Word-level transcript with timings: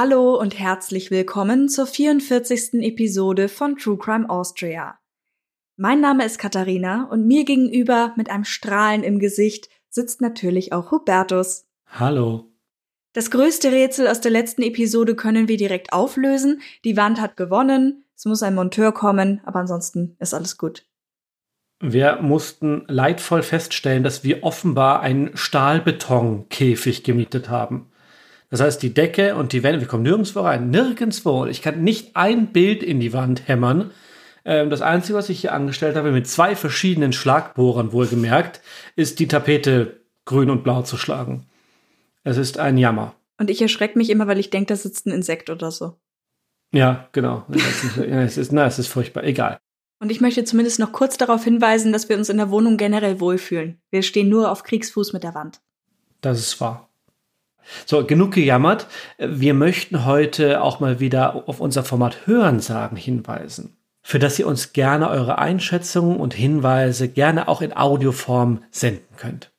Hallo 0.00 0.38
und 0.38 0.56
herzlich 0.56 1.10
willkommen 1.10 1.68
zur 1.68 1.84
44. 1.84 2.74
Episode 2.74 3.48
von 3.48 3.76
True 3.76 3.98
Crime 3.98 4.30
Austria. 4.30 4.96
Mein 5.76 6.00
Name 6.00 6.24
ist 6.24 6.38
Katharina 6.38 7.08
und 7.10 7.26
mir 7.26 7.44
gegenüber 7.44 8.14
mit 8.16 8.30
einem 8.30 8.44
Strahlen 8.44 9.02
im 9.02 9.18
Gesicht 9.18 9.68
sitzt 9.88 10.20
natürlich 10.20 10.72
auch 10.72 10.92
Hubertus. 10.92 11.66
Hallo. 11.88 12.44
Das 13.12 13.32
größte 13.32 13.72
Rätsel 13.72 14.06
aus 14.06 14.20
der 14.20 14.30
letzten 14.30 14.62
Episode 14.62 15.16
können 15.16 15.48
wir 15.48 15.56
direkt 15.56 15.92
auflösen. 15.92 16.62
Die 16.84 16.96
Wand 16.96 17.20
hat 17.20 17.36
gewonnen, 17.36 18.04
es 18.14 18.24
muss 18.24 18.44
ein 18.44 18.54
Monteur 18.54 18.92
kommen, 18.92 19.40
aber 19.46 19.58
ansonsten 19.58 20.14
ist 20.20 20.32
alles 20.32 20.58
gut. 20.58 20.86
Wir 21.80 22.22
mussten 22.22 22.84
leidvoll 22.86 23.42
feststellen, 23.42 24.04
dass 24.04 24.22
wir 24.22 24.44
offenbar 24.44 25.00
einen 25.00 25.36
Stahlbetonkäfig 25.36 27.02
gemietet 27.02 27.48
haben. 27.48 27.90
Das 28.50 28.60
heißt, 28.60 28.82
die 28.82 28.94
Decke 28.94 29.34
und 29.34 29.52
die 29.52 29.62
Wände, 29.62 29.80
wir 29.80 29.88
kommen 29.88 30.02
nirgendwo 30.02 30.40
rein, 30.40 30.70
nirgendwo. 30.70 31.46
Ich 31.46 31.60
kann 31.60 31.82
nicht 31.82 32.16
ein 32.16 32.48
Bild 32.48 32.82
in 32.82 33.00
die 33.00 33.12
Wand 33.12 33.46
hämmern. 33.46 33.90
Ähm, 34.44 34.70
das 34.70 34.80
Einzige, 34.80 35.18
was 35.18 35.28
ich 35.28 35.40
hier 35.40 35.52
angestellt 35.52 35.96
habe, 35.96 36.12
mit 36.12 36.26
zwei 36.26 36.56
verschiedenen 36.56 37.12
Schlagbohrern 37.12 37.92
wohlgemerkt, 37.92 38.62
ist 38.96 39.18
die 39.18 39.28
Tapete 39.28 40.00
grün 40.24 40.50
und 40.50 40.64
blau 40.64 40.82
zu 40.82 40.96
schlagen. 40.96 41.44
Es 42.24 42.38
ist 42.38 42.58
ein 42.58 42.78
Jammer. 42.78 43.14
Und 43.38 43.50
ich 43.50 43.60
erschrecke 43.60 43.98
mich 43.98 44.10
immer, 44.10 44.26
weil 44.26 44.38
ich 44.38 44.50
denke, 44.50 44.68
da 44.68 44.76
sitzt 44.76 45.06
ein 45.06 45.12
Insekt 45.12 45.50
oder 45.50 45.70
so. 45.70 45.94
Ja, 46.72 47.08
genau. 47.12 47.46
es 48.00 48.36
ist, 48.38 48.52
na, 48.52 48.66
es 48.66 48.78
ist 48.78 48.88
furchtbar. 48.88 49.24
Egal. 49.24 49.58
Und 50.00 50.10
ich 50.10 50.20
möchte 50.20 50.44
zumindest 50.44 50.78
noch 50.78 50.92
kurz 50.92 51.16
darauf 51.16 51.44
hinweisen, 51.44 51.92
dass 51.92 52.08
wir 52.08 52.16
uns 52.16 52.28
in 52.28 52.36
der 52.36 52.50
Wohnung 52.50 52.76
generell 52.76 53.20
wohlfühlen. 53.20 53.80
Wir 53.90 54.02
stehen 54.02 54.28
nur 54.28 54.50
auf 54.50 54.62
Kriegsfuß 54.62 55.12
mit 55.12 55.24
der 55.24 55.34
Wand. 55.34 55.60
Das 56.20 56.38
ist 56.38 56.60
wahr. 56.60 56.87
So, 57.86 58.04
genug 58.04 58.32
gejammert. 58.32 58.86
Wir 59.18 59.54
möchten 59.54 60.04
heute 60.04 60.62
auch 60.62 60.80
mal 60.80 61.00
wieder 61.00 61.48
auf 61.48 61.60
unser 61.60 61.84
Format 61.84 62.26
Hörensagen 62.26 62.96
hinweisen, 62.96 63.76
für 64.02 64.18
das 64.18 64.38
ihr 64.38 64.46
uns 64.46 64.72
gerne 64.72 65.08
eure 65.10 65.38
Einschätzungen 65.38 66.18
und 66.18 66.34
Hinweise 66.34 67.08
gerne 67.08 67.48
auch 67.48 67.62
in 67.62 67.76
Audioform 67.76 68.62
senden 68.70 69.16
könnt. 69.16 69.52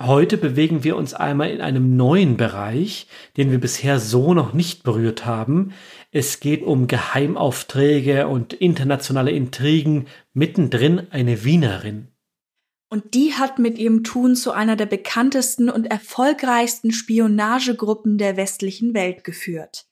Heute 0.00 0.36
bewegen 0.36 0.82
wir 0.82 0.96
uns 0.96 1.14
einmal 1.14 1.50
in 1.50 1.60
einem 1.60 1.96
neuen 1.96 2.36
Bereich, 2.36 3.06
den 3.36 3.50
wir 3.52 3.60
bisher 3.60 4.00
so 4.00 4.34
noch 4.34 4.52
nicht 4.52 4.82
berührt 4.82 5.26
haben. 5.26 5.74
Es 6.10 6.40
geht 6.40 6.62
um 6.62 6.88
Geheimaufträge 6.88 8.26
und 8.26 8.52
internationale 8.52 9.30
Intrigen, 9.30 10.06
mittendrin 10.32 11.06
eine 11.10 11.44
Wienerin. 11.44 12.08
Und 12.92 13.14
die 13.14 13.32
hat 13.32 13.58
mit 13.58 13.78
ihrem 13.78 14.04
Tun 14.04 14.36
zu 14.36 14.52
einer 14.52 14.76
der 14.76 14.84
bekanntesten 14.84 15.70
und 15.70 15.86
erfolgreichsten 15.86 16.92
Spionagegruppen 16.92 18.18
der 18.18 18.36
westlichen 18.36 18.92
Welt 18.92 19.24
geführt. 19.24 19.86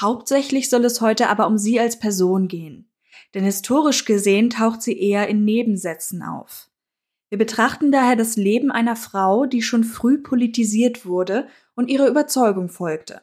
Hauptsächlich 0.00 0.70
soll 0.70 0.86
es 0.86 1.02
heute 1.02 1.28
aber 1.28 1.46
um 1.46 1.58
sie 1.58 1.78
als 1.78 1.98
Person 1.98 2.48
gehen. 2.48 2.90
Denn 3.34 3.44
historisch 3.44 4.06
gesehen 4.06 4.48
taucht 4.48 4.80
sie 4.80 4.98
eher 4.98 5.28
in 5.28 5.44
Nebensätzen 5.44 6.22
auf. 6.22 6.70
Wir 7.28 7.36
betrachten 7.36 7.92
daher 7.92 8.16
das 8.16 8.36
Leben 8.36 8.70
einer 8.70 8.96
Frau, 8.96 9.44
die 9.44 9.60
schon 9.60 9.84
früh 9.84 10.16
politisiert 10.16 11.04
wurde 11.04 11.48
und 11.74 11.90
ihrer 11.90 12.08
Überzeugung 12.08 12.70
folgte. 12.70 13.20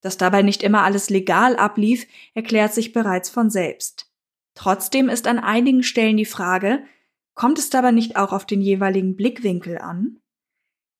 Dass 0.00 0.16
dabei 0.16 0.40
nicht 0.40 0.62
immer 0.62 0.82
alles 0.82 1.10
legal 1.10 1.56
ablief, 1.56 2.06
erklärt 2.32 2.72
sich 2.72 2.94
bereits 2.94 3.28
von 3.28 3.50
selbst. 3.50 4.10
Trotzdem 4.54 5.10
ist 5.10 5.26
an 5.26 5.38
einigen 5.38 5.82
Stellen 5.82 6.16
die 6.16 6.24
Frage, 6.24 6.82
Kommt 7.36 7.58
es 7.58 7.68
dabei 7.68 7.92
nicht 7.92 8.16
auch 8.16 8.32
auf 8.32 8.46
den 8.46 8.62
jeweiligen 8.62 9.14
Blickwinkel 9.14 9.76
an? 9.76 10.20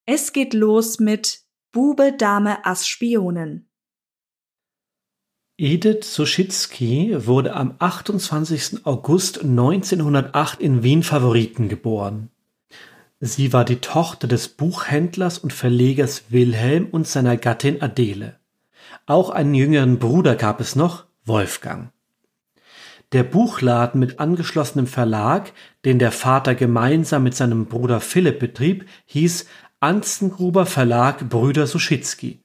Es 0.05 0.35
geht 0.35 0.53
los 0.53 1.01
mit 1.01 1.41
Bube, 1.73 2.13
Dame, 2.13 2.65
Ass, 2.67 2.87
Spionen. 2.87 3.71
Edith 5.57 6.05
Suschitzky 6.05 7.27
wurde 7.27 7.55
am 7.55 7.77
28. 7.79 8.85
August 8.85 9.43
1908 9.43 10.61
in 10.61 10.83
Wien 10.83 11.03
Favoriten 11.03 11.71
geboren. 11.71 12.31
Sie 13.19 13.55
war 13.55 13.65
die 13.65 13.81
Tochter 13.81 14.29
des 14.29 14.49
Buchhändlers 14.49 15.39
und 15.39 15.55
Verlegers 15.55 16.25
Wilhelm 16.29 16.89
und 16.91 17.09
seiner 17.09 17.39
Gattin 17.39 17.81
Adele. 17.81 18.39
Auch 19.07 19.31
einen 19.31 19.55
jüngeren 19.55 19.99
Bruder 19.99 20.37
gab 20.37 20.61
es 20.61 20.77
noch, 20.77 21.07
Wolfgang. 21.25 21.93
Der 23.17 23.25
Buchladen 23.25 23.99
mit 23.99 24.21
angeschlossenem 24.21 24.87
Verlag, 24.87 25.55
den 25.87 25.99
der 25.99 26.13
Vater 26.13 26.55
gemeinsam 26.55 27.23
mit 27.23 27.35
seinem 27.35 27.65
Bruder 27.65 28.01
Philipp 28.01 28.39
betrieb, 28.39 28.85
hieß 29.07 29.47
Anzengruber 29.81 30.67
Verlag 30.67 31.27
Brüder 31.31 31.67
Suschitzky. 31.67 32.43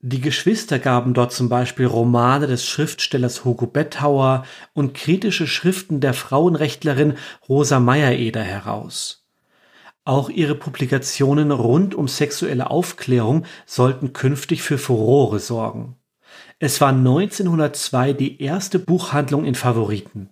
Die 0.00 0.20
Geschwister 0.20 0.80
gaben 0.80 1.14
dort 1.14 1.30
zum 1.30 1.48
Beispiel 1.48 1.86
Romane 1.86 2.48
des 2.48 2.66
Schriftstellers 2.66 3.44
Hugo 3.44 3.68
Bettauer 3.68 4.44
und 4.72 4.94
kritische 4.94 5.46
Schriften 5.46 6.00
der 6.00 6.14
Frauenrechtlerin 6.14 7.14
Rosa 7.48 7.78
Meyereder 7.78 8.42
heraus. 8.42 9.28
Auch 10.02 10.28
ihre 10.28 10.56
Publikationen 10.56 11.52
rund 11.52 11.94
um 11.94 12.08
sexuelle 12.08 12.68
Aufklärung 12.68 13.44
sollten 13.64 14.12
künftig 14.12 14.62
für 14.62 14.78
Furore 14.78 15.38
sorgen 15.38 15.94
es 16.64 16.80
war 16.80 16.90
1902 16.90 18.12
die 18.12 18.40
erste 18.40 18.78
Buchhandlung 18.78 19.44
in 19.44 19.56
Favoriten. 19.56 20.28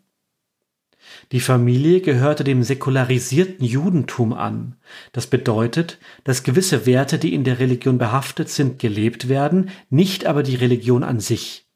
Die 1.33 1.41
Familie 1.41 2.01
gehörte 2.03 2.45
dem 2.45 2.63
säkularisierten 2.63 3.67
Judentum 3.67 4.33
an. 4.33 4.77
Das 5.11 5.27
bedeutet, 5.27 5.99
dass 6.23 6.45
gewisse 6.45 6.87
Werte, 6.87 7.19
die 7.19 7.35
in 7.35 7.43
der 7.43 7.59
Religion 7.59 7.99
behaftet 7.99 8.49
sind, 8.49 8.79
gelebt 8.79 9.29
werden, 9.29 9.71
nicht 9.89 10.25
aber 10.25 10.45
die 10.45 10.55
Religion 10.55 11.03
an 11.03 11.19
sich. 11.19 11.67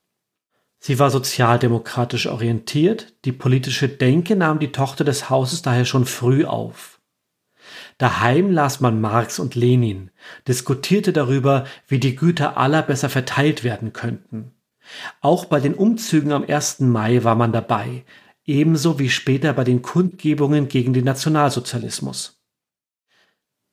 Sie 0.79 1.01
war 1.01 1.11
sozialdemokratisch 1.11 2.29
orientiert, 2.29 3.13
die 3.25 3.33
politische 3.33 3.89
Denke 3.89 4.37
nahm 4.37 4.61
die 4.61 4.71
Tochter 4.71 5.03
des 5.03 5.31
Hauses 5.31 5.63
daher 5.63 5.85
schon 5.85 6.07
früh 6.07 6.45
auf. 6.45 6.94
Daheim 7.99 8.51
las 8.51 8.81
man 8.81 9.01
Marx 9.01 9.39
und 9.39 9.55
Lenin, 9.55 10.11
diskutierte 10.49 11.13
darüber, 11.13 11.65
wie 11.87 12.01
die 12.01 12.17
Güter 12.17 12.57
aller 12.57 12.83
besser 12.83 13.09
verteilt 13.09 13.65
werden 13.65 13.93
könnten. 13.93 14.53
Auch 15.21 15.45
bei 15.47 15.61
den 15.61 15.75
Umzügen 15.75 16.33
am 16.33 16.45
1. 16.45 16.81
Mai 16.81 17.25
war 17.25 17.35
man 17.35 17.53
dabei, 17.53 18.05
ebenso 18.45 18.99
wie 18.99 19.11
später 19.11 19.53
bei 19.53 19.65
den 19.65 19.83
Kundgebungen 19.83 20.69
gegen 20.69 20.93
den 20.93 21.05
Nationalsozialismus. 21.05 22.41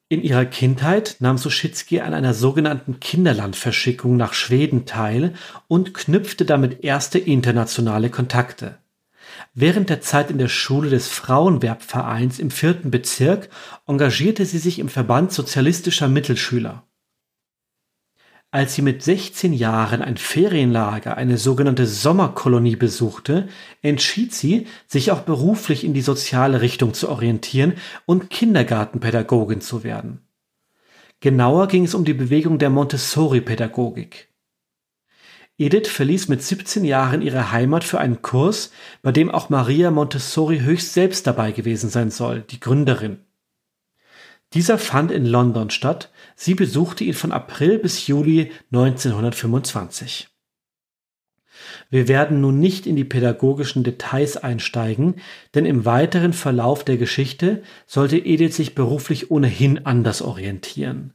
In 0.07 0.23
ihrer 0.23 0.45
Kindheit 0.45 1.15
nahm 1.19 1.37
Suschitzky 1.37 2.01
an 2.01 2.13
einer 2.13 2.33
sogenannten 2.33 2.99
Kinderlandverschickung 2.99 4.17
nach 4.17 4.33
Schweden 4.33 4.85
teil 4.85 5.35
und 5.69 5.93
knüpfte 5.93 6.43
damit 6.43 6.83
erste 6.83 7.17
internationale 7.17 8.09
Kontakte. 8.09 8.77
Während 9.53 9.89
der 9.89 9.99
Zeit 9.99 10.31
in 10.31 10.37
der 10.37 10.47
Schule 10.47 10.89
des 10.89 11.09
Frauenwerbvereins 11.09 12.39
im 12.39 12.51
vierten 12.51 12.89
Bezirk 12.89 13.49
engagierte 13.85 14.45
sie 14.45 14.59
sich 14.59 14.79
im 14.79 14.87
Verband 14.87 15.33
sozialistischer 15.33 16.07
Mittelschüler. 16.07 16.87
Als 18.49 18.75
sie 18.75 18.81
mit 18.81 19.03
16 19.03 19.53
Jahren 19.53 20.01
ein 20.01 20.17
Ferienlager, 20.17 21.15
eine 21.15 21.37
sogenannte 21.37 21.85
Sommerkolonie 21.85 22.75
besuchte, 22.75 23.47
entschied 23.81 24.33
sie, 24.33 24.67
sich 24.87 25.11
auch 25.11 25.21
beruflich 25.21 25.83
in 25.83 25.93
die 25.93 26.01
soziale 26.01 26.61
Richtung 26.61 26.93
zu 26.93 27.09
orientieren 27.09 27.73
und 28.05 28.29
Kindergartenpädagogin 28.29 29.61
zu 29.61 29.83
werden. 29.83 30.27
Genauer 31.21 31.67
ging 31.67 31.85
es 31.85 31.93
um 31.93 32.03
die 32.03 32.13
Bewegung 32.13 32.57
der 32.57 32.69
Montessori-Pädagogik. 32.69 34.30
Edith 35.61 35.89
verließ 35.89 36.27
mit 36.27 36.41
17 36.41 36.83
Jahren 36.85 37.21
ihre 37.21 37.51
Heimat 37.51 37.83
für 37.83 37.99
einen 37.99 38.23
Kurs, 38.23 38.71
bei 39.03 39.11
dem 39.11 39.29
auch 39.29 39.49
Maria 39.49 39.91
Montessori 39.91 40.61
höchst 40.61 40.95
selbst 40.95 41.27
dabei 41.27 41.51
gewesen 41.51 41.91
sein 41.91 42.09
soll, 42.09 42.41
die 42.41 42.59
Gründerin. 42.59 43.19
Dieser 44.53 44.79
fand 44.79 45.11
in 45.11 45.27
London 45.27 45.69
statt, 45.69 46.11
sie 46.35 46.55
besuchte 46.55 47.03
ihn 47.03 47.13
von 47.13 47.31
April 47.31 47.77
bis 47.77 48.07
Juli 48.07 48.51
1925. 48.71 50.29
Wir 51.91 52.07
werden 52.07 52.41
nun 52.41 52.59
nicht 52.59 52.87
in 52.87 52.95
die 52.95 53.03
pädagogischen 53.03 53.83
Details 53.83 54.37
einsteigen, 54.37 55.17
denn 55.53 55.67
im 55.67 55.85
weiteren 55.85 56.33
Verlauf 56.33 56.83
der 56.83 56.97
Geschichte 56.97 57.61
sollte 57.85 58.17
Edith 58.17 58.55
sich 58.55 58.73
beruflich 58.73 59.29
ohnehin 59.29 59.85
anders 59.85 60.23
orientieren. 60.23 61.13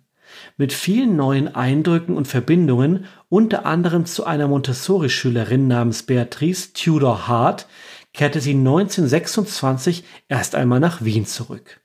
Mit 0.59 0.73
vielen 0.73 1.17
neuen 1.17 1.55
Eindrücken 1.55 2.17
und 2.17 2.27
Verbindungen, 2.27 3.05
unter 3.29 3.67
anderem 3.67 4.07
zu 4.07 4.25
einer 4.25 4.49
Montessori-Schülerin 4.49 5.69
namens 5.69 6.03
Beatrice 6.05 6.73
Tudor 6.73 7.29
Hart, 7.29 7.69
kehrte 8.15 8.41
sie 8.41 8.55
1926 8.55 10.05
erst 10.29 10.55
einmal 10.55 10.81
nach 10.81 11.05
Wien 11.05 11.27
zurück. 11.27 11.83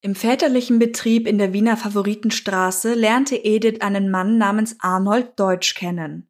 Im 0.00 0.16
väterlichen 0.16 0.80
Betrieb 0.80 1.26
in 1.28 1.38
der 1.38 1.52
Wiener 1.52 1.76
Favoritenstraße 1.76 2.94
lernte 2.94 3.36
Edith 3.36 3.80
einen 3.80 4.10
Mann 4.10 4.36
namens 4.36 4.76
Arnold 4.80 5.38
Deutsch 5.38 5.74
kennen. 5.74 6.28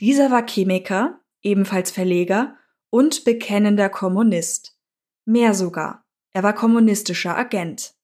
Dieser 0.00 0.30
war 0.30 0.46
Chemiker, 0.46 1.20
ebenfalls 1.40 1.92
Verleger 1.92 2.56
und 2.90 3.24
bekennender 3.24 3.88
Kommunist. 3.88 4.76
Mehr 5.24 5.54
sogar, 5.54 6.04
er 6.32 6.42
war 6.42 6.54
kommunistischer 6.54 7.36
Agent. 7.36 7.94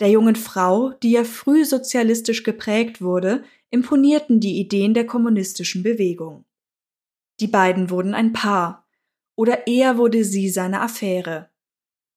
Der 0.00 0.08
jungen 0.08 0.36
Frau, 0.36 0.90
die 1.02 1.12
ja 1.12 1.24
früh 1.24 1.64
sozialistisch 1.64 2.42
geprägt 2.42 3.02
wurde, 3.02 3.44
imponierten 3.68 4.40
die 4.40 4.58
Ideen 4.58 4.94
der 4.94 5.06
kommunistischen 5.06 5.82
Bewegung. 5.82 6.44
Die 7.38 7.46
beiden 7.46 7.90
wurden 7.90 8.14
ein 8.14 8.32
Paar, 8.32 8.88
oder 9.36 9.66
eher 9.66 9.98
wurde 9.98 10.24
sie 10.24 10.48
seine 10.48 10.80
Affäre. 10.80 11.50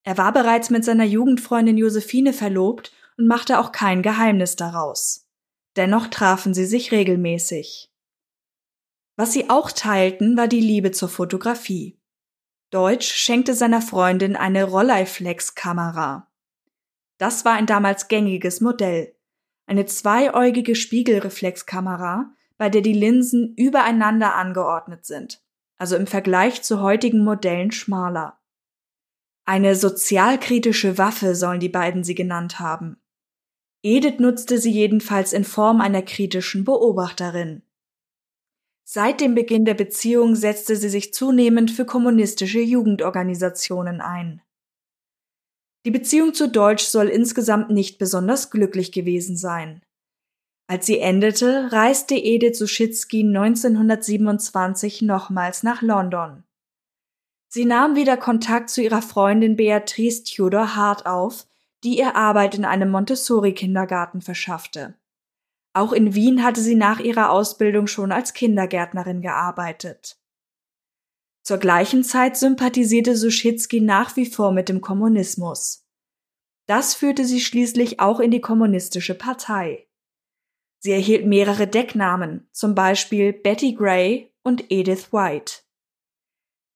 Er 0.04 0.18
war 0.18 0.34
bereits 0.34 0.70
mit 0.70 0.84
seiner 0.84 1.06
Jugendfreundin 1.06 1.78
Josephine 1.78 2.34
verlobt 2.34 2.94
und 3.18 3.28
machte 3.28 3.60
auch 3.60 3.72
kein 3.72 4.02
Geheimnis 4.02 4.56
daraus. 4.56 5.30
Dennoch 5.76 6.08
trafen 6.08 6.54
sie 6.54 6.66
sich 6.66 6.92
regelmäßig. 6.92 7.90
Was 9.16 9.34
sie 9.34 9.50
auch 9.50 9.72
teilten, 9.72 10.38
war 10.38 10.48
die 10.48 10.60
Liebe 10.60 10.92
zur 10.92 11.10
Fotografie. 11.10 12.00
Deutsch 12.72 13.14
schenkte 13.14 13.54
seiner 13.54 13.82
Freundin 13.82 14.36
eine 14.36 14.64
Rolleiflex-Kamera. 14.64 16.33
Das 17.18 17.46
war 17.46 17.54
ein 17.54 17.66
damals 17.66 18.08
gängiges 18.08 18.62
Modell. 18.62 19.16
Eine 19.66 19.86
zweiäugige 19.86 20.76
Spiegelreflexkamera, 20.76 22.34
bei 22.58 22.70
der 22.70 22.82
die 22.82 22.94
Linsen 22.94 23.54
übereinander 23.56 24.36
angeordnet 24.36 25.06
sind, 25.06 25.44
also 25.78 25.96
im 25.96 26.08
Vergleich 26.08 26.62
zu 26.62 26.82
heutigen 26.82 27.24
Modellen 27.24 27.72
schmaler. 27.72 28.40
Eine 29.46 29.76
sozialkritische 29.76 30.98
Waffe 30.98 31.36
sollen 31.36 31.60
die 31.60 31.70
beiden 31.70 32.04
sie 32.04 32.16
genannt 32.16 32.60
haben. 32.60 32.98
Edith 33.82 34.20
nutzte 34.20 34.58
sie 34.58 34.72
jedenfalls 34.72 35.34
in 35.34 35.44
Form 35.44 35.82
einer 35.82 36.02
kritischen 36.02 36.64
Beobachterin. 36.64 37.64
Seit 38.86 39.20
dem 39.20 39.36
Beginn 39.36 39.66
der 39.66 39.74
Beziehung 39.74 40.36
setzte 40.36 40.76
sie 40.76 40.90
sich 40.90 41.14
zunehmend 41.14 41.72
für 41.72 41.86
kommunistische 41.86 42.60
Jugendorganisationen 42.60 44.00
ein. 44.00 44.42
Die 45.86 45.92
Beziehung 45.92 46.34
zu 46.34 46.50
Deutsch 46.50 46.86
soll 46.86 47.08
insgesamt 47.08 47.70
nicht 47.70 47.98
besonders 47.98 48.52
glücklich 48.52 48.92
gewesen 48.92 49.36
sein. 49.36 49.82
Als 50.68 50.86
sie 50.86 51.00
endete, 51.00 51.72
reiste 51.72 52.16
Edith 52.16 52.58
Suschitzky 52.58 53.22
1927 53.22 55.02
nochmals 55.02 55.64
nach 55.64 55.82
London. 55.82 56.44
Sie 57.50 57.66
nahm 57.66 57.96
wieder 57.96 58.18
Kontakt 58.18 58.70
zu 58.70 58.82
ihrer 58.82 59.02
Freundin 59.02 59.58
Beatrice 59.58 60.24
Tudor 60.24 60.76
Hart 60.76 61.06
auf, 61.06 61.46
die 61.84 61.98
ihr 61.98 62.16
Arbeit 62.16 62.56
in 62.56 62.66
einem 62.66 62.90
Montessori-Kindergarten 62.90 64.22
verschaffte. 64.22 64.96
Auch 65.74 65.92
in 65.92 66.16
Wien 66.16 66.44
hatte 66.44 66.62
sie 66.62 66.76
nach 66.76 67.00
ihrer 67.00 67.30
Ausbildung 67.30 67.88
schon 67.88 68.12
als 68.12 68.34
Kindergärtnerin 68.34 69.22
gearbeitet. 69.22 70.18
Zur 71.44 71.58
gleichen 71.58 72.04
Zeit 72.04 72.38
sympathisierte 72.38 73.18
Suschitzky 73.18 73.82
nach 73.82 74.16
wie 74.16 74.26
vor 74.26 74.54
mit 74.54 74.70
dem 74.70 74.80
Kommunismus. 74.80 75.86
Das 76.68 76.96
führte 76.96 77.26
sie 77.26 77.42
schließlich 77.42 78.00
auch 78.00 78.22
in 78.22 78.32
die 78.32 78.40
kommunistische 78.40 79.14
Partei. 79.14 79.88
Sie 80.80 80.92
erhielt 80.92 81.26
mehrere 81.26 81.68
Decknamen, 81.68 82.48
zum 82.52 82.76
Beispiel 82.76 83.34
Betty 83.34 83.74
Gray 83.74 84.34
und 84.44 84.72
Edith 84.72 85.12
White. 85.12 85.64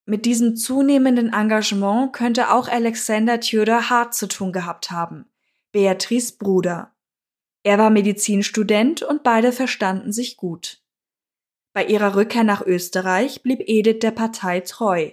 Mit 0.06 0.26
diesem 0.26 0.56
zunehmenden 0.56 1.34
Engagement 1.34 2.14
könnte 2.14 2.52
auch 2.52 2.68
Alexander 2.68 3.40
Tudor 3.40 3.90
Hart 3.90 4.14
zu 4.14 4.28
tun 4.28 4.54
gehabt 4.54 4.92
haben, 4.92 5.26
Beatrice 5.72 6.38
Bruder. 6.38 6.94
Er 7.64 7.78
war 7.78 7.90
Medizinstudent 7.90 9.02
und 9.02 9.24
beide 9.24 9.52
verstanden 9.52 10.14
sich 10.14 10.38
gut. 10.38 10.82
Bei 11.78 11.86
ihrer 11.86 12.16
Rückkehr 12.16 12.44
nach 12.44 12.66
Österreich 12.66 13.44
blieb 13.44 13.60
Edith 13.68 14.00
der 14.02 14.10
Partei 14.10 14.62
treu 14.62 15.12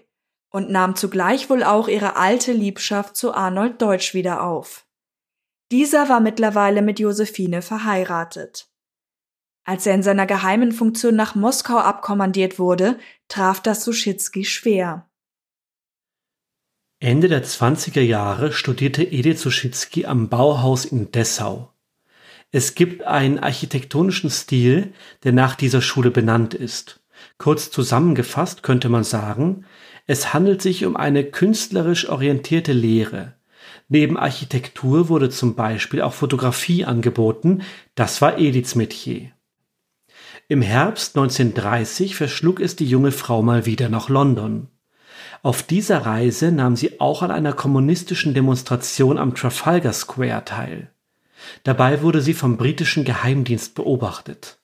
und 0.49 0.71
nahm 0.71 0.97
zugleich 0.97 1.51
wohl 1.51 1.63
auch 1.63 1.89
ihre 1.89 2.17
alte 2.17 2.55
Liebschaft 2.55 3.19
zu 3.19 3.35
Arnold 3.35 3.83
Deutsch 3.83 4.15
wieder 4.15 4.43
auf. 4.43 4.87
Dieser 5.71 6.09
war 6.09 6.21
mittlerweile 6.21 6.81
mit 6.81 6.99
Josephine 6.99 7.61
verheiratet. 7.61 8.71
Als 9.65 9.85
er 9.85 9.95
in 9.95 10.03
seiner 10.03 10.25
geheimen 10.25 10.73
Funktion 10.73 11.15
nach 11.17 11.35
Moskau 11.35 11.77
abkommandiert 11.77 12.59
wurde, 12.59 12.99
traf 13.29 13.61
das 13.61 13.85
Suschitzky 13.85 14.47
schwer. 14.47 15.07
Ende 16.99 17.29
der 17.29 17.45
20er 17.45 18.01
Jahre 18.01 18.55
studierte 18.55 19.03
Edith 19.03 19.43
Suschitzky 19.43 20.07
am 20.07 20.31
Bauhaus 20.31 20.87
in 20.87 21.13
Dessau. 21.13 21.74
Es 22.57 22.77
gibt 22.77 23.03
einen 23.03 23.41
architektonischen 23.41 24.31
Stil, 24.31 24.93
der 25.25 25.33
nach 25.33 25.57
dieser 25.57 25.83
Schule 25.83 26.13
benannt 26.13 26.55
ist. 26.55 27.01
Kurz 27.37 27.73
zusammengefasst 27.73 28.63
könnte 28.63 28.89
man 28.89 29.03
sagen, 29.03 29.65
es 30.07 30.33
handelt 30.33 30.63
sich 30.63 30.85
um 30.85 30.95
eine 30.95 31.25
künstlerisch 31.25 32.09
orientierte 32.09 32.73
Lehre. 32.73 33.35
Neben 33.89 34.17
Architektur 34.17 35.09
wurde 35.09 35.31
zum 35.31 35.57
Beispiel 35.57 36.01
auch 36.01 36.13
Fotografie 36.13 36.85
angeboten, 36.85 37.63
das 37.97 38.23
war 38.23 38.39
Ediths 38.39 38.77
Metier. 38.77 39.33
Im 40.47 40.63
Herbst 40.63 41.17
1930 41.17 42.15
verschlug 42.15 42.61
es 42.61 42.77
die 42.77 42.87
junge 42.87 43.11
Frau 43.11 43.43
mal 43.43 43.67
wieder 43.67 43.89
nach 43.89 44.09
London. 44.09 44.69
Auf 45.43 45.65
dieser 45.65 46.07
Reise 46.07 46.53
nahm 46.53 46.77
sie 46.77 47.01
auch 47.01 47.23
an 47.23 47.33
einer 47.33 47.53
kommunistischen 47.53 48.33
Demonstration 48.33 49.19
am 49.19 49.35
Trafalgar 49.35 49.93
Square 49.93 50.45
teil. 50.45 50.94
Dabei 51.63 52.03
wurde 52.03 52.21
sie 52.21 52.35
vom 52.35 52.57
britischen 52.57 53.05
Geheimdienst 53.05 53.75
beobachtet. 53.75 54.59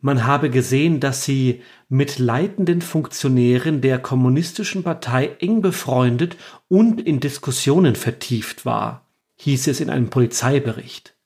Man 0.00 0.24
habe 0.24 0.48
gesehen, 0.48 1.00
dass 1.00 1.24
sie 1.24 1.62
mit 1.88 2.20
leitenden 2.20 2.82
Funktionären 2.82 3.80
der 3.80 3.98
kommunistischen 3.98 4.84
Partei 4.84 5.36
eng 5.40 5.60
befreundet 5.60 6.36
und 6.68 7.00
in 7.00 7.18
Diskussionen 7.18 7.96
vertieft 7.96 8.64
war, 8.64 9.08
hieß 9.36 9.66
es 9.66 9.80
in 9.80 9.90
einem 9.90 10.08
Polizeibericht. 10.08 11.16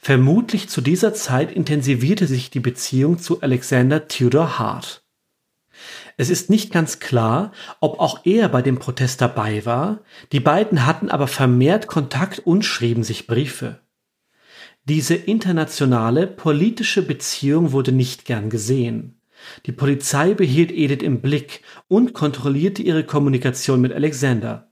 Vermutlich 0.00 0.68
zu 0.68 0.80
dieser 0.80 1.14
Zeit 1.14 1.52
intensivierte 1.52 2.26
sich 2.26 2.50
die 2.50 2.60
Beziehung 2.60 3.18
zu 3.18 3.42
Alexander 3.42 4.06
Tudor 4.06 4.58
Hart. 4.58 4.99
Es 6.20 6.28
ist 6.28 6.50
nicht 6.50 6.70
ganz 6.70 6.98
klar, 6.98 7.50
ob 7.80 7.98
auch 7.98 8.26
er 8.26 8.50
bei 8.50 8.60
dem 8.60 8.78
Protest 8.78 9.22
dabei 9.22 9.64
war, 9.64 10.00
die 10.32 10.40
beiden 10.40 10.84
hatten 10.84 11.08
aber 11.08 11.26
vermehrt 11.26 11.86
Kontakt 11.86 12.40
und 12.40 12.62
schrieben 12.62 13.02
sich 13.02 13.26
Briefe. 13.26 13.80
Diese 14.84 15.14
internationale 15.14 16.26
politische 16.26 17.00
Beziehung 17.00 17.72
wurde 17.72 17.92
nicht 17.92 18.26
gern 18.26 18.50
gesehen. 18.50 19.18
Die 19.64 19.72
Polizei 19.72 20.34
behielt 20.34 20.72
Edith 20.72 21.02
im 21.02 21.22
Blick 21.22 21.62
und 21.88 22.12
kontrollierte 22.12 22.82
ihre 22.82 23.04
Kommunikation 23.04 23.80
mit 23.80 23.94
Alexander. 23.94 24.70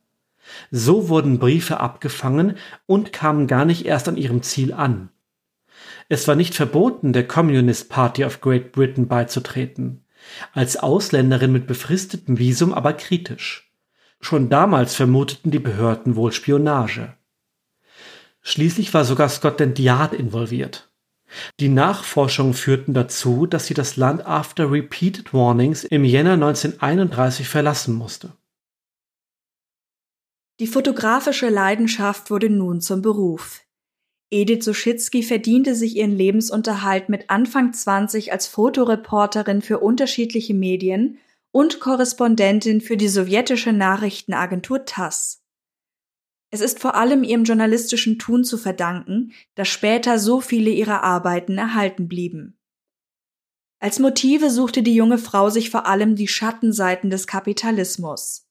So 0.71 1.09
wurden 1.09 1.39
Briefe 1.39 1.81
abgefangen 1.81 2.59
und 2.85 3.15
kamen 3.15 3.47
gar 3.47 3.65
nicht 3.65 3.87
erst 3.87 4.07
an 4.07 4.19
ihrem 4.19 4.43
Ziel 4.43 4.75
an. 4.75 5.09
Es 6.11 6.29
war 6.29 6.35
nicht 6.35 6.55
verboten, 6.55 7.15
der 7.15 7.27
Communist 7.27 7.89
Party 7.89 8.27
of 8.27 8.43
Great 8.43 8.71
Britain 8.73 9.09
beizutreten 9.09 10.05
als 10.53 10.77
Ausländerin 10.77 11.53
mit 11.53 11.67
befristetem 11.67 12.39
Visum 12.39 12.75
aber 12.75 12.93
kritisch. 12.93 13.73
Schon 14.21 14.49
damals 14.49 14.95
vermuteten 14.95 15.51
die 15.51 15.59
Behörden 15.59 16.17
wohl 16.17 16.33
Spionage. 16.33 17.15
Schließlich 18.43 18.95
war 18.95 19.05
sogar 19.05 19.29
Scotland 19.29 19.79
Yard 19.79 20.15
involviert. 20.15 20.91
Die 21.61 21.69
Nachforschungen 21.69 22.55
führten 22.55 22.95
dazu, 22.95 23.47
dass 23.47 23.67
sie 23.67 23.75
das 23.75 23.97
Land 23.97 24.27
after 24.27 24.71
repeated 24.71 25.35
warnings 25.35 25.85
im 25.85 26.05
Jänner 26.05 26.33
1931 26.33 27.49
verlassen 27.49 27.95
musste. 27.95 28.33
Die 30.61 30.67
fotografische 30.67 31.51
Leidenschaft 31.51 32.31
wurde 32.31 32.51
nun 32.51 32.81
zum 32.81 33.03
Beruf. 33.03 33.61
Edith 34.31 34.65
Suschitzky 34.65 35.23
verdiente 35.23 35.75
sich 35.75 35.97
ihren 35.97 36.13
Lebensunterhalt 36.13 37.09
mit 37.09 37.31
Anfang 37.31 37.73
20 37.73 38.31
als 38.33 38.47
Fotoreporterin 38.47 39.63
für 39.63 39.79
unterschiedliche 39.79 40.53
Medien 40.53 41.19
und 41.51 41.81
Korrespondentin 41.81 42.83
für 42.83 42.99
die 42.99 43.09
sowjetische 43.09 43.73
Nachrichtenagentur 43.73 44.85
TASS. 44.85 45.43
Es 46.51 46.61
ist 46.61 46.79
vor 46.79 46.95
allem 46.95 47.25
ihrem 47.25 47.45
journalistischen 47.45 48.19
Tun 48.19 48.45
zu 48.45 48.59
verdanken, 48.59 49.33
dass 49.55 49.69
später 49.69 50.19
so 50.19 50.41
viele 50.41 50.71
ihrer 50.71 51.03
Arbeiten 51.03 51.57
erhalten 51.59 52.09
blieben. 52.09 52.59
Als 53.81 53.99
Motive 53.99 54.51
suchte 54.51 54.83
die 54.83 54.95
junge 54.95 55.19
Frau 55.19 55.51
sich 55.51 55.71
vor 55.71 55.87
allem 55.87 56.17
die 56.17 56.29
Schattenseiten 56.29 57.11
des 57.11 57.27
Kapitalismus. 57.27 58.47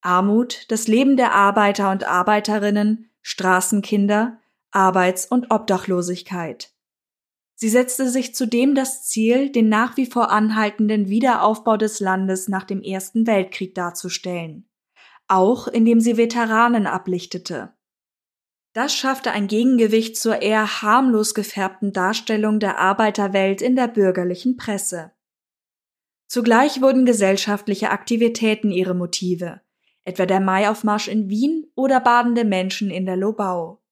Armut, 0.00 0.66
das 0.68 0.88
Leben 0.88 1.16
der 1.16 1.32
Arbeiter 1.32 1.90
und 1.90 2.04
Arbeiterinnen, 2.04 3.10
Straßenkinder, 3.22 4.40
Arbeits- 4.74 5.26
und 5.26 5.50
Obdachlosigkeit. 5.50 6.72
Sie 7.54 7.68
setzte 7.68 8.08
sich 8.08 8.34
zudem 8.34 8.74
das 8.74 9.04
Ziel, 9.04 9.50
den 9.50 9.68
nach 9.68 9.96
wie 9.96 10.06
vor 10.06 10.30
anhaltenden 10.30 11.08
Wiederaufbau 11.08 11.76
des 11.76 12.00
Landes 12.00 12.48
nach 12.48 12.64
dem 12.64 12.82
Ersten 12.82 13.26
Weltkrieg 13.26 13.74
darzustellen, 13.74 14.68
auch 15.28 15.68
indem 15.68 16.00
sie 16.00 16.16
Veteranen 16.16 16.86
ablichtete. 16.86 17.72
Das 18.72 18.92
schaffte 18.92 19.30
ein 19.30 19.46
Gegengewicht 19.46 20.16
zur 20.16 20.42
eher 20.42 20.82
harmlos 20.82 21.34
gefärbten 21.34 21.92
Darstellung 21.92 22.58
der 22.58 22.80
Arbeiterwelt 22.80 23.62
in 23.62 23.76
der 23.76 23.86
bürgerlichen 23.86 24.56
Presse. 24.56 25.12
Zugleich 26.26 26.82
wurden 26.82 27.06
gesellschaftliche 27.06 27.90
Aktivitäten 27.90 28.72
ihre 28.72 28.94
Motive, 28.94 29.60
etwa 30.02 30.26
der 30.26 30.40
Maiaufmarsch 30.40 31.06
in 31.06 31.28
Wien 31.28 31.70
oder 31.76 32.00
badende 32.00 32.44
Menschen 32.44 32.90
in 32.90 33.06
der 33.06 33.16
Lobau. 33.16 33.83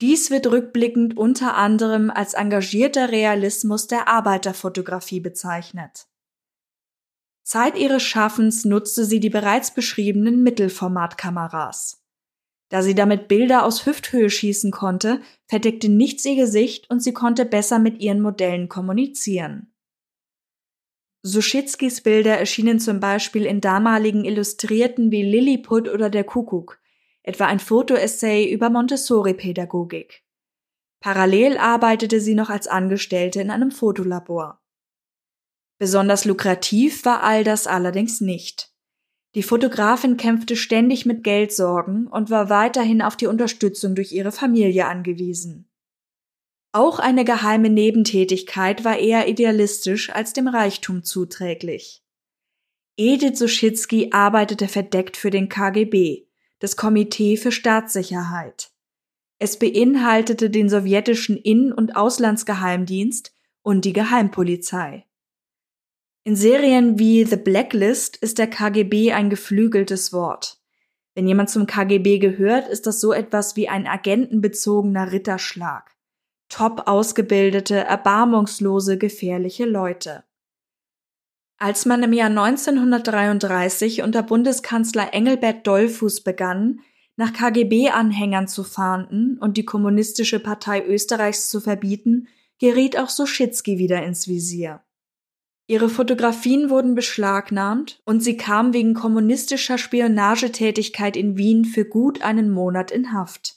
Dies 0.00 0.30
wird 0.30 0.46
rückblickend 0.46 1.16
unter 1.16 1.56
anderem 1.56 2.10
als 2.10 2.34
engagierter 2.34 3.10
Realismus 3.10 3.88
der 3.88 4.06
Arbeiterfotografie 4.06 5.20
bezeichnet. 5.20 6.06
Zeit 7.42 7.76
ihres 7.76 8.02
Schaffens 8.02 8.64
nutzte 8.64 9.04
sie 9.04 9.20
die 9.20 9.30
bereits 9.30 9.74
beschriebenen 9.74 10.42
Mittelformatkameras. 10.42 12.04
Da 12.68 12.82
sie 12.82 12.94
damit 12.94 13.26
Bilder 13.26 13.64
aus 13.64 13.86
Hüfthöhe 13.86 14.28
schießen 14.28 14.70
konnte, 14.70 15.22
verdeckte 15.46 15.88
nichts 15.88 16.24
ihr 16.26 16.36
Gesicht 16.36 16.90
und 16.90 17.02
sie 17.02 17.14
konnte 17.14 17.46
besser 17.46 17.78
mit 17.78 18.00
ihren 18.00 18.20
Modellen 18.20 18.68
kommunizieren. 18.68 19.72
Suschitzkis 21.22 22.02
Bilder 22.02 22.38
erschienen 22.38 22.78
zum 22.78 23.00
Beispiel 23.00 23.46
in 23.46 23.60
damaligen 23.60 24.24
Illustrierten 24.24 25.10
wie 25.10 25.22
Lilliput 25.22 25.88
oder 25.88 26.10
der 26.10 26.24
Kuckuck, 26.24 26.78
etwa 27.28 27.46
ein 27.46 27.60
Fotoessay 27.60 28.50
über 28.50 28.70
Montessori-Pädagogik. 28.70 30.24
Parallel 31.00 31.58
arbeitete 31.58 32.20
sie 32.20 32.34
noch 32.34 32.48
als 32.48 32.66
Angestellte 32.66 33.40
in 33.40 33.50
einem 33.50 33.70
Fotolabor. 33.70 34.60
Besonders 35.78 36.24
lukrativ 36.24 37.04
war 37.04 37.22
all 37.22 37.44
das 37.44 37.66
allerdings 37.66 38.20
nicht. 38.20 38.72
Die 39.34 39.42
Fotografin 39.42 40.16
kämpfte 40.16 40.56
ständig 40.56 41.04
mit 41.04 41.22
Geldsorgen 41.22 42.08
und 42.08 42.30
war 42.30 42.48
weiterhin 42.48 43.02
auf 43.02 43.14
die 43.14 43.26
Unterstützung 43.26 43.94
durch 43.94 44.12
ihre 44.12 44.32
Familie 44.32 44.86
angewiesen. 44.86 45.70
Auch 46.72 46.98
eine 46.98 47.24
geheime 47.24 47.68
Nebentätigkeit 47.68 48.84
war 48.84 48.98
eher 48.98 49.28
idealistisch 49.28 50.10
als 50.10 50.32
dem 50.32 50.48
Reichtum 50.48 51.04
zuträglich. 51.04 52.02
Edith 52.96 53.38
Suschitzky 53.38 54.10
arbeitete 54.12 54.66
verdeckt 54.66 55.16
für 55.16 55.30
den 55.30 55.48
KGB, 55.48 56.27
das 56.58 56.76
Komitee 56.76 57.36
für 57.36 57.52
Staatssicherheit. 57.52 58.70
Es 59.38 59.58
beinhaltete 59.58 60.50
den 60.50 60.68
sowjetischen 60.68 61.36
Innen- 61.36 61.72
und 61.72 61.96
Auslandsgeheimdienst 61.96 63.32
und 63.62 63.84
die 63.84 63.92
Geheimpolizei. 63.92 65.06
In 66.24 66.36
Serien 66.36 66.98
wie 66.98 67.24
The 67.24 67.36
Blacklist 67.36 68.16
ist 68.16 68.38
der 68.38 68.48
KGB 68.48 69.12
ein 69.12 69.30
geflügeltes 69.30 70.12
Wort. 70.12 70.60
Wenn 71.14 71.26
jemand 71.26 71.50
zum 71.50 71.66
KGB 71.66 72.18
gehört, 72.18 72.68
ist 72.68 72.86
das 72.86 73.00
so 73.00 73.12
etwas 73.12 73.56
wie 73.56 73.68
ein 73.68 73.86
agentenbezogener 73.86 75.10
Ritterschlag. 75.10 75.96
Top 76.48 76.82
ausgebildete, 76.86 77.76
erbarmungslose, 77.76 78.98
gefährliche 78.98 79.64
Leute. 79.64 80.24
Als 81.60 81.86
man 81.86 82.04
im 82.04 82.12
Jahr 82.12 82.28
1933 82.28 84.02
unter 84.02 84.22
Bundeskanzler 84.22 85.12
Engelbert 85.12 85.66
Dollfuß 85.66 86.20
begann, 86.20 86.80
nach 87.16 87.32
KGB-Anhängern 87.32 88.46
zu 88.46 88.62
fahnden 88.62 89.38
und 89.38 89.56
die 89.56 89.64
Kommunistische 89.64 90.38
Partei 90.38 90.86
Österreichs 90.86 91.50
zu 91.50 91.60
verbieten, 91.60 92.28
geriet 92.60 92.96
auch 92.96 93.08
Suschitzky 93.08 93.76
wieder 93.76 94.04
ins 94.04 94.28
Visier. 94.28 94.82
Ihre 95.66 95.88
Fotografien 95.88 96.70
wurden 96.70 96.94
beschlagnahmt 96.94 98.00
und 98.04 98.22
sie 98.22 98.36
kam 98.36 98.72
wegen 98.72 98.94
kommunistischer 98.94 99.78
Spionagetätigkeit 99.78 101.16
in 101.16 101.36
Wien 101.36 101.64
für 101.64 101.84
gut 101.84 102.22
einen 102.22 102.50
Monat 102.50 102.92
in 102.92 103.12
Haft. 103.12 103.56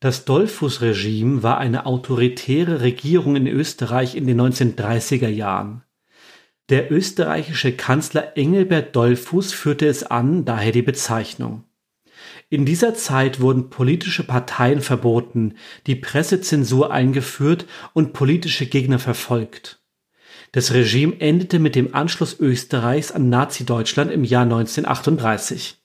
Das 0.00 0.24
Dollfuß-Regime 0.24 1.42
war 1.42 1.58
eine 1.58 1.84
autoritäre 1.84 2.80
Regierung 2.80 3.36
in 3.36 3.46
Österreich 3.46 4.16
in 4.16 4.26
den 4.26 4.40
1930er 4.40 5.28
Jahren. 5.28 5.84
Der 6.70 6.92
österreichische 6.92 7.72
Kanzler 7.72 8.36
Engelbert 8.36 8.94
Dollfuß 8.94 9.52
führte 9.52 9.88
es 9.88 10.04
an, 10.04 10.44
daher 10.44 10.70
die 10.70 10.82
Bezeichnung. 10.82 11.64
In 12.48 12.64
dieser 12.64 12.94
Zeit 12.94 13.40
wurden 13.40 13.70
politische 13.70 14.24
Parteien 14.24 14.80
verboten, 14.80 15.54
die 15.88 15.96
Pressezensur 15.96 16.92
eingeführt 16.92 17.66
und 17.92 18.12
politische 18.12 18.66
Gegner 18.66 19.00
verfolgt. 19.00 19.80
Das 20.52 20.72
Regime 20.72 21.20
endete 21.20 21.58
mit 21.58 21.74
dem 21.74 21.92
Anschluss 21.92 22.38
Österreichs 22.38 23.10
an 23.10 23.28
Nazi-Deutschland 23.28 24.12
im 24.12 24.22
Jahr 24.22 24.44
1938. 24.44 25.76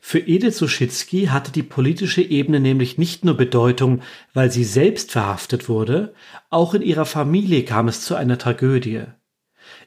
Für 0.00 0.18
Edith 0.18 0.56
Suschitzky 0.56 1.26
hatte 1.26 1.52
die 1.52 1.64
politische 1.64 2.22
Ebene 2.22 2.58
nämlich 2.58 2.98
nicht 2.98 3.24
nur 3.24 3.36
Bedeutung, 3.36 4.02
weil 4.34 4.50
sie 4.50 4.64
selbst 4.64 5.12
verhaftet 5.12 5.68
wurde, 5.68 6.12
auch 6.50 6.74
in 6.74 6.82
ihrer 6.82 7.06
Familie 7.06 7.64
kam 7.64 7.86
es 7.86 8.00
zu 8.00 8.16
einer 8.16 8.38
Tragödie. 8.38 9.04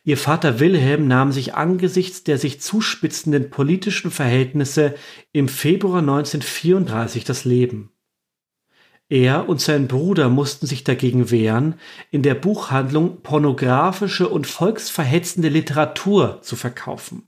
Ihr 0.04 0.18
Vater 0.18 0.60
Wilhelm 0.60 1.08
nahm 1.08 1.32
sich 1.32 1.56
angesichts 1.56 2.24
der 2.24 2.38
sich 2.38 2.62
zuspitzenden 2.62 3.50
politischen 3.50 4.12
Verhältnisse 4.12 4.96
im 5.32 5.48
Februar 5.48 6.00
1934 6.00 7.24
das 7.24 7.46
Leben. 7.46 7.92
Er 9.10 9.50
und 9.50 9.60
sein 9.60 9.88
Bruder 9.88 10.30
mussten 10.30 10.68
sich 10.68 10.84
dagegen 10.84 11.32
wehren, 11.32 11.76
in 12.12 12.22
der 12.22 12.36
Buchhandlung 12.36 13.22
pornografische 13.22 14.30
und 14.30 14.46
volksverhetzende 14.46 15.50
Literatur 15.50 16.42
zu 16.44 16.56
verkaufen. 16.56 17.24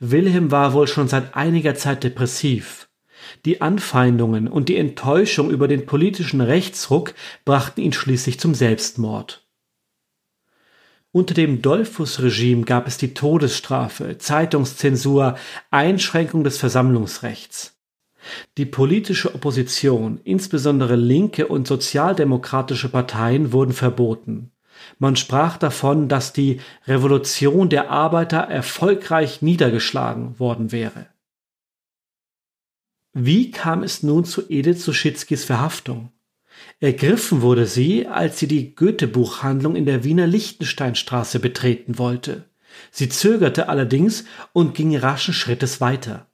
Wilhelm 0.00 0.50
war 0.50 0.72
wohl 0.72 0.88
schon 0.88 1.08
seit 1.08 1.36
einiger 1.36 1.74
Zeit 1.74 2.02
depressiv. 2.02 2.88
Die 3.44 3.60
Anfeindungen 3.60 4.48
und 4.48 4.70
die 4.70 4.76
Enttäuschung 4.76 5.50
über 5.50 5.68
den 5.68 5.84
politischen 5.84 6.40
Rechtsruck 6.40 7.14
brachten 7.44 7.82
ihn 7.82 7.92
schließlich 7.92 8.40
zum 8.40 8.54
Selbstmord. 8.54 9.47
Unter 11.10 11.34
dem 11.34 11.62
Dollfuß-Regime 11.62 12.64
gab 12.64 12.86
es 12.86 12.98
die 12.98 13.14
Todesstrafe, 13.14 14.18
Zeitungszensur, 14.18 15.36
Einschränkung 15.70 16.44
des 16.44 16.58
Versammlungsrechts. 16.58 17.78
Die 18.58 18.66
politische 18.66 19.34
Opposition, 19.34 20.20
insbesondere 20.24 20.96
linke 20.96 21.48
und 21.48 21.66
sozialdemokratische 21.66 22.90
Parteien, 22.90 23.52
wurden 23.52 23.72
verboten. 23.72 24.52
Man 24.98 25.16
sprach 25.16 25.56
davon, 25.56 26.08
dass 26.08 26.32
die 26.32 26.60
Revolution 26.86 27.68
der 27.68 27.90
Arbeiter 27.90 28.38
erfolgreich 28.38 29.40
niedergeschlagen 29.40 30.38
worden 30.38 30.72
wäre. 30.72 31.06
Wie 33.14 33.50
kam 33.50 33.82
es 33.82 34.02
nun 34.02 34.24
zu 34.24 34.48
Edith 34.48 34.84
Suschitzkis 34.84 35.44
Verhaftung? 35.44 36.12
Ergriffen 36.80 37.42
wurde 37.42 37.66
sie, 37.66 38.06
als 38.06 38.38
sie 38.38 38.46
die 38.46 38.74
Goethe-Buchhandlung 38.74 39.76
in 39.76 39.84
der 39.84 40.04
Wiener 40.04 40.26
Lichtensteinstraße 40.26 41.40
betreten 41.40 41.98
wollte. 41.98 42.44
Sie 42.90 43.08
zögerte 43.08 43.68
allerdings 43.68 44.24
und 44.52 44.74
ging 44.74 44.96
raschen 44.96 45.34
Schrittes 45.34 45.80
weiter. 45.80 46.26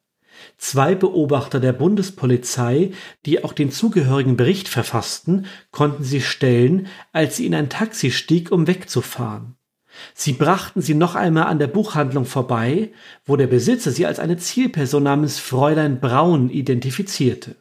Zwei 0.59 0.95
Beobachter 0.95 1.61
der 1.61 1.73
Bundespolizei, 1.73 2.93
die 3.26 3.43
auch 3.45 3.52
den 3.52 3.71
zugehörigen 3.71 4.37
Bericht 4.37 4.69
verfassten, 4.69 5.47
konnten 5.71 6.04
sie 6.04 6.21
stellen, 6.21 6.88
als 7.12 7.37
sie 7.37 7.47
in 7.47 7.54
ein 7.54 7.71
Taxi 7.71 8.11
stieg, 8.11 8.52
um 8.52 8.66
wegzufahren. 8.66 9.57
Sie 10.12 10.33
brachten 10.33 10.81
sie 10.81 10.95
noch 10.95 11.14
einmal 11.14 11.45
an 11.45 11.59
der 11.59 11.69
Buchhandlung 11.69 12.25
vorbei, 12.25 12.90
wo 13.25 13.37
der 13.37 13.47
Besitzer 13.47 13.90
sie 13.90 14.07
als 14.07 14.19
eine 14.19 14.37
Zielperson 14.37 15.02
namens 15.02 15.38
Fräulein 15.38 16.00
Braun 16.00 16.50
identifizierte. 16.50 17.57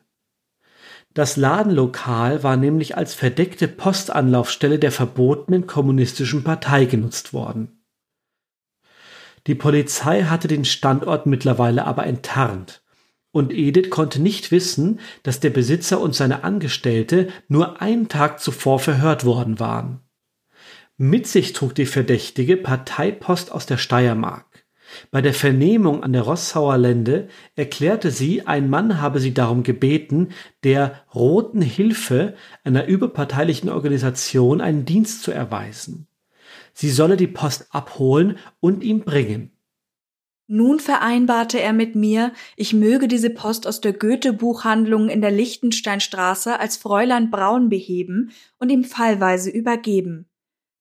Das 1.14 1.38
Ladenlokal 1.38 2.42
war 2.42 2.58
nämlich 2.58 2.98
als 2.98 3.14
verdeckte 3.14 3.68
Postanlaufstelle 3.68 4.80
der 4.80 4.92
verbotenen 4.92 5.68
kommunistischen 5.68 6.44
Partei 6.44 6.86
genutzt 6.86 7.34
worden. 7.34 7.84
Die 9.46 9.56
Polizei 9.56 10.24
hatte 10.24 10.48
den 10.48 10.66
Standort 10.66 11.26
mittlerweile 11.26 11.86
aber 11.86 12.06
enttarnt. 12.06 12.82
Und 13.32 13.52
Edith 13.52 13.90
konnte 13.90 14.22
nicht 14.22 14.52
wissen, 14.52 15.00
dass 15.24 15.40
der 15.40 15.50
Besitzer 15.50 16.00
und 16.00 16.16
seine 16.16 16.44
Angestellte 16.44 17.30
nur 17.48 17.82
einen 17.82 18.08
Tag 18.08 18.40
zuvor 18.40 18.80
verhört 18.80 19.26
worden 19.26 19.60
waren. 19.60 20.00
Mit 20.98 21.28
sich 21.28 21.54
trug 21.54 21.76
die 21.76 21.88
Verdächtige 21.88 22.58
Parteipost 22.58 23.52
aus 23.52 23.66
der 23.66 23.78
Steiermark. 23.78 24.53
Bei 25.12 25.22
der 25.22 25.34
Vernehmung 25.34 26.04
an 26.04 26.14
der 26.14 26.24
Rossauer 26.24 26.78
Lände 26.78 27.28
erklärte 27.56 28.12
sie, 28.12 28.48
ein 28.48 28.70
Mann 28.70 29.02
habe 29.02 29.20
sie 29.20 29.34
darum 29.34 29.64
gebeten, 29.64 30.30
der 30.64 31.04
Roten 31.14 31.62
Hilfe, 31.62 32.36
einer 32.64 32.86
überparteilichen 32.86 33.70
Organisation, 33.70 34.62
einen 34.62 34.86
Dienst 34.86 35.24
zu 35.24 35.32
erweisen 35.32 36.08
sie 36.74 36.90
solle 36.90 37.18
die 37.18 37.28
Post 37.28 37.68
abholen 37.72 38.38
und 38.60 38.84
ihm 38.84 39.02
bringen. 39.02 39.52
Nun 40.48 40.80
vereinbarte 40.80 41.60
er 41.60 41.74
mit 41.74 41.96
mir, 41.96 42.34
ich 42.58 42.74
möge 42.74 43.08
diese 43.08 43.30
Post 43.30 43.66
aus 43.66 43.80
der 43.80 43.94
Goethe-Buchhandlung 43.94 45.10
in 45.10 45.22
der 45.22 45.32
Lichtensteinstraße 45.32 46.60
als 46.60 46.78
Fräulein 46.78 47.32
Braun 47.32 47.70
beheben 47.70 48.32
und 48.60 48.70
ihm 48.70 48.84
fallweise 48.84 49.50
übergeben. 49.50 50.28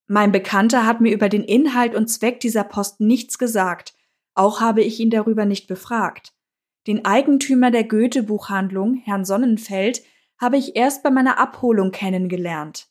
Mein 0.08 0.32
Bekannter 0.32 0.84
hat 0.84 1.00
mir 1.00 1.12
über 1.12 1.28
den 1.28 1.44
Inhalt 1.44 1.94
und 1.94 2.08
Zweck 2.08 2.40
dieser 2.40 2.64
Post 2.64 3.00
nichts 3.00 3.38
gesagt, 3.38 3.94
auch 4.34 4.60
habe 4.60 4.82
ich 4.82 5.00
ihn 5.00 5.10
darüber 5.10 5.44
nicht 5.44 5.66
befragt. 5.66 6.32
Den 6.86 7.04
Eigentümer 7.04 7.70
der 7.70 7.84
Goethe-Buchhandlung, 7.84 8.96
Herrn 9.04 9.24
Sonnenfeld, 9.24 10.02
habe 10.40 10.56
ich 10.56 10.74
erst 10.74 11.02
bei 11.02 11.10
meiner 11.10 11.38
Abholung 11.38 11.92
kennengelernt. 11.92 12.88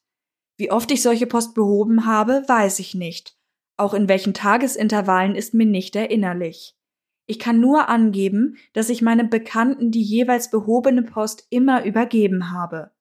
Wie 0.58 0.72
oft 0.72 0.92
ich 0.92 1.02
solche 1.02 1.28
Post 1.28 1.54
behoben 1.54 2.06
habe, 2.06 2.44
weiß 2.48 2.80
ich 2.80 2.96
nicht. 2.96 3.38
Auch 3.78 3.94
in 3.94 4.08
welchen 4.08 4.34
Tagesintervallen 4.34 5.36
ist 5.36 5.54
mir 5.54 5.66
nicht 5.66 5.96
erinnerlich. 5.96 6.78
Ich 7.26 7.40
kann 7.40 7.60
nur 7.60 7.90
angeben, 7.90 8.58
dass 8.74 8.90
ich 8.90 9.02
meinem 9.02 9.30
Bekannten 9.30 9.92
die 9.92 10.02
jeweils 10.02 10.52
behobene 10.52 11.04
Post 11.04 11.48
immer 11.50 11.84
übergeben 11.84 12.52
habe. 12.52 12.92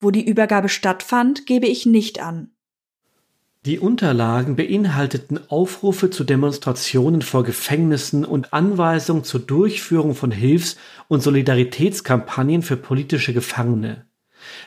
Wo 0.00 0.10
die 0.10 0.26
Übergabe 0.26 0.68
stattfand, 0.68 1.46
gebe 1.46 1.66
ich 1.66 1.86
nicht 1.86 2.20
an. 2.20 2.53
Die 3.66 3.78
Unterlagen 3.78 4.56
beinhalteten 4.56 5.40
Aufrufe 5.48 6.10
zu 6.10 6.24
Demonstrationen 6.24 7.22
vor 7.22 7.44
Gefängnissen 7.44 8.26
und 8.26 8.52
Anweisungen 8.52 9.24
zur 9.24 9.40
Durchführung 9.40 10.14
von 10.14 10.30
Hilfs- 10.30 10.76
und 11.08 11.22
Solidaritätskampagnen 11.22 12.60
für 12.60 12.76
politische 12.76 13.32
Gefangene. 13.32 14.04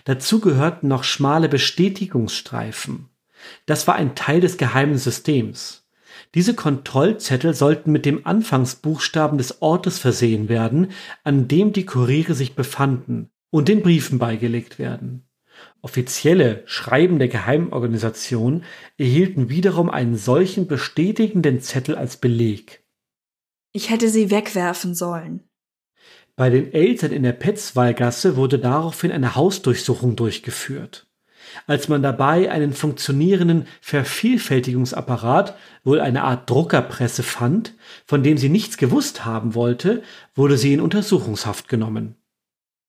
Dazu 0.06 0.40
gehörten 0.40 0.88
noch 0.88 1.04
schmale 1.04 1.48
Bestätigungsstreifen. 1.48 3.10
Das 3.68 3.86
war 3.86 3.94
ein 3.94 4.16
Teil 4.16 4.42
des 4.42 4.58
geheimen 4.58 4.98
Systems. 4.98 5.88
Diese 6.34 6.56
Kontrollzettel 6.56 7.54
sollten 7.54 7.92
mit 7.92 8.04
dem 8.04 8.26
Anfangsbuchstaben 8.26 9.38
des 9.38 9.62
Ortes 9.62 10.00
versehen 10.00 10.50
werden, 10.50 10.90
an 11.24 11.48
dem 11.48 11.72
die 11.72 11.86
Kuriere 11.86 12.34
sich 12.34 12.56
befanden, 12.56 13.30
und 13.52 13.68
den 13.68 13.84
Briefen 13.84 14.18
beigelegt 14.18 14.80
werden. 14.80 15.27
Offizielle 15.88 16.64
Schreiben 16.66 17.18
der 17.18 17.30
Geheimorganisation 17.30 18.66
erhielten 18.98 19.48
wiederum 19.48 19.90
einen 19.90 20.18
solchen 20.18 20.68
bestätigenden 20.68 21.62
Zettel 21.62 21.96
als 21.96 22.18
Beleg. 22.18 22.84
Ich 23.72 23.90
hätte 23.90 24.10
sie 24.10 24.30
wegwerfen 24.30 24.96
sollen. 24.96 25.44
Bei 26.36 26.50
den 26.50 26.74
Eltern 26.74 27.14
in 27.14 27.24
der 27.24 27.32
Petzwallgasse 27.32 28.36
wurde 28.36 28.60
daraufhin 28.60 29.14
eine 29.14 29.36
Hausdurchsuchung 29.36 30.18
durchgeführt. 30.18 31.08
Als 31.68 31.88
man 31.88 32.04
dabei 32.04 32.52
einen 32.52 32.74
funktionierenden 32.74 33.66
Vervielfältigungsapparat, 33.80 35.58
wohl 35.86 36.02
eine 36.02 36.26
Art 36.26 36.50
Druckerpresse 36.50 37.24
fand, 37.24 37.76
von 38.06 38.24
dem 38.24 38.38
sie 38.38 38.50
nichts 38.50 38.76
gewusst 38.76 39.24
haben 39.24 39.56
wollte, 39.56 40.04
wurde 40.36 40.58
sie 40.58 40.74
in 40.74 40.82
Untersuchungshaft 40.82 41.70
genommen. 41.70 42.18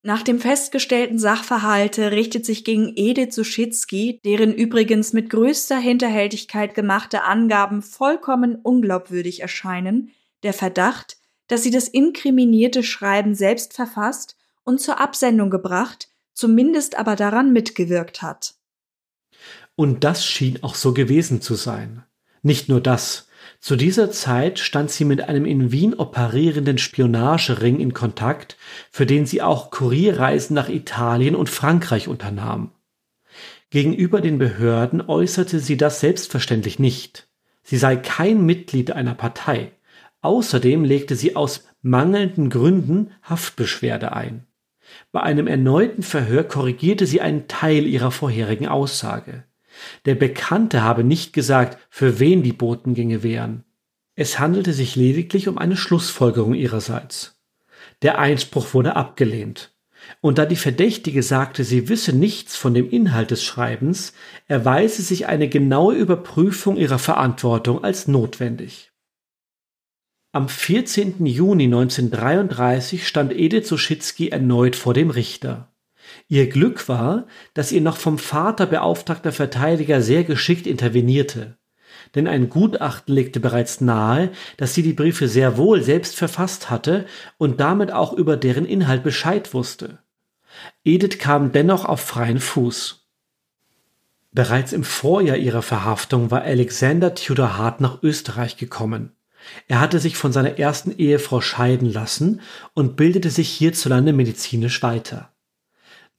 Nach 0.09 0.23
dem 0.23 0.41
festgestellten 0.41 1.19
Sachverhalte 1.19 2.13
richtet 2.13 2.47
sich 2.47 2.65
gegen 2.65 2.95
Edith 2.97 3.35
Suschitzky, 3.35 4.21
deren 4.25 4.55
übrigens 4.55 5.13
mit 5.13 5.29
größter 5.29 5.77
Hinterhältigkeit 5.77 6.75
gemachte 6.75 7.25
Angaben 7.25 7.83
vollkommen 7.83 8.55
unglaubwürdig 8.55 9.41
erscheinen, 9.41 10.11
der 10.45 10.55
Verdacht, 10.55 11.19
dass 11.47 11.63
sie 11.63 11.71
das 11.71 11.89
inkriminierte 11.89 12.83
Schreiben 12.83 13.35
selbst 13.35 13.75
verfasst 13.75 14.39
und 14.65 14.81
zur 14.81 14.99
Absendung 14.99 15.51
gebracht, 15.51 16.09
zumindest 16.33 16.99
aber 16.99 17.15
daran 17.15 17.53
mitgewirkt 17.53 18.23
hat. 18.23 18.55
Und 19.77 20.05
das 20.05 20.25
schien 20.25 20.63
auch 20.63 20.75
so 20.75 20.95
gewesen 20.95 21.43
zu 21.43 21.55
sein. 21.55 22.03
Nicht 22.41 22.71
nur 22.71 22.81
das, 22.81 23.28
zu 23.61 23.75
dieser 23.77 24.11
Zeit 24.11 24.59
stand 24.61 24.91
sie 24.91 25.05
mit 25.05 25.23
einem 25.29 25.45
in 25.45 25.73
Wien 25.73 25.95
operierenden 25.95 26.79
Spionagering 26.79 27.81
in 27.81 27.93
Kontakt, 27.93 28.57
für 28.91 29.05
den 29.05 29.27
sie 29.27 29.43
auch 29.43 29.71
Kurierreisen 29.71 30.55
nach 30.55 30.69
Italien 30.69 31.35
und 31.35 31.51
Frankreich 31.51 32.09
unternahm. 32.09 32.71
Gegenüber 33.71 34.21
den 34.21 34.39
Behörden 34.39 35.03
äußerte 35.03 35.59
sie 35.61 35.77
das 35.77 36.01
selbstverständlich 36.01 36.79
nicht. 36.79 37.29
Sie 37.63 37.77
sei 37.77 37.97
kein 37.97 38.47
Mitglied 38.47 38.93
einer 38.93 39.15
Partei. 39.15 39.73
Außerdem 40.23 40.85
legte 40.85 41.17
sie 41.17 41.37
aus 41.37 41.69
mangelnden 41.83 42.51
Gründen 42.51 43.13
Haftbeschwerde 43.23 44.13
ein. 44.13 44.47
Bei 45.13 45.23
einem 45.23 45.47
erneuten 45.47 46.03
Verhör 46.03 46.45
korrigierte 46.45 47.07
sie 47.07 47.21
einen 47.21 47.47
Teil 47.47 47.87
ihrer 47.87 48.11
vorherigen 48.11 48.69
Aussage. 48.69 49.45
Der 50.05 50.15
Bekannte 50.15 50.83
habe 50.83 51.05
nicht 51.05 51.33
gesagt, 51.33 51.79
für 51.91 52.19
wen 52.19 52.43
die 52.43 52.53
Botengänge 52.53 53.23
wären. 53.23 53.65
Es 54.15 54.39
handelte 54.39 54.73
sich 54.73 54.97
lediglich 54.97 55.49
um 55.49 55.59
eine 55.59 55.77
Schlussfolgerung 55.77 56.55
ihrerseits. 56.55 57.41
Der 58.03 58.19
Einspruch 58.19 58.75
wurde 58.75 58.97
abgelehnt. 58.97 59.75
Und 60.21 60.39
da 60.39 60.47
die 60.47 60.57
Verdächtige 60.57 61.23
sagte, 61.23 61.65
sie 61.65 61.89
wisse 61.89 62.13
nichts 62.13 62.57
von 62.57 62.75
dem 62.75 62.89
Inhalt 62.89 63.31
des 63.31 63.45
Schreibens, 63.45 64.15
erweise 64.47 65.03
sich 65.03 65.27
eine 65.27 65.49
genaue 65.49 65.95
Überprüfung 65.95 66.77
ihrer 66.77 66.99
Verantwortung 66.99 67.85
als 67.85 68.09
notwendig. 68.09 68.93
Am 70.33 70.49
14. 70.49 71.25
Juni 71.27 71.65
1933 71.65 73.07
stand 73.07 73.33
Edith 73.33 73.67
Suschitzky 73.67 74.29
erneut 74.29 74.77
vor 74.77 74.95
dem 74.95 75.11
Richter. 75.11 75.73
Ihr 76.29 76.49
Glück 76.49 76.89
war, 76.89 77.27
dass 77.55 77.73
ihr 77.73 77.81
noch 77.81 77.97
vom 77.97 78.19
Vater 78.19 78.67
beauftragter 78.67 79.33
Verteidiger 79.33 80.03
sehr 80.03 80.25
geschickt 80.25 80.67
intervenierte. 80.67 81.59
Denn 82.15 82.27
ein 82.27 82.49
Gutachten 82.49 83.15
legte 83.15 83.41
bereits 83.41 83.81
nahe, 83.81 84.31
dass 84.57 84.75
sie 84.75 84.83
die 84.83 84.93
Briefe 84.93 85.29
sehr 85.29 85.57
wohl 85.57 85.83
selbst 85.83 86.17
verfasst 86.17 86.71
hatte 86.71 87.07
und 87.37 87.61
damit 87.61 87.93
auch 87.93 88.13
über 88.13 88.37
deren 88.37 88.65
Inhalt 88.65 89.03
Bescheid 89.03 89.53
wusste. 89.55 89.99
Edith 90.85 91.19
kam 91.19 91.53
dennoch 91.53 91.85
auf 91.85 92.01
freien 92.01 92.41
Fuß. 92.41 93.07
Bereits 94.33 94.73
im 94.73 94.85
Vorjahr 94.85 95.37
ihrer 95.37 95.63
Verhaftung 95.63 96.31
war 96.31 96.43
Alexander 96.43 97.15
Tudor 97.15 97.57
Hart 97.57 97.81
nach 97.81 98.03
Österreich 98.03 98.57
gekommen. 98.57 99.13
Er 99.67 99.81
hatte 99.81 99.99
sich 99.99 100.17
von 100.17 100.33
seiner 100.33 100.59
ersten 100.59 100.97
Ehefrau 100.97 101.41
scheiden 101.41 101.91
lassen 101.91 102.41
und 102.75 102.97
bildete 102.97 103.31
sich 103.31 103.49
hierzulande 103.49 104.13
medizinisch 104.13 104.83
weiter. 104.83 105.33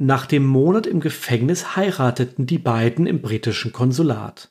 Nach 0.01 0.25
dem 0.25 0.45
Monat 0.45 0.87
im 0.87 1.01
Gefängnis 1.01 1.75
heirateten 1.75 2.45
die 2.45 2.57
beiden 2.57 3.05
im 3.05 3.21
britischen 3.21 3.73
Konsulat. 3.73 4.49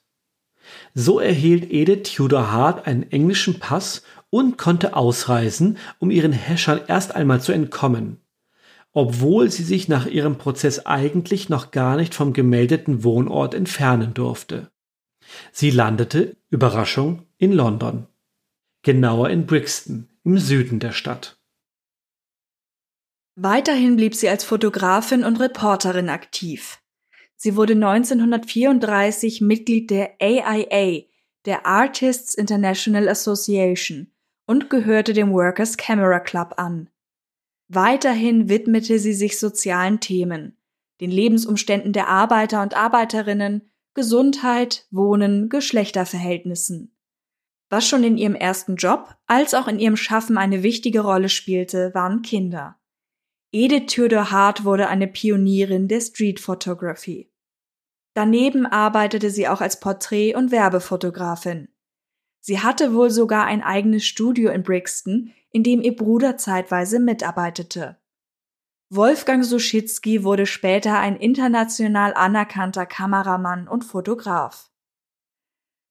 So 0.93 1.21
erhielt 1.21 1.73
Edith 1.73 2.15
Tudor 2.15 2.53
Hart 2.53 2.87
einen 2.87 3.11
englischen 3.11 3.59
Pass 3.59 4.03
und 4.29 4.59
konnte 4.59 4.95
ausreisen, 4.95 5.79
um 5.99 6.11
ihren 6.11 6.33
Häschern 6.33 6.83
erst 6.87 7.15
einmal 7.15 7.41
zu 7.41 7.53
entkommen, 7.53 8.21
obwohl 8.93 9.51
sie 9.51 9.63
sich 9.63 9.89
nach 9.89 10.05
ihrem 10.05 10.37
Prozess 10.37 10.85
eigentlich 10.85 11.49
noch 11.49 11.71
gar 11.71 11.97
nicht 11.97 12.15
vom 12.15 12.35
gemeldeten 12.35 13.03
Wohnort 13.03 13.55
entfernen 13.55 14.13
durfte. 14.13 14.71
Sie 15.51 15.71
landete, 15.71 16.37
Überraschung, 16.51 17.23
in 17.39 17.53
London, 17.53 18.07
genauer 18.83 19.31
in 19.31 19.47
Brixton 19.47 20.11
im 20.25 20.37
Süden 20.37 20.79
der 20.79 20.93
Stadt. 20.93 21.38
Weiterhin 23.41 23.95
blieb 23.95 24.17
sie 24.17 24.29
als 24.29 24.43
Fotografin 24.43 25.23
und 25.23 25.39
Reporterin 25.39 26.09
aktiv. 26.09 26.81
Sie 27.37 27.55
wurde 27.55 27.75
1934 27.75 29.41
Mitglied 29.43 29.93
der 29.93 30.17
AIA, 30.21 31.03
der 31.45 31.65
Artists 31.65 32.35
International 32.35 33.09
Association, 33.09 34.11
und 34.45 34.71
gehörte 34.71 35.13
dem 35.13 35.33
Workers 35.33 35.77
Camera 35.77 36.19
Club 36.19 36.55
an. 36.57 36.91
Weiterhin 37.69 38.49
widmete 38.49 38.99
sie 38.99 39.13
sich 39.13 39.39
sozialen 39.39 40.01
Themen, 40.01 40.57
den 41.01 41.13
Lebensumständen 41.13 41.93
der 41.93 42.09
Arbeiter 42.09 42.61
und 42.61 42.77
Arbeiterinnen, 42.77 43.71
Gesundheit, 43.95 44.89
Wohnen, 44.91 45.49
Geschlechterverhältnissen. 45.49 46.93
Was 47.71 47.87
schon 47.87 48.03
in 48.03 48.19
ihrem 48.19 48.35
ersten 48.35 48.75
Job 48.75 49.15
als 49.29 49.55
auch 49.55 49.69
in 49.69 49.79
ihrem 49.79 49.97
Schaffen 49.97 50.39
eine 50.39 50.65
wichtige 50.65 51.03
Rolle 51.03 51.29
spielte, 51.29 51.95
waren 51.95 52.23
Kinder. 52.23 52.78
Edith 53.51 53.95
Tudor 53.95 54.31
Hart 54.31 54.65
wurde 54.65 54.89
eine 54.89 55.09
Pionierin 55.09 55.89
der 55.89 56.03
Street 56.03 56.39
Photography. 56.39 57.33
Daneben 58.15 58.67
arbeitete 58.67 59.31
sie 59.31 59.49
auch 59.49 59.63
als 59.63 59.81
Porträt- 59.81 60.35
und 60.35 60.51
Werbefotografin. 60.51 61.69
Sie 62.41 62.61
hatte 62.61 62.93
wohl 62.93 63.11
sogar 63.11 63.47
ein 63.47 63.63
eigenes 63.63 64.05
Studio 64.05 64.51
in 64.51 64.63
Brixton, 64.63 65.33
in 65.51 65.63
dem 65.63 65.81
ihr 65.81 65.97
Bruder 65.97 66.37
zeitweise 66.37 67.01
mitarbeitete. 67.01 67.99
Wolfgang 68.91 69.45
Suschitzky 69.45 70.25
wurde 70.25 70.45
später 70.45 70.99
ein 70.99 71.17
international 71.17 72.15
anerkannter 72.15 72.87
Kameramann 72.87 73.67
und 73.67 73.85
Fotograf. 73.85 74.71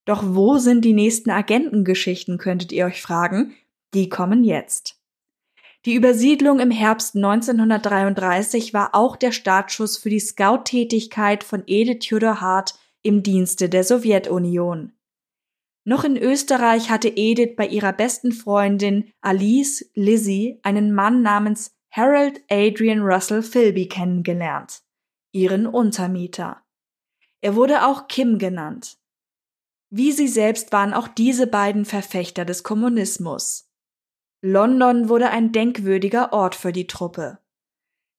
Doch 0.06 0.24
wo 0.24 0.58
sind 0.58 0.86
die 0.86 0.93
nächsten 0.93 1.32
Agentengeschichten, 1.32 2.38
könntet 2.38 2.72
ihr 2.72 2.86
euch 2.86 3.02
fragen? 3.02 3.56
Die 3.93 4.10
kommen 4.10 4.43
jetzt. 4.43 4.96
Die 5.86 5.94
Übersiedlung 5.94 6.60
im 6.60 6.72
Herbst 6.72 7.16
1933 7.16 8.74
war 8.74 8.94
auch 8.94 9.16
der 9.16 9.32
Startschuss 9.32 9.98
für 9.98 10.10
die 10.10 10.20
Scout-Tätigkeit 10.20 11.44
von 11.44 11.63
Edith 11.66 12.08
Tudor 12.08 12.42
Hart 12.42 12.78
im 13.04 13.24
Dienste 13.24 13.70
der 13.70 13.84
Sowjetunion. 13.84 14.94
Noch 15.86 16.04
in 16.04 16.18
Österreich 16.18 16.90
hatte 16.90 17.08
Edith 17.08 17.56
bei 17.56 17.66
ihrer 17.66 17.94
besten 17.94 18.34
Freundin 18.34 19.13
Alice 19.22 19.90
Lizzie 19.94 20.60
einen 20.63 20.94
Mann 20.94 21.22
namens 21.22 21.78
Harold 21.92 22.44
Adrian 22.50 23.00
Russell 23.00 23.42
Philby 23.42 23.88
kennengelernt, 23.88 24.82
ihren 25.32 25.66
Untermieter. 25.66 26.62
Er 27.40 27.56
wurde 27.56 27.86
auch 27.86 28.10
Kim 28.10 28.38
genannt. 28.38 28.98
Wie 29.90 30.12
sie 30.12 30.28
selbst 30.28 30.74
waren 30.74 30.94
auch 30.94 31.08
diese 31.08 31.48
beiden 31.48 31.86
Verfechter 31.86 32.44
des 32.44 32.63
Kommunismus. 32.63 33.66
London 34.41 35.10
wurde 35.10 35.30
ein 35.30 35.52
denkwürdiger 35.52 36.32
Ort 36.34 36.56
für 36.56 36.71
die 36.71 36.88
Truppe. 36.88 37.39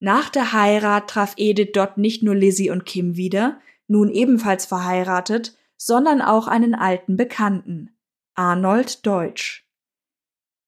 Nach 0.00 0.28
der 0.28 0.52
Heirat 0.52 1.10
traf 1.10 1.34
Edith 1.36 1.70
dort 1.74 1.98
nicht 1.98 2.22
nur 2.22 2.34
Lizzie 2.34 2.70
und 2.70 2.84
Kim 2.84 3.16
wieder, 3.16 3.60
nun 3.86 4.10
ebenfalls 4.10 4.66
verheiratet, 4.66 5.56
sondern 5.76 6.20
auch 6.20 6.48
einen 6.48 6.74
alten 6.74 7.16
Bekannten, 7.16 7.96
Arnold 8.34 9.06
Deutsch. 9.06 9.64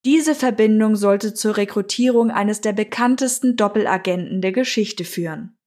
Diese 0.05 0.35
Verbindung 0.35 0.97
sollte 0.97 1.35
zur 1.35 1.57
Rekrutierung 1.57 2.31
eines 2.31 2.61
der 2.61 2.73
bekanntesten 2.73 3.57
Doppelagenten 3.57 4.41
der 4.41 4.53
Geschichte 4.53 5.05
führen. 5.05 5.59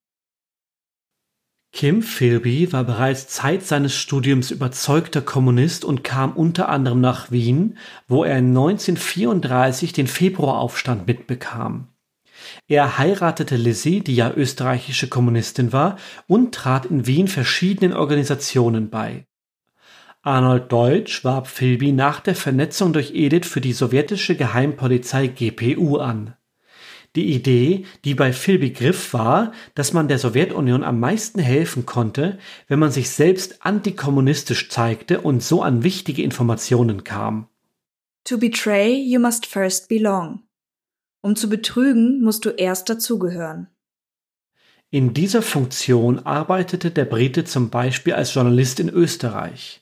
Kim 1.73 2.03
Philby 2.03 2.71
war 2.71 2.83
bereits 2.83 3.27
Zeit 3.27 3.63
seines 3.63 3.95
Studiums 3.95 4.51
überzeugter 4.51 5.21
Kommunist 5.21 5.83
und 5.83 6.03
kam 6.03 6.33
unter 6.33 6.69
anderem 6.69 7.01
nach 7.01 7.31
Wien, 7.31 7.79
wo 8.07 8.23
er 8.23 8.35
1934 8.35 9.91
den 9.91 10.05
Februaraufstand 10.05 11.07
mitbekam. 11.07 11.87
Er 12.67 12.99
heiratete 12.99 13.55
Lizzie, 13.55 14.01
die 14.01 14.15
ja 14.15 14.31
österreichische 14.31 15.09
Kommunistin 15.09 15.73
war, 15.73 15.97
und 16.27 16.53
trat 16.53 16.85
in 16.85 17.07
Wien 17.07 17.27
verschiedenen 17.27 17.93
Organisationen 17.93 18.91
bei. 18.91 19.25
Arnold 20.21 20.71
Deutsch 20.71 21.25
warb 21.25 21.47
Philby 21.47 21.91
nach 21.91 22.19
der 22.19 22.35
Vernetzung 22.35 22.93
durch 22.93 23.15
Edith 23.15 23.47
für 23.47 23.61
die 23.61 23.73
sowjetische 23.73 24.35
Geheimpolizei 24.35 25.25
GPU 25.25 25.97
an. 25.97 26.35
Die 27.15 27.33
Idee, 27.33 27.85
die 28.05 28.15
bei 28.15 28.33
Philby 28.33 28.71
griff, 28.71 29.13
war, 29.13 29.51
dass 29.75 29.93
man 29.93 30.07
der 30.07 30.17
Sowjetunion 30.17 30.83
am 30.83 30.99
meisten 30.99 31.39
helfen 31.39 31.85
konnte, 31.85 32.39
wenn 32.67 32.79
man 32.79 32.91
sich 32.91 33.11
selbst 33.11 33.63
antikommunistisch 33.63 34.69
zeigte 34.69 35.21
und 35.21 35.43
so 35.43 35.61
an 35.61 35.83
wichtige 35.83 36.23
Informationen 36.23 37.03
kam. 37.03 37.47
To 38.25 38.37
betray, 38.37 38.95
you 38.95 39.19
must 39.19 39.45
first 39.45 39.89
belong. 39.89 40.43
Um 41.21 41.35
zu 41.35 41.49
betrügen, 41.49 42.21
musst 42.21 42.45
du 42.45 42.49
erst 42.49 42.89
dazugehören. 42.89 43.67
In 44.89 45.13
dieser 45.13 45.41
Funktion 45.41 46.19
arbeitete 46.19 46.91
der 46.91 47.05
Brite 47.05 47.45
zum 47.45 47.69
Beispiel 47.69 48.13
als 48.13 48.33
Journalist 48.33 48.79
in 48.79 48.89
Österreich. 48.89 49.81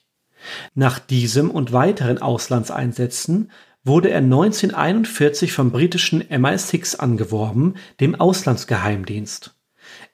Nach 0.74 0.98
diesem 0.98 1.50
und 1.50 1.72
weiteren 1.72 2.18
Auslandseinsätzen 2.18 3.50
wurde 3.84 4.10
er 4.10 4.18
1941 4.18 5.52
vom 5.52 5.70
britischen 5.72 6.22
MI6 6.22 6.96
angeworben, 6.96 7.74
dem 8.00 8.14
Auslandsgeheimdienst. 8.14 9.54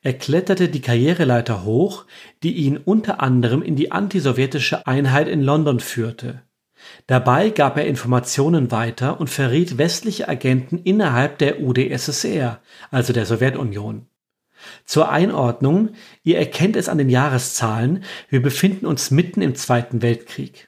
Er 0.03 0.15
kletterte 0.15 0.69
die 0.69 0.81
Karriereleiter 0.81 1.65
hoch, 1.65 2.07
die 2.43 2.55
ihn 2.55 2.79
unter 2.79 3.21
anderem 3.21 3.63
in 3.63 3.77
die 3.77 3.93
antisowjetische 3.93 4.87
Einheit 4.87 5.29
in 5.29 5.43
London 5.43 5.81
führte 5.81 6.43
Dabei 7.07 7.51
gab 7.51 7.77
er 7.77 7.87
Informationen 7.87 8.71
weiter 8.71 9.21
und 9.21 9.31
verriet 9.31 9.79
westliche 9.79 10.29
Agenten 10.29 10.79
innerhalb 10.79 11.39
der 11.39 11.61
UdSSR, 11.61 12.61
also 12.91 13.13
der 13.13 13.27
Sowjetunion. 13.27 14.07
Zur 14.85 15.09
Einordnung, 15.09 15.91
ihr 16.25 16.39
erkennt 16.39 16.77
es 16.77 16.89
an 16.89 16.99
den 16.99 17.09
Jahreszahlen, 17.09 18.05
wir 18.29 18.43
befinden 18.43 18.87
uns 18.87 19.11
mitten 19.11 19.41
im 19.41 19.55
Zweiten 19.55 20.03
Weltkrieg. 20.03 20.68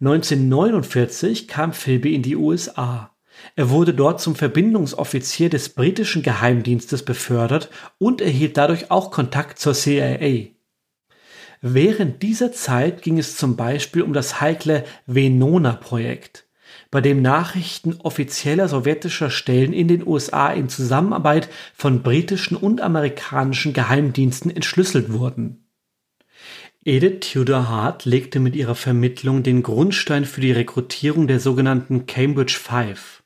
1949 0.00 1.48
kam 1.48 1.72
Philby 1.72 2.14
in 2.14 2.22
die 2.22 2.36
USA. 2.36 3.14
Er 3.56 3.70
wurde 3.70 3.94
dort 3.94 4.20
zum 4.20 4.34
Verbindungsoffizier 4.34 5.50
des 5.50 5.68
britischen 5.68 6.22
Geheimdienstes 6.22 7.04
befördert 7.04 7.70
und 7.98 8.20
erhielt 8.20 8.56
dadurch 8.56 8.90
auch 8.90 9.10
Kontakt 9.10 9.58
zur 9.58 9.74
CIA. 9.74 10.48
Während 11.60 12.22
dieser 12.22 12.52
Zeit 12.52 13.02
ging 13.02 13.18
es 13.18 13.36
zum 13.36 13.56
Beispiel 13.56 14.02
um 14.02 14.12
das 14.12 14.40
heikle 14.40 14.84
Venona-Projekt, 15.06 16.46
bei 16.90 17.00
dem 17.00 17.22
Nachrichten 17.22 17.94
offizieller 18.02 18.68
sowjetischer 18.68 19.30
Stellen 19.30 19.72
in 19.72 19.88
den 19.88 20.06
USA 20.06 20.52
in 20.52 20.68
Zusammenarbeit 20.68 21.48
von 21.74 22.02
britischen 22.02 22.56
und 22.56 22.80
amerikanischen 22.80 23.72
Geheimdiensten 23.72 24.50
entschlüsselt 24.50 25.12
wurden. 25.12 25.63
Edith 26.86 27.32
Tudor 27.32 27.68
Hart 27.68 28.04
legte 28.04 28.40
mit 28.40 28.54
ihrer 28.54 28.74
Vermittlung 28.74 29.42
den 29.42 29.62
Grundstein 29.62 30.24
für 30.26 30.40
die 30.40 30.52
Rekrutierung 30.52 31.26
der 31.26 31.40
sogenannten 31.40 32.06
Cambridge 32.06 32.58
Five. 32.60 33.22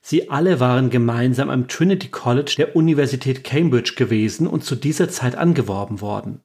Sie 0.00 0.30
alle 0.30 0.58
waren 0.58 0.88
gemeinsam 0.88 1.50
am 1.50 1.68
Trinity 1.68 2.08
College 2.08 2.54
der 2.56 2.76
Universität 2.76 3.44
Cambridge 3.44 3.94
gewesen 3.96 4.46
und 4.46 4.64
zu 4.64 4.74
dieser 4.74 5.08
Zeit 5.08 5.36
angeworben 5.36 6.00
worden 6.00 6.40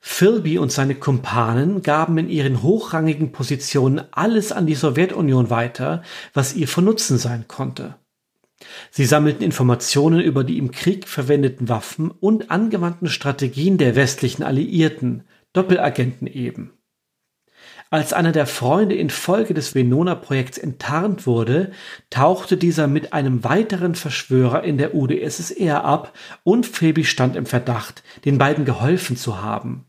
Philby 0.00 0.58
und 0.58 0.72
seine 0.72 0.94
Kumpanen 0.94 1.82
gaben 1.82 2.18
in 2.18 2.28
ihren 2.28 2.62
hochrangigen 2.62 3.32
Positionen 3.32 4.02
alles 4.12 4.52
an 4.52 4.66
die 4.66 4.74
Sowjetunion 4.74 5.50
weiter, 5.50 6.02
was 6.32 6.54
ihr 6.54 6.68
von 6.68 6.84
Nutzen 6.84 7.18
sein 7.18 7.46
konnte. 7.48 7.96
Sie 8.90 9.04
sammelten 9.04 9.44
Informationen 9.44 10.20
über 10.20 10.44
die 10.44 10.58
im 10.58 10.70
Krieg 10.70 11.06
verwendeten 11.06 11.68
Waffen 11.68 12.10
und 12.10 12.50
angewandten 12.50 13.08
Strategien 13.08 13.78
der 13.78 13.96
westlichen 13.96 14.42
Alliierten, 14.42 15.24
Doppelagenten 15.52 16.26
eben. 16.26 16.72
Als 17.90 18.12
einer 18.12 18.32
der 18.32 18.46
Freunde 18.46 18.94
infolge 18.96 19.54
des 19.54 19.74
Venona-Projekts 19.74 20.58
enttarnt 20.58 21.26
wurde, 21.26 21.72
tauchte 22.10 22.58
dieser 22.58 22.86
mit 22.86 23.14
einem 23.14 23.44
weiteren 23.44 23.94
Verschwörer 23.94 24.62
in 24.62 24.76
der 24.76 24.94
UdSSR 24.94 25.84
ab 25.84 26.12
und 26.44 26.66
Phoebe 26.66 27.04
stand 27.04 27.34
im 27.34 27.46
Verdacht, 27.46 28.02
den 28.26 28.36
beiden 28.36 28.66
geholfen 28.66 29.16
zu 29.16 29.40
haben. 29.40 29.86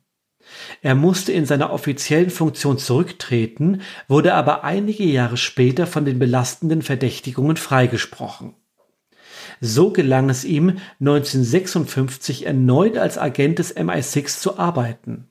Er 0.81 0.95
musste 0.95 1.33
in 1.33 1.45
seiner 1.45 1.71
offiziellen 1.73 2.29
Funktion 2.29 2.77
zurücktreten, 2.77 3.81
wurde 4.07 4.33
aber 4.33 4.63
einige 4.63 5.03
Jahre 5.03 5.37
später 5.37 5.85
von 5.85 6.05
den 6.05 6.19
belastenden 6.19 6.81
Verdächtigungen 6.81 7.57
freigesprochen. 7.57 8.55
So 9.61 9.91
gelang 9.91 10.29
es 10.29 10.45
ihm, 10.45 10.77
1956 10.99 12.45
erneut 12.45 12.97
als 12.97 13.17
Agent 13.17 13.59
des 13.59 13.75
MI6 13.75 14.39
zu 14.39 14.57
arbeiten. 14.57 15.27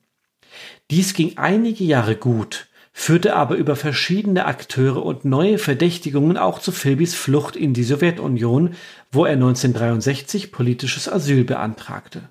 Dies 0.91 1.14
ging 1.14 1.37
einige 1.37 1.85
Jahre 1.85 2.17
gut, 2.17 2.69
führte 2.93 3.37
aber 3.37 3.57
über 3.57 3.77
verschiedene 3.77 4.47
Akteure 4.47 5.05
und 5.05 5.25
neue 5.25 5.59
Verdächtigungen 5.59 6.37
auch 6.37 6.59
zu 6.59 6.73
Philbys 6.73 7.14
Flucht 7.14 7.57
in 7.57 7.75
die 7.75 7.85
Sowjetunion, 7.85 8.75
wo 9.12 9.25
er 9.25 9.35
1963 9.35 10.51
politisches 10.51 11.09
Asyl 11.09 11.45
beantragte. 11.45 12.29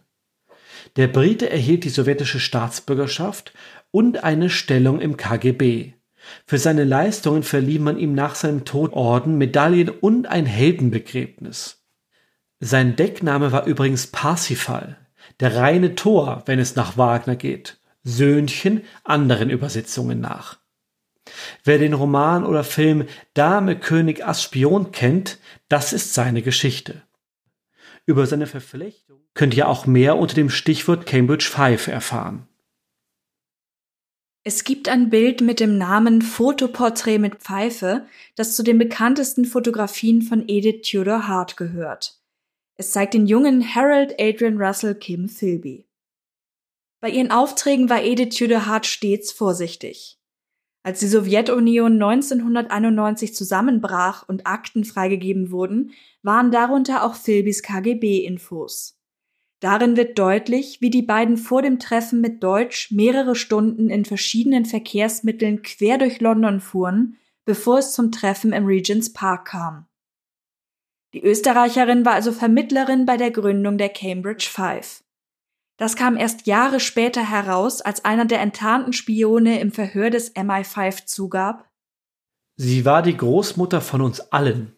Der 0.95 1.07
Brite 1.07 1.49
erhielt 1.49 1.83
die 1.83 1.89
sowjetische 1.89 2.39
Staatsbürgerschaft 2.39 3.53
und 3.91 4.23
eine 4.23 4.49
Stellung 4.49 4.99
im 4.99 5.17
KGB. 5.17 5.93
Für 6.45 6.57
seine 6.57 6.83
Leistungen 6.83 7.43
verlieh 7.43 7.79
man 7.79 7.97
ihm 7.97 8.13
nach 8.13 8.36
seinem 8.36 8.65
Tod 8.65 8.93
Orden, 8.93 9.38
Medaillen 9.38 9.89
und 9.89 10.27
ein 10.27 10.45
Heldenbegräbnis. 10.45 11.87
Sein 12.59 12.95
Deckname 12.95 13.51
war 13.51 13.65
übrigens 13.65 14.07
Parsifal, 14.07 14.97
der 15.39 15.55
reine 15.55 15.95
Tor, 15.95 16.43
wenn 16.45 16.59
es 16.59 16.75
nach 16.75 16.97
Wagner 16.97 17.35
geht, 17.35 17.79
Söhnchen 18.03 18.83
anderen 19.03 19.49
Übersetzungen 19.49 20.19
nach. 20.19 20.59
Wer 21.63 21.77
den 21.77 21.93
Roman 21.93 22.45
oder 22.45 22.63
Film 22.63 23.05
Dame 23.33 23.77
König 23.77 24.25
Ass 24.25 24.43
Spion 24.43 24.91
kennt, 24.91 25.39
das 25.69 25.93
ist 25.93 26.13
seine 26.13 26.41
Geschichte. 26.41 27.03
Über 28.05 28.25
seine 28.25 28.47
Verflechtung 28.47 29.19
könnt 29.33 29.55
ihr 29.55 29.67
auch 29.67 29.85
mehr 29.85 30.17
unter 30.17 30.33
dem 30.33 30.49
Stichwort 30.49 31.05
Cambridge 31.05 31.49
5 31.53 31.87
erfahren. 31.87 32.47
Es 34.43 34.63
gibt 34.63 34.87
ein 34.87 35.09
Bild 35.09 35.41
mit 35.41 35.59
dem 35.59 35.77
Namen 35.77 36.21
Fotoporträt 36.21 37.19
mit 37.19 37.35
Pfeife, 37.35 38.07
das 38.35 38.55
zu 38.55 38.63
den 38.63 38.77
bekanntesten 38.77 39.43
Fotografien 39.43 40.21
von 40.21 40.45
Edith 40.47 40.89
Tudor 40.89 41.27
Hart 41.27 41.57
gehört. 41.57 42.17
Es 42.77 42.91
zeigt 42.91 43.15
den 43.15 43.25
jungen 43.25 43.75
Harold 43.75 44.13
Adrian 44.19 44.61
Russell 44.61 44.93
Kim 44.93 45.27
Philby. 45.27 45.87
Bei 46.99 47.09
ihren 47.09 47.31
Aufträgen 47.31 47.89
war 47.89 48.03
Edith 48.03 48.37
Tudor 48.37 48.67
Hart 48.67 48.85
stets 48.85 49.31
vorsichtig. 49.31 50.19
Als 50.83 50.99
die 50.99 51.07
Sowjetunion 51.07 51.93
1991 51.93 53.35
zusammenbrach 53.35 54.29
und 54.29 54.45
Akten 54.45 54.85
freigegeben 54.85 55.51
wurden, 55.51 55.91
waren 56.21 56.51
darunter 56.51 57.03
auch 57.03 57.15
Philbys 57.15 57.63
KGB-Infos. 57.63 58.97
Darin 59.59 59.97
wird 59.97 60.19
deutlich, 60.19 60.79
wie 60.79 60.91
die 60.91 61.01
beiden 61.01 61.37
vor 61.37 61.63
dem 61.63 61.79
Treffen 61.79 62.21
mit 62.21 62.43
Deutsch 62.43 62.91
mehrere 62.91 63.35
Stunden 63.35 63.89
in 63.89 64.05
verschiedenen 64.05 64.65
Verkehrsmitteln 64.65 65.63
quer 65.63 65.97
durch 65.97 66.21
London 66.21 66.61
fuhren, 66.61 67.17
bevor 67.43 67.79
es 67.79 67.93
zum 67.93 68.11
Treffen 68.11 68.53
im 68.53 68.65
Regents 68.65 69.11
Park 69.11 69.45
kam. 69.45 69.87
Die 71.17 71.23
Österreicherin 71.23 72.06
war 72.06 72.13
also 72.13 72.32
Vermittlerin 72.32 73.08
bei 73.08 73.17
der 73.17 73.32
Gründung 73.32 73.80
der 73.80 73.89
Cambridge 73.89 74.47
Five. 74.51 75.03
Das 75.75 75.95
kam 75.95 76.15
erst 76.15 76.45
Jahre 76.45 76.80
später 76.80 77.27
heraus, 77.27 77.82
als 77.82 78.06
einer 78.06 78.25
der 78.25 78.39
enttarnten 78.39 78.93
Spione 78.93 79.60
im 79.60 79.71
Verhör 79.71 80.12
des 80.12 80.36
MI5 80.36 81.08
zugab. 81.08 81.67
Sie 82.56 82.86
war 82.86 83.01
die 83.01 83.17
Großmutter 83.17 83.82
von 83.82 84.01
uns 84.01 84.32
allen. 84.32 84.75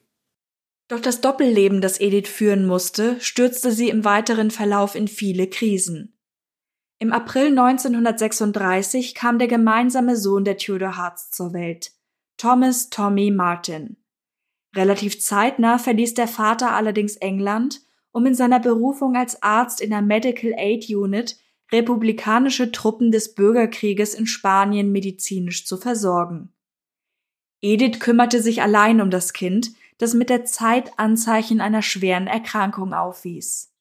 Doch 0.87 1.01
das 1.01 1.19
Doppelleben, 1.19 1.81
das 1.81 1.99
Edith 1.99 2.29
führen 2.29 2.65
musste, 2.65 3.19
stürzte 3.19 3.73
sie 3.73 3.89
im 3.89 4.05
weiteren 4.05 4.49
Verlauf 4.49 4.95
in 4.95 5.09
viele 5.09 5.47
Krisen. 5.47 6.17
Im 6.99 7.11
April 7.11 7.47
1936 7.47 9.13
kam 9.13 9.39
der 9.39 9.49
gemeinsame 9.49 10.15
Sohn 10.15 10.45
der 10.45 10.55
Tudor 10.55 10.95
Hearts 10.95 11.31
zur 11.31 11.51
Welt, 11.51 11.91
Thomas 12.37 12.89
Tommy 12.89 13.29
Martin. 13.29 13.98
Relativ 14.75 15.19
zeitnah 15.19 15.77
verließ 15.79 16.13
der 16.13 16.27
Vater 16.27 16.73
allerdings 16.73 17.15
England, 17.17 17.81
um 18.11 18.25
in 18.25 18.35
seiner 18.35 18.59
Berufung 18.59 19.15
als 19.15 19.41
Arzt 19.41 19.81
in 19.81 19.89
der 19.89 20.01
Medical 20.01 20.53
Aid 20.57 20.89
Unit 20.89 21.37
republikanische 21.71 22.71
Truppen 22.71 23.11
des 23.11 23.35
Bürgerkrieges 23.35 24.13
in 24.13 24.27
Spanien 24.27 24.91
medizinisch 24.91 25.65
zu 25.65 25.77
versorgen. 25.77 26.53
Edith 27.61 27.99
kümmerte 27.99 28.41
sich 28.41 28.61
allein 28.61 29.01
um 29.01 29.11
das 29.11 29.33
Kind, 29.33 29.71
das 29.97 30.13
mit 30.13 30.29
der 30.29 30.45
Zeit 30.45 30.97
Anzeichen 30.97 31.61
einer 31.61 31.81
schweren 31.81 32.27
Erkrankung 32.27 32.93
aufwies. 32.93 33.73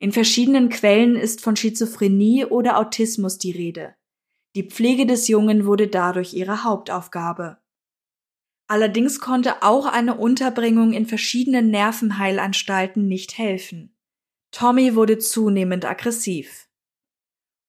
In 0.00 0.12
verschiedenen 0.12 0.68
Quellen 0.68 1.16
ist 1.16 1.40
von 1.40 1.56
Schizophrenie 1.56 2.44
oder 2.44 2.78
Autismus 2.78 3.38
die 3.38 3.52
Rede. 3.52 3.94
Die 4.54 4.64
Pflege 4.64 5.06
des 5.06 5.28
Jungen 5.28 5.66
wurde 5.66 5.88
dadurch 5.88 6.34
ihre 6.34 6.64
Hauptaufgabe. 6.64 7.58
Allerdings 8.68 9.18
konnte 9.18 9.62
auch 9.62 9.86
eine 9.86 10.16
Unterbringung 10.16 10.92
in 10.92 11.06
verschiedenen 11.06 11.70
Nervenheilanstalten 11.70 13.08
nicht 13.08 13.38
helfen. 13.38 13.96
Tommy 14.50 14.94
wurde 14.94 15.18
zunehmend 15.18 15.86
aggressiv. 15.86 16.68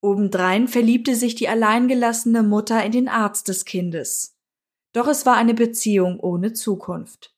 Obendrein 0.02 0.68
verliebte 0.68 1.14
sich 1.14 1.34
die 1.34 1.48
alleingelassene 1.48 2.42
Mutter 2.42 2.84
in 2.84 2.92
den 2.92 3.08
Arzt 3.08 3.48
des 3.48 3.64
Kindes. 3.64 4.38
Doch 4.92 5.08
es 5.08 5.24
war 5.24 5.36
eine 5.36 5.54
Beziehung 5.54 6.20
ohne 6.20 6.52
Zukunft. 6.52 7.34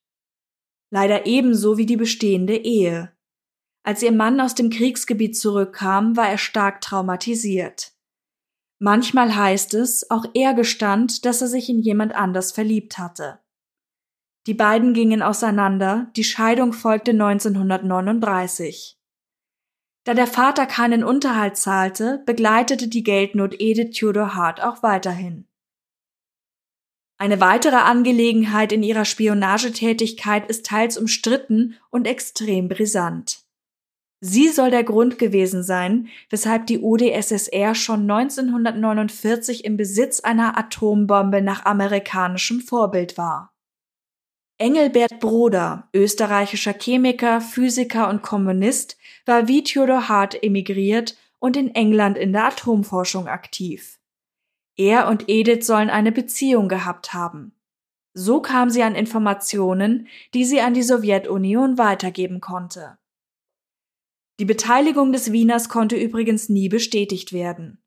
Leider 0.90 1.26
ebenso 1.26 1.78
wie 1.78 1.86
die 1.86 1.96
bestehende 1.96 2.56
Ehe. 2.56 3.12
Als 3.84 4.02
ihr 4.02 4.12
Mann 4.12 4.40
aus 4.40 4.54
dem 4.54 4.70
Kriegsgebiet 4.70 5.36
zurückkam, 5.36 6.16
war 6.16 6.28
er 6.28 6.38
stark 6.38 6.80
traumatisiert. 6.80 7.92
Manchmal 8.78 9.36
heißt 9.36 9.74
es, 9.74 10.10
auch 10.10 10.24
er 10.34 10.54
gestand, 10.54 11.24
dass 11.24 11.40
er 11.40 11.48
sich 11.48 11.68
in 11.68 11.80
jemand 11.80 12.14
anders 12.14 12.52
verliebt 12.52 12.98
hatte. 12.98 13.41
Die 14.46 14.54
beiden 14.54 14.92
gingen 14.92 15.22
auseinander, 15.22 16.10
die 16.16 16.24
Scheidung 16.24 16.72
folgte 16.72 17.12
1939. 17.12 18.98
Da 20.04 20.14
der 20.14 20.26
Vater 20.26 20.66
keinen 20.66 21.04
Unterhalt 21.04 21.56
zahlte, 21.56 22.22
begleitete 22.26 22.88
die 22.88 23.04
Geldnot 23.04 23.54
Edith 23.60 23.96
Tudor 23.96 24.34
Hart 24.34 24.60
auch 24.60 24.82
weiterhin. 24.82 25.46
Eine 27.18 27.40
weitere 27.40 27.76
Angelegenheit 27.76 28.72
in 28.72 28.82
ihrer 28.82 29.04
Spionagetätigkeit 29.04 30.50
ist 30.50 30.66
teils 30.66 30.98
umstritten 30.98 31.76
und 31.90 32.08
extrem 32.08 32.66
brisant. 32.66 33.44
Sie 34.18 34.48
soll 34.48 34.72
der 34.72 34.82
Grund 34.82 35.20
gewesen 35.20 35.62
sein, 35.62 36.08
weshalb 36.30 36.66
die 36.66 36.80
UdSSR 36.80 37.76
schon 37.76 38.10
1949 38.10 39.64
im 39.64 39.76
Besitz 39.76 40.18
einer 40.18 40.58
Atombombe 40.58 41.42
nach 41.42 41.64
amerikanischem 41.64 42.60
Vorbild 42.60 43.16
war. 43.16 43.51
Engelbert 44.58 45.18
Broder, 45.20 45.88
österreichischer 45.92 46.74
Chemiker, 46.74 47.40
Physiker 47.40 48.08
und 48.08 48.22
Kommunist, 48.22 48.96
war 49.26 49.48
wie 49.48 49.64
Theodor 49.64 50.08
Hart 50.08 50.42
emigriert 50.42 51.16
und 51.38 51.56
in 51.56 51.74
England 51.74 52.16
in 52.16 52.32
der 52.32 52.46
Atomforschung 52.46 53.26
aktiv. 53.26 53.98
Er 54.76 55.08
und 55.08 55.28
Edith 55.28 55.66
sollen 55.66 55.90
eine 55.90 56.12
Beziehung 56.12 56.68
gehabt 56.68 57.12
haben. 57.12 57.54
So 58.14 58.40
kam 58.40 58.70
sie 58.70 58.82
an 58.82 58.94
Informationen, 58.94 60.06
die 60.34 60.44
sie 60.44 60.60
an 60.60 60.74
die 60.74 60.82
Sowjetunion 60.82 61.78
weitergeben 61.78 62.40
konnte. 62.40 62.98
Die 64.38 64.44
Beteiligung 64.44 65.12
des 65.12 65.32
Wieners 65.32 65.68
konnte 65.68 65.96
übrigens 65.96 66.48
nie 66.48 66.68
bestätigt 66.68 67.32
werden. 67.32 67.82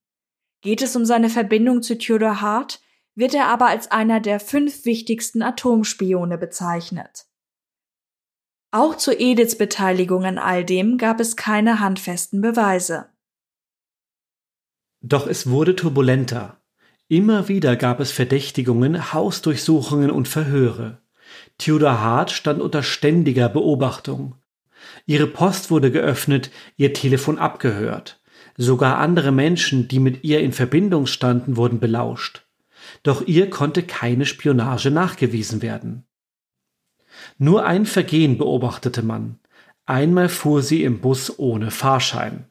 Geht 0.61 0.81
es 0.81 0.95
um 0.95 1.05
seine 1.05 1.29
Verbindung 1.29 1.83
zu 1.83 1.97
Theodor 1.97 2.41
Hart, 2.41 2.81
wird 3.15 3.33
er 3.33 3.47
aber 3.47 3.67
als 3.67 3.91
einer 3.91 4.19
der 4.19 4.39
fünf 4.39 4.85
wichtigsten 4.85 5.41
Atomspione 5.41 6.37
bezeichnet. 6.37 7.25
Auch 8.71 8.95
zu 8.97 9.17
Ediths 9.17 9.57
Beteiligung 9.57 10.25
an 10.25 10.37
all 10.37 10.65
dem 10.65 10.97
gab 10.97 11.21
es 11.21 11.37
keine 11.37 11.79
handfesten 11.79 12.41
Beweise. 12.41 13.07
Doch 15.01 15.27
es 15.27 15.49
wurde 15.49 15.77
turbulenter. 15.77 16.59
Immer 17.07 17.47
wieder 17.47 17.77
gab 17.77 17.99
es 18.01 18.11
Verdächtigungen, 18.11 19.13
Hausdurchsuchungen 19.13 20.11
und 20.11 20.27
Verhöre. 20.27 21.01
Tudor 21.57 22.01
Hart 22.01 22.31
stand 22.31 22.61
unter 22.61 22.83
ständiger 22.83 23.47
Beobachtung. 23.47 24.35
Ihre 25.05 25.27
Post 25.27 25.71
wurde 25.71 25.91
geöffnet, 25.91 26.51
ihr 26.75 26.93
Telefon 26.93 27.37
abgehört. 27.37 28.19
Sogar 28.57 28.97
andere 28.97 29.31
Menschen, 29.31 29.87
die 29.87 29.99
mit 29.99 30.23
ihr 30.23 30.41
in 30.41 30.51
Verbindung 30.51 31.05
standen, 31.05 31.55
wurden 31.55 31.79
belauscht 31.79 32.44
doch 33.03 33.25
ihr 33.25 33.49
konnte 33.49 33.83
keine 33.83 34.25
Spionage 34.25 34.91
nachgewiesen 34.91 35.61
werden. 35.61 36.05
Nur 37.37 37.65
ein 37.65 37.85
Vergehen 37.85 38.37
beobachtete 38.37 39.01
man. 39.01 39.39
Einmal 39.85 40.29
fuhr 40.29 40.61
sie 40.61 40.83
im 40.83 40.99
Bus 40.99 41.37
ohne 41.37 41.71
Fahrschein. 41.71 42.45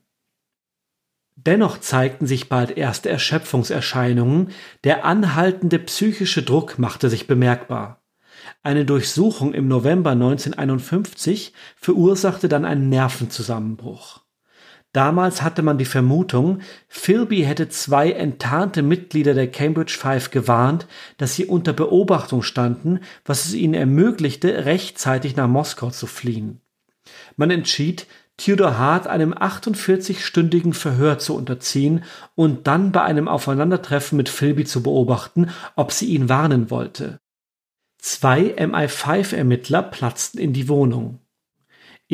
Dennoch 1.37 1.79
zeigten 1.79 2.27
sich 2.27 2.49
bald 2.49 2.77
erste 2.77 3.11
Erschöpfungserscheinungen, 3.11 4.51
der 4.85 5.05
anhaltende 5.05 5.79
psychische 5.81 6.43
Druck 6.43 6.79
machte 6.79 7.11
sich 7.11 7.27
bemerkbar. 7.27 8.03
Eine 8.63 8.85
Durchsuchung 8.85 9.53
im 9.53 9.69
November 9.69 10.11
1951 10.11 11.53
verursachte 11.77 12.49
dann 12.49 12.65
einen 12.65 12.89
Nervenzusammenbruch. 12.89 14.24
Damals 14.95 15.43
hatte 15.43 15.63
man 15.63 15.77
die 15.77 15.87
Vermutung, 15.87 16.61
Philby 16.87 17.43
hätte 17.43 17.69
zwei 17.69 18.13
enttarnte 18.13 18.81
Mitglieder 18.81 19.35
der 19.35 19.51
Cambridge 19.51 19.97
Five 19.99 20.31
gewarnt, 20.31 20.87
dass 21.19 21.35
sie 21.35 21.47
unter 21.47 21.73
Beobachtung 21.73 22.43
standen, 22.43 23.01
was 23.25 23.45
es 23.45 23.55
ihnen 23.55 23.75
ermöglichte, 23.75 24.67
rechtzeitig 24.67 25.35
nach 25.35 25.49
Moskau 25.49 25.91
zu 25.91 26.07
fliehen. 26.07 26.61
Man 27.35 27.51
entschied, 27.51 28.07
Theodor 28.37 28.79
Hart 28.79 29.09
einem 29.09 29.35
48-stündigen 29.35 30.75
Verhör 30.75 31.19
zu 31.19 31.35
unterziehen 31.35 32.05
und 32.37 32.69
dann 32.69 32.93
bei 32.93 33.03
einem 33.03 33.27
Aufeinandertreffen 33.27 34.17
mit 34.17 34.29
Philby 34.29 34.65
zu 34.65 34.85
beobachten, 34.85 35.51
ob 35.75 35.91
sie 35.91 36.07
ihn 36.07 36.29
warnen 36.29 36.71
wollte. 36.71 37.19
Zwei 37.99 38.55
MI5-Ermittler 38.57 39.83
platzten 39.83 40.39
in 40.39 40.53
die 40.53 40.69
Wohnung. 40.69 41.19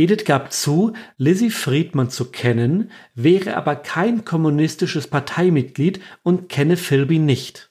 Edith 0.00 0.24
gab 0.24 0.50
zu, 0.50 0.94
Lizzie 1.18 1.50
Friedman 1.50 2.08
zu 2.08 2.30
kennen, 2.30 2.90
wäre 3.14 3.54
aber 3.54 3.76
kein 3.76 4.24
kommunistisches 4.24 5.08
Parteimitglied 5.08 6.00
und 6.22 6.48
kenne 6.48 6.78
Philby 6.78 7.18
nicht. 7.18 7.70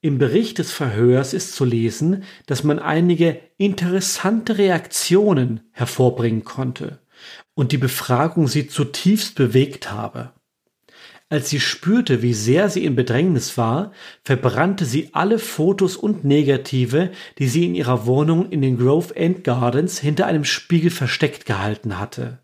Im 0.00 0.18
Bericht 0.18 0.58
des 0.58 0.72
Verhörs 0.72 1.32
ist 1.32 1.54
zu 1.54 1.64
lesen, 1.64 2.24
dass 2.46 2.64
man 2.64 2.80
einige 2.80 3.40
interessante 3.56 4.58
Reaktionen 4.58 5.60
hervorbringen 5.70 6.42
konnte 6.42 6.98
und 7.54 7.70
die 7.70 7.78
Befragung 7.78 8.48
sie 8.48 8.66
zutiefst 8.66 9.36
bewegt 9.36 9.92
habe. 9.92 10.32
Als 11.32 11.48
sie 11.48 11.60
spürte, 11.60 12.20
wie 12.20 12.34
sehr 12.34 12.68
sie 12.68 12.84
in 12.84 12.94
Bedrängnis 12.94 13.56
war, 13.56 13.92
verbrannte 14.22 14.84
sie 14.84 15.08
alle 15.14 15.38
Fotos 15.38 15.96
und 15.96 16.26
Negative, 16.26 17.10
die 17.38 17.48
sie 17.48 17.64
in 17.64 17.74
ihrer 17.74 18.04
Wohnung 18.04 18.50
in 18.50 18.60
den 18.60 18.76
Grove 18.76 19.16
End 19.16 19.42
Gardens 19.42 19.98
hinter 19.98 20.26
einem 20.26 20.44
Spiegel 20.44 20.90
versteckt 20.90 21.46
gehalten 21.46 21.98
hatte. 21.98 22.40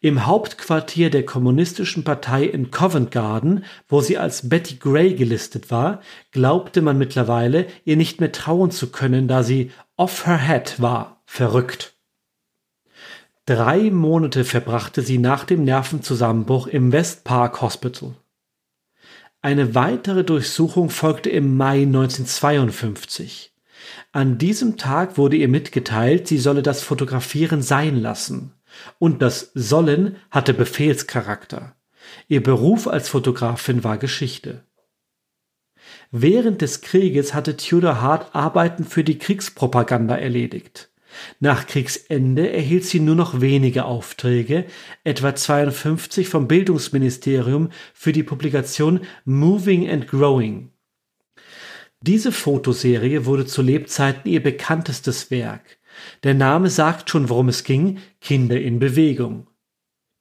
Im 0.00 0.26
Hauptquartier 0.26 1.10
der 1.10 1.24
Kommunistischen 1.24 2.02
Partei 2.02 2.42
in 2.42 2.72
Covent 2.72 3.12
Garden, 3.12 3.64
wo 3.86 4.00
sie 4.00 4.18
als 4.18 4.48
Betty 4.48 4.78
Gray 4.80 5.14
gelistet 5.14 5.70
war, 5.70 6.02
glaubte 6.32 6.82
man 6.82 6.98
mittlerweile, 6.98 7.68
ihr 7.84 7.96
nicht 7.96 8.18
mehr 8.18 8.32
trauen 8.32 8.72
zu 8.72 8.90
können, 8.90 9.28
da 9.28 9.44
sie 9.44 9.70
off 9.96 10.26
her 10.26 10.38
head 10.38 10.82
war, 10.82 11.22
verrückt. 11.24 11.94
Drei 13.48 13.90
Monate 13.90 14.44
verbrachte 14.44 15.00
sie 15.00 15.16
nach 15.16 15.44
dem 15.44 15.64
Nervenzusammenbruch 15.64 16.66
im 16.66 16.92
West 16.92 17.24
Park 17.24 17.62
Hospital. 17.62 18.14
Eine 19.40 19.74
weitere 19.74 20.22
Durchsuchung 20.22 20.90
folgte 20.90 21.30
im 21.30 21.56
Mai 21.56 21.84
1952. 21.84 23.54
An 24.12 24.36
diesem 24.36 24.76
Tag 24.76 25.16
wurde 25.16 25.36
ihr 25.36 25.48
mitgeteilt, 25.48 26.28
sie 26.28 26.36
solle 26.36 26.62
das 26.62 26.82
Fotografieren 26.82 27.62
sein 27.62 27.96
lassen. 27.96 28.52
Und 28.98 29.22
das 29.22 29.50
Sollen 29.54 30.16
hatte 30.30 30.52
Befehlscharakter. 30.52 31.74
Ihr 32.28 32.42
Beruf 32.42 32.86
als 32.86 33.08
Fotografin 33.08 33.82
war 33.82 33.96
Geschichte. 33.96 34.62
Während 36.10 36.60
des 36.60 36.82
Krieges 36.82 37.32
hatte 37.32 37.56
Tudor 37.56 38.02
Hart 38.02 38.34
Arbeiten 38.34 38.84
für 38.84 39.04
die 39.04 39.16
Kriegspropaganda 39.16 40.16
erledigt. 40.16 40.87
Nach 41.40 41.66
Kriegsende 41.66 42.50
erhielt 42.50 42.84
sie 42.84 43.00
nur 43.00 43.14
noch 43.14 43.40
wenige 43.40 43.84
Aufträge, 43.84 44.66
etwa 45.04 45.34
52 45.34 46.28
vom 46.28 46.48
Bildungsministerium 46.48 47.70
für 47.94 48.12
die 48.12 48.22
Publikation 48.22 49.00
Moving 49.24 49.88
and 49.88 50.08
Growing. 50.08 50.70
Diese 52.00 52.30
Fotoserie 52.30 53.26
wurde 53.26 53.46
zu 53.46 53.60
Lebzeiten 53.62 54.30
ihr 54.30 54.42
bekanntestes 54.42 55.30
Werk. 55.30 55.78
Der 56.22 56.34
Name 56.34 56.70
sagt 56.70 57.10
schon, 57.10 57.28
worum 57.28 57.48
es 57.48 57.64
ging, 57.64 57.98
Kinder 58.20 58.60
in 58.60 58.78
Bewegung. 58.78 59.48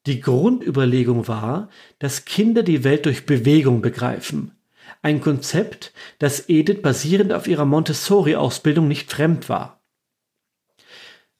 Die 0.07 0.21
Grundüberlegung 0.21 1.27
war, 1.27 1.69
dass 1.99 2.25
Kinder 2.25 2.63
die 2.63 2.83
Welt 2.83 3.05
durch 3.05 3.25
Bewegung 3.25 3.81
begreifen. 3.81 4.53
Ein 5.01 5.21
Konzept, 5.21 5.93
das 6.17 6.49
Edith 6.49 6.81
basierend 6.81 7.33
auf 7.33 7.47
ihrer 7.47 7.65
Montessori-Ausbildung 7.65 8.88
nicht 8.88 9.12
fremd 9.12 9.49
war. 9.49 9.77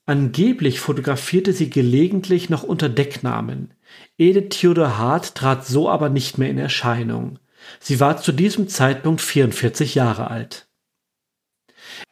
Angeblich 0.08 0.80
fotografierte 0.80 1.52
sie 1.52 1.70
gelegentlich 1.70 2.50
noch 2.50 2.64
unter 2.64 2.88
Decknamen. 2.88 3.74
Edith 4.18 4.58
Theodor 4.58 4.98
Hart 4.98 5.36
trat 5.36 5.68
so 5.68 5.90
aber 5.90 6.08
nicht 6.08 6.38
mehr 6.38 6.50
in 6.50 6.58
Erscheinung. 6.58 7.40
Sie 7.82 8.00
war 8.00 8.18
zu 8.18 8.32
diesem 8.32 8.70
Zeitpunkt 8.70 9.20
44 9.20 9.96
Jahre 9.96 10.32
alt. 10.32 10.70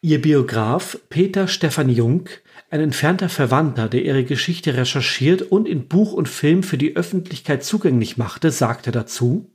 Ihr 0.02 0.22
Biograf 0.22 1.00
Peter 1.08 1.48
Stefan 1.48 1.88
Jung, 1.88 2.28
ein 2.70 2.82
entfernter 2.82 3.30
Verwandter, 3.30 3.88
der 3.88 4.04
ihre 4.04 4.26
Geschichte 4.26 4.76
recherchiert 4.76 5.42
und 5.42 5.66
in 5.66 5.88
Buch 5.88 6.12
und 6.12 6.28
Film 6.28 6.64
für 6.64 6.78
die 6.78 6.98
Öffentlichkeit 6.98 7.64
zugänglich 7.64 8.18
machte, 8.18 8.52
sagte 8.52 8.92
dazu 8.92 9.52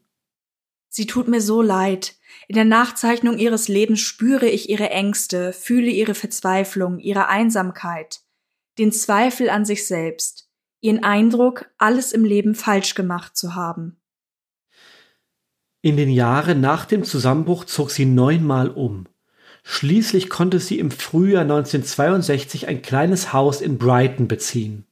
Sie 0.88 1.06
tut 1.06 1.28
mir 1.28 1.42
so 1.42 1.60
leid. 1.60 2.14
In 2.48 2.54
der 2.54 2.64
Nachzeichnung 2.64 3.36
ihres 3.36 3.68
Lebens 3.68 4.00
spüre 4.00 4.48
ich 4.48 4.70
ihre 4.70 4.88
Ängste, 4.88 5.52
fühle 5.52 5.90
ihre 5.90 6.14
Verzweiflung, 6.14 6.98
ihre 6.98 7.28
Einsamkeit, 7.28 8.22
den 8.80 8.92
Zweifel 8.92 9.50
an 9.50 9.64
sich 9.64 9.86
selbst, 9.86 10.48
ihren 10.80 11.04
Eindruck, 11.04 11.66
alles 11.78 12.12
im 12.12 12.24
Leben 12.24 12.54
falsch 12.54 12.94
gemacht 12.94 13.36
zu 13.36 13.54
haben. 13.54 14.00
In 15.82 15.96
den 15.96 16.10
Jahren 16.10 16.60
nach 16.60 16.86
dem 16.86 17.04
Zusammenbruch 17.04 17.64
zog 17.64 17.90
sie 17.90 18.06
neunmal 18.06 18.70
um. 18.70 19.06
Schließlich 19.62 20.30
konnte 20.30 20.58
sie 20.58 20.78
im 20.78 20.90
Frühjahr 20.90 21.42
1962 21.42 22.68
ein 22.68 22.80
kleines 22.80 23.32
Haus 23.32 23.60
in 23.60 23.78
Brighton 23.78 24.28
beziehen. 24.28 24.86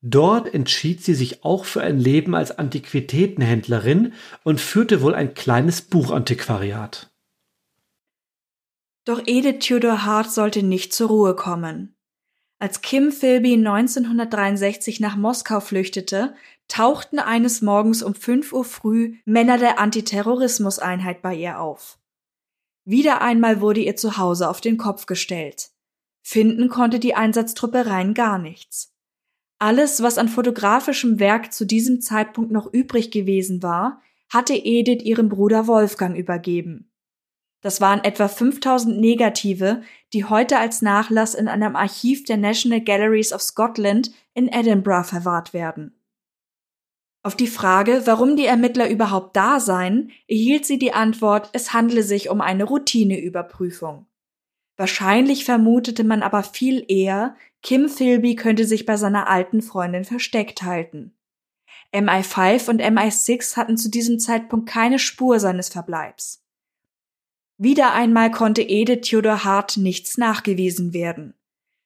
Dort 0.00 0.52
entschied 0.52 1.02
sie 1.04 1.14
sich 1.14 1.44
auch 1.44 1.64
für 1.64 1.82
ein 1.82 1.98
Leben 1.98 2.34
als 2.34 2.58
Antiquitätenhändlerin 2.58 4.12
und 4.42 4.60
führte 4.60 5.02
wohl 5.02 5.14
ein 5.14 5.34
kleines 5.34 5.82
Buchantiquariat. 5.82 7.10
Doch 9.04 9.22
Edith 9.26 9.66
Tudor 9.66 10.04
Hart 10.04 10.30
sollte 10.30 10.62
nicht 10.62 10.94
zur 10.94 11.08
Ruhe 11.08 11.36
kommen. 11.36 11.94
Als 12.64 12.80
Kim 12.80 13.12
Philby 13.12 13.58
1963 13.58 14.98
nach 14.98 15.16
Moskau 15.16 15.60
flüchtete, 15.60 16.34
tauchten 16.66 17.18
eines 17.18 17.60
Morgens 17.60 18.02
um 18.02 18.14
5 18.14 18.54
Uhr 18.54 18.64
früh 18.64 19.18
Männer 19.26 19.58
der 19.58 19.78
Antiterrorismuseinheit 19.78 21.20
bei 21.20 21.34
ihr 21.34 21.60
auf. 21.60 21.98
Wieder 22.86 23.20
einmal 23.20 23.60
wurde 23.60 23.80
ihr 23.80 23.96
Zuhause 23.96 24.48
auf 24.48 24.62
den 24.62 24.78
Kopf 24.78 25.04
gestellt. 25.04 25.72
Finden 26.22 26.70
konnte 26.70 27.00
die 27.00 27.14
Einsatztruppe 27.14 27.84
rein 27.84 28.14
gar 28.14 28.38
nichts. 28.38 28.94
Alles, 29.58 30.02
was 30.02 30.16
an 30.16 30.30
fotografischem 30.30 31.18
Werk 31.20 31.52
zu 31.52 31.66
diesem 31.66 32.00
Zeitpunkt 32.00 32.50
noch 32.50 32.72
übrig 32.72 33.10
gewesen 33.10 33.62
war, 33.62 34.00
hatte 34.30 34.54
Edith 34.54 35.04
ihrem 35.04 35.28
Bruder 35.28 35.66
Wolfgang 35.66 36.16
übergeben. 36.16 36.90
Das 37.64 37.80
waren 37.80 38.04
etwa 38.04 38.28
5000 38.28 39.00
Negative, 39.00 39.80
die 40.12 40.26
heute 40.26 40.58
als 40.58 40.82
Nachlass 40.82 41.34
in 41.34 41.48
einem 41.48 41.76
Archiv 41.76 42.24
der 42.24 42.36
National 42.36 42.82
Galleries 42.82 43.32
of 43.32 43.40
Scotland 43.40 44.10
in 44.34 44.48
Edinburgh 44.48 45.08
verwahrt 45.08 45.54
werden. 45.54 45.98
Auf 47.22 47.34
die 47.34 47.46
Frage, 47.46 48.02
warum 48.04 48.36
die 48.36 48.44
Ermittler 48.44 48.90
überhaupt 48.90 49.34
da 49.34 49.60
seien, 49.60 50.12
erhielt 50.28 50.66
sie 50.66 50.78
die 50.78 50.92
Antwort, 50.92 51.48
es 51.54 51.72
handle 51.72 52.02
sich 52.02 52.28
um 52.28 52.42
eine 52.42 52.64
Routineüberprüfung. 52.64 54.04
Wahrscheinlich 54.76 55.46
vermutete 55.46 56.04
man 56.04 56.22
aber 56.22 56.42
viel 56.42 56.84
eher, 56.86 57.34
Kim 57.62 57.88
Philby 57.88 58.36
könnte 58.36 58.66
sich 58.66 58.84
bei 58.84 58.98
seiner 58.98 59.26
alten 59.26 59.62
Freundin 59.62 60.04
versteckt 60.04 60.64
halten. 60.64 61.16
MI5 61.94 62.68
und 62.68 62.82
MI6 62.82 63.56
hatten 63.56 63.78
zu 63.78 63.88
diesem 63.88 64.18
Zeitpunkt 64.18 64.68
keine 64.68 64.98
Spur 64.98 65.40
seines 65.40 65.70
Verbleibs. 65.70 66.43
Wieder 67.56 67.92
einmal 67.92 68.30
konnte 68.30 68.62
Edith 68.62 69.02
Theodor 69.02 69.44
Hart 69.44 69.76
nichts 69.76 70.18
nachgewiesen 70.18 70.92
werden. 70.92 71.34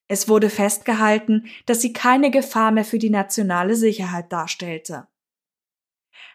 Es 0.06 0.28
wurde 0.28 0.48
festgehalten, 0.48 1.46
dass 1.66 1.82
sie 1.82 1.92
keine 1.92 2.30
Gefahr 2.30 2.70
mehr 2.70 2.84
für 2.84 2.98
die 2.98 3.10
nationale 3.10 3.76
Sicherheit 3.76 4.32
darstellte. 4.32 5.06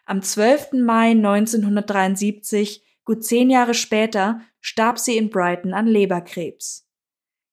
Am 0.06 0.22
12. 0.22 0.74
Mai 0.74 1.12
1973, 1.12 2.84
gut 3.04 3.24
zehn 3.24 3.50
Jahre 3.50 3.74
später, 3.74 4.42
starb 4.60 5.00
sie 5.00 5.18
in 5.18 5.30
Brighton 5.30 5.74
an 5.74 5.88
Leberkrebs. 5.88 6.88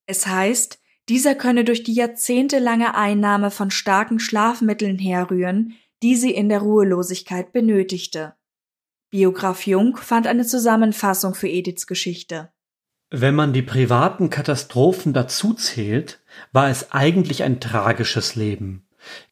Es 0.07 0.27
heißt, 0.27 0.79
dieser 1.09 1.35
könne 1.35 1.65
durch 1.65 1.83
die 1.83 1.95
jahrzehntelange 1.95 2.95
Einnahme 2.95 3.51
von 3.51 3.71
starken 3.71 4.21
Schlafmitteln 4.21 4.99
herrühren, 4.99 5.75
die 6.03 6.17
sie 6.17 6.33
in 6.33 6.49
der 6.49 6.61
Ruhelosigkeit 6.61 7.53
benötigte. 7.53 8.35
Biograf 9.11 9.67
Jung 9.67 9.97
fand 9.97 10.29
eine 10.29 10.47
Zusammenfassung 10.47 11.35
für 11.35 11.49
Ediths 11.49 11.89
Geschichte. 11.89 12.53
Wenn 13.11 13.35
man 13.35 13.53
die 13.53 13.63
privaten 13.63 14.31
Katastrophen 14.31 15.13
dazu 15.13 15.53
zählt, 15.53 16.21
war 16.53 16.69
es 16.69 16.93
eigentlich 16.93 17.43
ein 17.43 17.59
tragisches 17.59 18.37
Leben. 18.37 18.87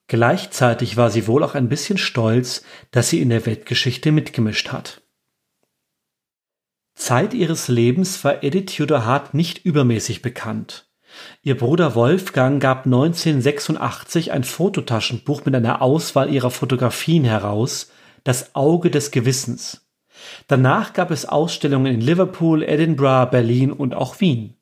Gleichzeitig 0.09 0.97
war 0.97 1.11
sie 1.11 1.29
wohl 1.29 1.45
auch 1.45 1.55
ein 1.55 1.69
bisschen 1.69 1.97
stolz, 1.97 2.65
dass 2.91 3.11
sie 3.11 3.21
in 3.21 3.29
der 3.29 3.47
Weltgeschichte 3.47 4.11
mitgemischt 4.11 4.73
hat. 4.73 5.03
Zeit 6.97 7.33
ihres 7.33 7.69
Lebens 7.69 8.25
war 8.25 8.43
Edith 8.43 8.75
Tudor 8.75 9.05
Hart 9.05 9.33
nicht 9.33 9.65
übermäßig 9.65 10.23
bekannt. 10.23 10.89
Ihr 11.43 11.57
Bruder 11.57 11.95
Wolfgang 11.95 12.61
gab 12.61 12.85
1986 12.85 14.33
ein 14.33 14.43
Fototaschenbuch 14.43 15.45
mit 15.45 15.55
einer 15.55 15.83
Auswahl 15.83 16.33
ihrer 16.33 16.51
Fotografien 16.51 17.25
heraus, 17.25 17.93
Das 18.29 18.55
Auge 18.55 18.91
des 18.91 19.11
Gewissens. 19.11 19.89
Danach 20.49 20.93
gab 20.93 21.11
es 21.11 21.25
Ausstellungen 21.25 21.95
in 21.95 22.03
Liverpool, 22.03 22.63
Edinburgh, 22.63 23.31
Berlin 23.31 23.73
und 23.73 23.95
auch 23.95 24.21
Wien. 24.21 24.55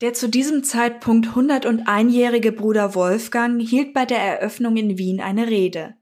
Der 0.00 0.14
zu 0.14 0.28
diesem 0.28 0.62
Zeitpunkt 0.62 1.30
101-jährige 1.30 2.52
Bruder 2.52 2.94
Wolfgang 2.94 3.60
hielt 3.60 3.92
bei 3.92 4.04
der 4.04 4.20
Eröffnung 4.20 4.76
in 4.76 4.96
Wien 4.96 5.20
eine 5.20 5.48
Rede. 5.48 5.96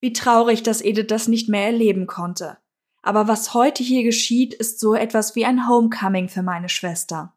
Wie 0.00 0.14
traurig, 0.14 0.62
dass 0.62 0.80
Edith 0.80 1.08
das 1.08 1.28
nicht 1.28 1.50
mehr 1.50 1.66
erleben 1.66 2.06
konnte. 2.06 2.56
Aber 3.02 3.28
was 3.28 3.52
heute 3.52 3.82
hier 3.82 4.04
geschieht, 4.04 4.54
ist 4.54 4.80
so 4.80 4.94
etwas 4.94 5.36
wie 5.36 5.44
ein 5.44 5.68
Homecoming 5.68 6.30
für 6.30 6.42
meine 6.42 6.70
Schwester. 6.70 7.36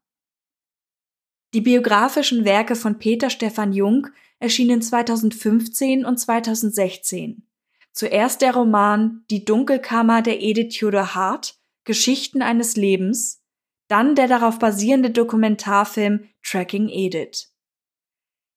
Die 1.54 1.60
biografischen 1.60 2.46
Werke 2.46 2.78
von 2.78 2.98
Peter 2.98 3.30
Stefan 3.30 3.74
Jung 3.74 4.08
erschienen 4.40 4.82
2015 4.82 6.06
und 6.06 6.18
2016. 6.18 7.46
Zuerst 7.94 8.42
der 8.42 8.54
Roman 8.54 9.24
Die 9.30 9.46
Dunkelkammer 9.46 10.22
der 10.22 10.42
Edith 10.42 10.78
Tudor 10.78 11.14
Hart, 11.14 11.56
Geschichten 11.84 12.42
eines 12.42 12.76
Lebens, 12.76 13.44
dann 13.88 14.16
der 14.16 14.28
darauf 14.28 14.60
basierende 14.60 15.10
Dokumentarfilm 15.10 16.30
Tracking 16.44 16.88
Edith. 16.88 17.54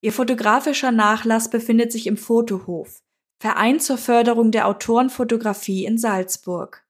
Ihr 0.00 0.12
fotografischer 0.12 0.92
Nachlass 0.92 1.50
befindet 1.50 1.90
sich 1.90 2.06
im 2.06 2.16
Fotohof, 2.16 3.02
Verein 3.40 3.80
zur 3.80 3.98
Förderung 3.98 4.50
der 4.50 4.68
Autorenfotografie 4.68 5.84
in 5.84 5.98
Salzburg. 5.98 6.84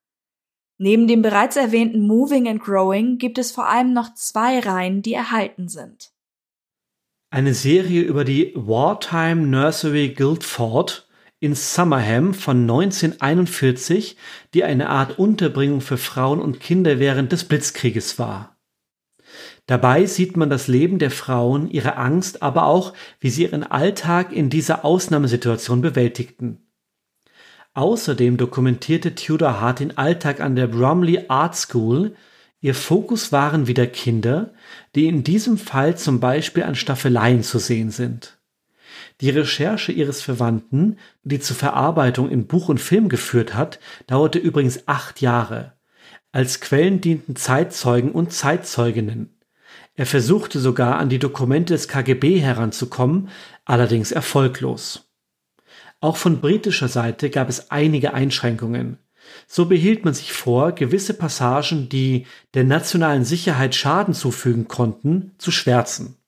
Neben 0.78 1.06
dem 1.06 1.22
bereits 1.22 1.56
erwähnten 1.56 2.06
Moving 2.06 2.48
and 2.48 2.60
Growing 2.60 3.18
gibt 3.18 3.38
es 3.38 3.52
vor 3.52 3.68
allem 3.68 3.92
noch 3.92 4.14
zwei 4.14 4.58
Reihen, 4.58 5.02
die 5.02 5.14
erhalten 5.14 5.68
sind. 5.68 6.12
Eine 7.30 7.54
Serie 7.54 8.02
über 8.02 8.24
die 8.24 8.52
Wartime 8.54 9.46
Nursery 9.46 10.10
Guildford 10.10 11.08
in 11.40 11.54
Summerham 11.54 12.34
von 12.34 12.62
1941, 12.62 14.16
die 14.54 14.64
eine 14.64 14.88
Art 14.88 15.18
Unterbringung 15.18 15.80
für 15.80 15.98
Frauen 15.98 16.40
und 16.40 16.60
Kinder 16.60 16.98
während 16.98 17.32
des 17.32 17.44
Blitzkrieges 17.44 18.18
war. 18.18 18.54
Dabei 19.66 20.04
sieht 20.06 20.36
man 20.36 20.50
das 20.50 20.68
Leben 20.68 20.98
der 20.98 21.10
Frauen, 21.10 21.70
ihre 21.70 21.96
Angst, 21.96 22.42
aber 22.42 22.66
auch, 22.66 22.92
wie 23.18 23.30
sie 23.30 23.44
ihren 23.44 23.64
Alltag 23.64 24.32
in 24.32 24.50
dieser 24.50 24.84
Ausnahmesituation 24.84 25.80
bewältigten. 25.80 26.64
Außerdem 27.72 28.36
dokumentierte 28.36 29.14
Tudor 29.14 29.60
Hart 29.60 29.80
den 29.80 29.96
Alltag 29.98 30.40
an 30.40 30.54
der 30.54 30.68
Bromley 30.68 31.24
Art 31.28 31.56
School. 31.56 32.14
Ihr 32.60 32.74
Fokus 32.74 33.32
waren 33.32 33.66
wieder 33.66 33.86
Kinder, 33.86 34.54
die 34.94 35.06
in 35.06 35.24
diesem 35.24 35.58
Fall 35.58 35.96
zum 35.98 36.20
Beispiel 36.20 36.62
an 36.62 36.76
Staffeleien 36.76 37.42
zu 37.42 37.58
sehen 37.58 37.90
sind. 37.90 38.38
Die 39.24 39.30
Recherche 39.30 39.90
ihres 39.90 40.20
Verwandten, 40.20 40.98
die 41.22 41.40
zur 41.40 41.56
Verarbeitung 41.56 42.28
in 42.28 42.46
Buch 42.46 42.68
und 42.68 42.76
Film 42.76 43.08
geführt 43.08 43.54
hat, 43.54 43.80
dauerte 44.06 44.38
übrigens 44.38 44.86
acht 44.86 45.22
Jahre. 45.22 45.72
Als 46.30 46.60
Quellen 46.60 47.00
dienten 47.00 47.34
Zeitzeugen 47.34 48.12
und 48.12 48.34
Zeitzeuginnen. 48.34 49.40
Er 49.94 50.04
versuchte 50.04 50.60
sogar 50.60 50.98
an 50.98 51.08
die 51.08 51.18
Dokumente 51.18 51.72
des 51.72 51.88
KGB 51.88 52.38
heranzukommen, 52.38 53.30
allerdings 53.64 54.12
erfolglos. 54.12 55.08
Auch 56.00 56.18
von 56.18 56.42
britischer 56.42 56.88
Seite 56.88 57.30
gab 57.30 57.48
es 57.48 57.70
einige 57.70 58.12
Einschränkungen. 58.12 58.98
So 59.46 59.64
behielt 59.64 60.04
man 60.04 60.12
sich 60.12 60.34
vor, 60.34 60.72
gewisse 60.72 61.14
Passagen, 61.14 61.88
die 61.88 62.26
der 62.52 62.64
nationalen 62.64 63.24
Sicherheit 63.24 63.74
Schaden 63.74 64.12
zufügen 64.12 64.68
konnten, 64.68 65.32
zu 65.38 65.50
schwärzen. 65.50 66.18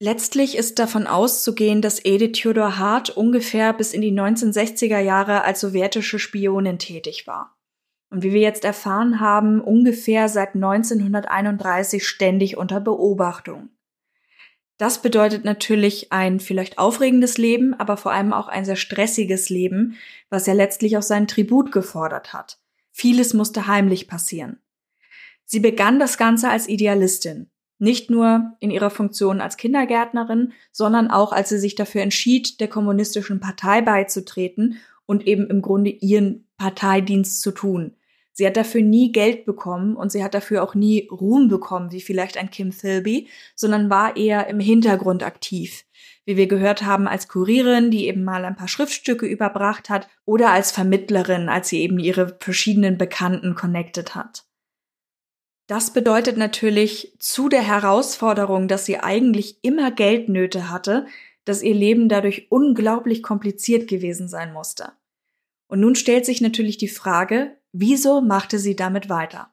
Letztlich 0.00 0.56
ist 0.56 0.78
davon 0.78 1.08
auszugehen, 1.08 1.82
dass 1.82 2.04
Edith 2.04 2.40
Theodor 2.40 2.78
Hart 2.78 3.10
ungefähr 3.10 3.72
bis 3.72 3.92
in 3.92 4.00
die 4.00 4.12
1960er 4.12 5.00
Jahre 5.00 5.42
als 5.42 5.60
sowjetische 5.60 6.20
Spionin 6.20 6.78
tätig 6.78 7.26
war. 7.26 7.56
Und 8.10 8.22
wie 8.22 8.32
wir 8.32 8.40
jetzt 8.40 8.64
erfahren 8.64 9.18
haben, 9.18 9.60
ungefähr 9.60 10.28
seit 10.28 10.54
1931 10.54 12.06
ständig 12.06 12.56
unter 12.56 12.80
Beobachtung. 12.80 13.70
Das 14.78 15.02
bedeutet 15.02 15.44
natürlich 15.44 16.12
ein 16.12 16.38
vielleicht 16.38 16.78
aufregendes 16.78 17.36
Leben, 17.36 17.74
aber 17.74 17.96
vor 17.96 18.12
allem 18.12 18.32
auch 18.32 18.46
ein 18.46 18.64
sehr 18.64 18.76
stressiges 18.76 19.50
Leben, 19.50 19.96
was 20.30 20.46
ja 20.46 20.52
letztlich 20.52 20.96
auch 20.96 21.02
seinen 21.02 21.26
Tribut 21.26 21.72
gefordert 21.72 22.32
hat. 22.32 22.60
Vieles 22.92 23.34
musste 23.34 23.66
heimlich 23.66 24.06
passieren. 24.06 24.60
Sie 25.44 25.58
begann 25.58 25.98
das 25.98 26.16
Ganze 26.16 26.48
als 26.48 26.68
Idealistin. 26.68 27.50
Nicht 27.78 28.10
nur 28.10 28.52
in 28.60 28.70
ihrer 28.70 28.90
Funktion 28.90 29.40
als 29.40 29.56
Kindergärtnerin, 29.56 30.52
sondern 30.72 31.10
auch 31.10 31.32
als 31.32 31.48
sie 31.48 31.58
sich 31.58 31.74
dafür 31.74 32.02
entschied, 32.02 32.60
der 32.60 32.68
kommunistischen 32.68 33.40
Partei 33.40 33.82
beizutreten 33.82 34.78
und 35.06 35.26
eben 35.26 35.48
im 35.48 35.62
Grunde 35.62 35.90
ihren 35.90 36.46
Parteidienst 36.56 37.40
zu 37.40 37.52
tun. 37.52 37.94
Sie 38.32 38.46
hat 38.46 38.56
dafür 38.56 38.82
nie 38.82 39.10
Geld 39.10 39.46
bekommen 39.46 39.96
und 39.96 40.12
sie 40.12 40.22
hat 40.22 40.32
dafür 40.32 40.62
auch 40.62 40.76
nie 40.76 41.08
Ruhm 41.10 41.48
bekommen, 41.48 41.90
wie 41.90 42.00
vielleicht 42.00 42.36
ein 42.36 42.50
Kim 42.50 42.70
Philby, 42.70 43.28
sondern 43.56 43.90
war 43.90 44.16
eher 44.16 44.46
im 44.46 44.60
Hintergrund 44.60 45.24
aktiv. 45.24 45.84
Wie 46.24 46.36
wir 46.36 46.46
gehört 46.46 46.84
haben, 46.84 47.08
als 47.08 47.26
Kurierin, 47.26 47.90
die 47.90 48.06
eben 48.06 48.22
mal 48.22 48.44
ein 48.44 48.54
paar 48.54 48.68
Schriftstücke 48.68 49.26
überbracht 49.26 49.90
hat 49.90 50.08
oder 50.24 50.50
als 50.50 50.70
Vermittlerin, 50.70 51.48
als 51.48 51.68
sie 51.70 51.80
eben 51.80 51.98
ihre 51.98 52.36
verschiedenen 52.38 52.96
Bekannten 52.96 53.56
connected 53.56 54.14
hat. 54.14 54.47
Das 55.68 55.92
bedeutet 55.92 56.38
natürlich 56.38 57.14
zu 57.18 57.50
der 57.50 57.60
Herausforderung, 57.60 58.68
dass 58.68 58.86
sie 58.86 58.98
eigentlich 58.98 59.58
immer 59.62 59.90
Geldnöte 59.90 60.70
hatte, 60.70 61.06
dass 61.44 61.62
ihr 61.62 61.74
Leben 61.74 62.08
dadurch 62.08 62.50
unglaublich 62.50 63.22
kompliziert 63.22 63.86
gewesen 63.86 64.28
sein 64.28 64.54
musste. 64.54 64.92
Und 65.68 65.80
nun 65.80 65.94
stellt 65.94 66.24
sich 66.24 66.40
natürlich 66.40 66.78
die 66.78 66.88
Frage, 66.88 67.54
wieso 67.72 68.22
machte 68.22 68.58
sie 68.58 68.76
damit 68.76 69.10
weiter? 69.10 69.50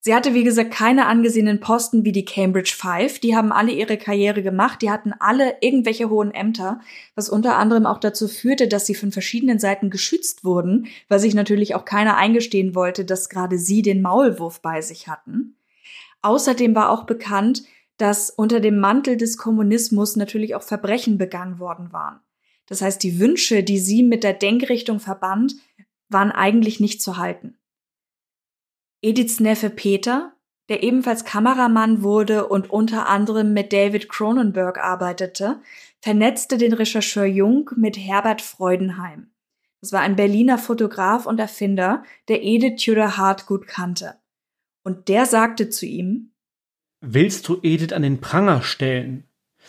Sie 0.00 0.14
hatte, 0.14 0.32
wie 0.32 0.44
gesagt, 0.44 0.70
keine 0.70 1.06
angesehenen 1.06 1.58
Posten 1.58 2.04
wie 2.04 2.12
die 2.12 2.24
Cambridge 2.24 2.74
Five. 2.76 3.18
Die 3.18 3.34
haben 3.34 3.50
alle 3.50 3.72
ihre 3.72 3.96
Karriere 3.96 4.42
gemacht. 4.42 4.80
Die 4.80 4.90
hatten 4.90 5.12
alle 5.18 5.56
irgendwelche 5.60 6.08
hohen 6.08 6.30
Ämter, 6.30 6.80
was 7.16 7.28
unter 7.28 7.56
anderem 7.56 7.84
auch 7.84 7.98
dazu 7.98 8.28
führte, 8.28 8.68
dass 8.68 8.86
sie 8.86 8.94
von 8.94 9.10
verschiedenen 9.10 9.58
Seiten 9.58 9.90
geschützt 9.90 10.44
wurden, 10.44 10.86
weil 11.08 11.18
sich 11.18 11.34
natürlich 11.34 11.74
auch 11.74 11.84
keiner 11.84 12.16
eingestehen 12.16 12.76
wollte, 12.76 13.04
dass 13.04 13.28
gerade 13.28 13.58
sie 13.58 13.82
den 13.82 14.00
Maulwurf 14.00 14.62
bei 14.62 14.80
sich 14.82 15.08
hatten. 15.08 15.56
Außerdem 16.22 16.74
war 16.76 16.90
auch 16.90 17.04
bekannt, 17.04 17.64
dass 17.96 18.30
unter 18.30 18.60
dem 18.60 18.78
Mantel 18.78 19.16
des 19.16 19.36
Kommunismus 19.36 20.14
natürlich 20.14 20.54
auch 20.54 20.62
Verbrechen 20.62 21.18
begangen 21.18 21.58
worden 21.58 21.92
waren. 21.92 22.20
Das 22.66 22.82
heißt, 22.82 23.02
die 23.02 23.18
Wünsche, 23.18 23.64
die 23.64 23.78
sie 23.78 24.04
mit 24.04 24.22
der 24.22 24.34
Denkrichtung 24.34 25.00
verband, 25.00 25.56
waren 26.08 26.30
eigentlich 26.30 26.78
nicht 26.78 27.02
zu 27.02 27.16
halten. 27.16 27.57
Ediths 29.00 29.38
Neffe 29.38 29.70
Peter, 29.70 30.32
der 30.68 30.82
ebenfalls 30.82 31.24
Kameramann 31.24 32.02
wurde 32.02 32.48
und 32.48 32.70
unter 32.70 33.08
anderem 33.08 33.52
mit 33.52 33.72
David 33.72 34.08
Cronenberg 34.08 34.78
arbeitete, 34.78 35.60
vernetzte 36.00 36.58
den 36.58 36.72
Rechercheur 36.72 37.24
Jung 37.24 37.70
mit 37.76 37.96
Herbert 37.96 38.42
Freudenheim. 38.42 39.30
Das 39.80 39.92
war 39.92 40.00
ein 40.00 40.16
Berliner 40.16 40.58
Fotograf 40.58 41.26
und 41.26 41.38
Erfinder, 41.38 42.02
der 42.26 42.42
Edith 42.42 42.82
Tudor 42.82 43.16
Hart 43.16 43.46
gut 43.46 43.68
kannte. 43.68 44.16
Und 44.82 45.08
der 45.08 45.26
sagte 45.26 45.68
zu 45.68 45.86
ihm, 45.86 46.32
Willst 47.00 47.46
du 47.46 47.60
Edith 47.62 47.92
an 47.92 48.02
den 48.02 48.20
Pranger 48.20 48.62
stellen? 48.62 49.24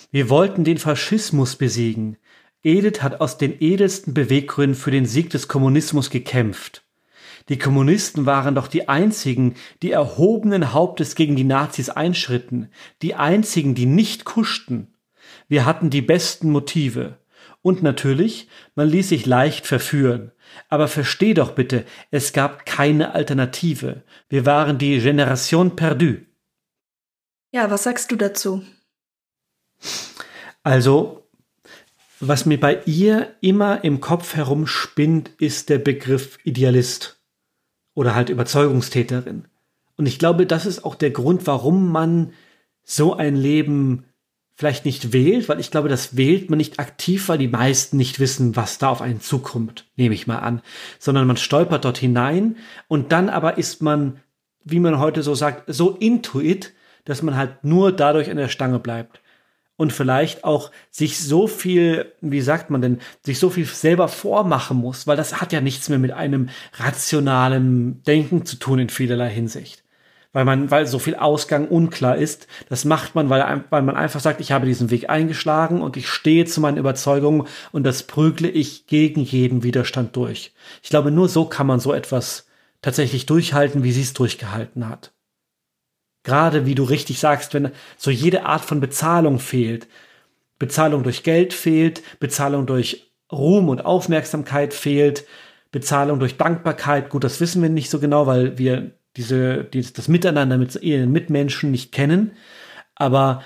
Wir 0.10 0.30
wollten 0.30 0.64
den 0.64 0.80
Faschismus 0.80 1.56
besiegen. 1.56 2.18
Edith 2.64 3.04
hat 3.04 3.22
aus 3.22 3.38
den 3.38 3.56
edelsten 3.60 4.16
Beweggründen 4.16 4.76
für 4.76 4.90
den 4.90 5.06
Sieg 5.06 5.30
des 5.30 5.48
Kommunismus 5.48 6.10
gekämpft. 6.10 6.89
Die 7.50 7.58
Kommunisten 7.58 8.28
waren 8.28 8.54
doch 8.54 8.68
die 8.68 8.88
einzigen, 8.88 9.56
die 9.82 9.92
erhobenen 9.92 10.72
Hauptes 10.72 11.16
gegen 11.16 11.36
die 11.36 11.44
Nazis 11.44 11.90
einschritten, 11.90 12.70
die 13.02 13.16
einzigen, 13.16 13.74
die 13.74 13.88
nicht 13.88 14.24
kuschten. 14.24 14.96
Wir 15.48 15.66
hatten 15.66 15.90
die 15.90 16.04
besten 16.04 16.52
Motive. 16.52 17.18
Und 17.62 17.84
natürlich, 17.84 18.48
man 18.76 18.88
ließ 18.88 19.10
sich 19.10 19.26
leicht 19.26 19.68
verführen. 19.68 20.32
Aber 20.70 20.88
versteh 20.88 21.34
doch 21.34 21.52
bitte, 21.52 21.86
es 22.12 22.34
gab 22.34 22.66
keine 22.66 23.14
Alternative. 23.16 24.04
Wir 24.30 24.46
waren 24.46 24.78
die 24.78 25.00
Generation 25.00 25.76
perdue. 25.76 26.26
Ja, 27.52 27.70
was 27.72 27.84
sagst 27.84 28.12
du 28.12 28.16
dazu? 28.16 28.64
Also, 30.62 31.28
was 32.20 32.46
mir 32.46 32.60
bei 32.60 32.82
ihr 32.86 33.36
immer 33.42 33.84
im 33.84 34.02
Kopf 34.02 34.36
herumspinnt, 34.36 35.32
ist 35.40 35.70
der 35.70 35.80
Begriff 35.80 36.38
Idealist 36.44 37.19
oder 38.00 38.16
halt 38.16 38.30
Überzeugungstäterin. 38.30 39.44
Und 39.98 40.06
ich 40.06 40.20
glaube, 40.20 40.46
das 40.46 40.66
ist 40.66 40.86
auch 40.86 40.96
der 40.96 41.12
Grund, 41.12 41.46
warum 41.48 41.92
man 41.92 42.32
so 42.82 43.14
ein 43.14 43.36
Leben 43.36 44.06
vielleicht 44.56 44.86
nicht 44.86 45.12
wählt, 45.12 45.50
weil 45.50 45.60
ich 45.60 45.70
glaube, 45.70 45.90
das 45.90 46.16
wählt 46.16 46.50
man 46.50 46.56
nicht 46.56 46.80
aktiv, 46.80 47.28
weil 47.28 47.38
die 47.38 47.50
meisten 47.50 47.98
nicht 47.98 48.22
wissen, 48.22 48.56
was 48.56 48.78
da 48.78 48.88
auf 48.88 49.02
einen 49.02 49.20
zukommt, 49.20 49.86
nehme 49.98 50.16
ich 50.16 50.28
mal 50.28 50.40
an, 50.40 50.62
sondern 50.98 51.28
man 51.28 51.36
stolpert 51.36 51.84
dort 51.84 51.98
hinein 51.98 52.56
und 52.88 53.12
dann 53.12 53.28
aber 53.28 53.58
ist 53.58 53.82
man, 53.82 54.22
wie 54.64 54.80
man 54.80 55.00
heute 55.00 55.22
so 55.22 55.36
sagt, 55.36 55.64
so 55.68 55.92
intuit, 55.92 56.72
dass 57.04 57.22
man 57.22 57.36
halt 57.36 57.66
nur 57.66 57.92
dadurch 57.92 58.32
an 58.32 58.38
der 58.38 58.48
Stange 58.48 58.80
bleibt 58.80 59.20
und 59.80 59.94
vielleicht 59.94 60.44
auch 60.44 60.72
sich 60.92 61.20
so 61.20 61.48
viel, 61.48 62.12
wie 62.20 62.42
sagt 62.42 62.70
man 62.70 62.82
denn, 62.82 63.00
sich 63.24 63.40
so 63.40 63.50
viel 63.50 63.64
selber 63.64 64.10
vormachen 64.10 64.76
muss, 64.76 65.08
weil 65.08 65.16
das 65.16 65.40
hat 65.40 65.54
ja 65.54 65.62
nichts 65.62 65.88
mehr 65.88 66.00
mit 66.00 66.12
einem 66.12 66.50
rationalen 66.74 68.04
Denken 68.04 68.46
zu 68.46 68.58
tun 68.58 68.80
in 68.80 68.90
vielerlei 68.90 69.30
Hinsicht. 69.30 69.86
Weil 70.34 70.44
man, 70.44 70.70
weil 70.70 70.86
so 70.86 71.00
viel 71.00 71.16
Ausgang 71.16 71.70
unklar 71.70 72.18
ist, 72.18 72.48
das 72.68 72.84
macht 72.84 73.16
man, 73.16 73.30
weil, 73.30 73.64
weil 73.70 73.82
man 73.82 73.96
einfach 73.96 74.20
sagt, 74.20 74.42
ich 74.42 74.52
habe 74.52 74.66
diesen 74.66 74.92
Weg 74.92 75.10
eingeschlagen 75.10 75.82
und 75.82 75.96
ich 75.96 76.10
stehe 76.10 76.44
zu 76.44 76.60
meinen 76.60 76.78
Überzeugungen 76.78 77.48
und 77.72 77.86
das 77.86 78.04
prügle 78.04 78.50
ich 78.50 78.86
gegen 78.86 79.22
jeden 79.22 79.64
Widerstand 79.64 80.14
durch. 80.18 80.52
Ich 80.84 80.90
glaube, 80.90 81.10
nur 81.10 81.30
so 81.30 81.46
kann 81.46 81.68
man 81.68 81.80
so 81.80 81.94
etwas 81.94 82.48
tatsächlich 82.82 83.28
durchhalten, 83.28 83.84
wie 83.84 83.94
sie 83.94 84.02
es 84.02 84.12
durchgehalten 84.12 84.90
hat. 84.90 85.14
Gerade 86.30 86.68
wie 86.68 86.76
du 86.76 86.84
richtig 86.84 87.18
sagst, 87.20 87.56
wenn 87.56 87.72
so 87.98 88.12
jede 88.12 88.46
Art 88.46 88.64
von 88.64 88.80
Bezahlung 88.80 89.40
fehlt. 89.40 89.88
Bezahlung 90.60 91.02
durch 91.02 91.24
Geld 91.24 91.56
fehlt, 91.56 92.04
Bezahlung 92.20 92.68
durch 92.68 93.12
Ruhm 93.32 93.68
und 93.68 93.84
Aufmerksamkeit 93.84 94.76
fehlt, 94.76 95.26
Bezahlung 95.72 96.20
durch 96.20 96.38
Dankbarkeit, 96.38 97.10
gut, 97.10 97.24
das 97.24 97.42
wissen 97.42 97.64
wir 97.64 97.70
nicht 97.70 97.90
so 97.90 98.00
genau, 98.00 98.28
weil 98.28 98.60
wir 98.60 98.92
diese, 99.18 99.64
dieses, 99.64 99.94
das 99.94 100.08
Miteinander 100.08 100.60
mit 100.60 100.76
ihren 100.76 101.12
Mitmenschen 101.12 101.72
nicht 101.72 101.92
kennen. 101.92 102.34
Aber 102.94 103.44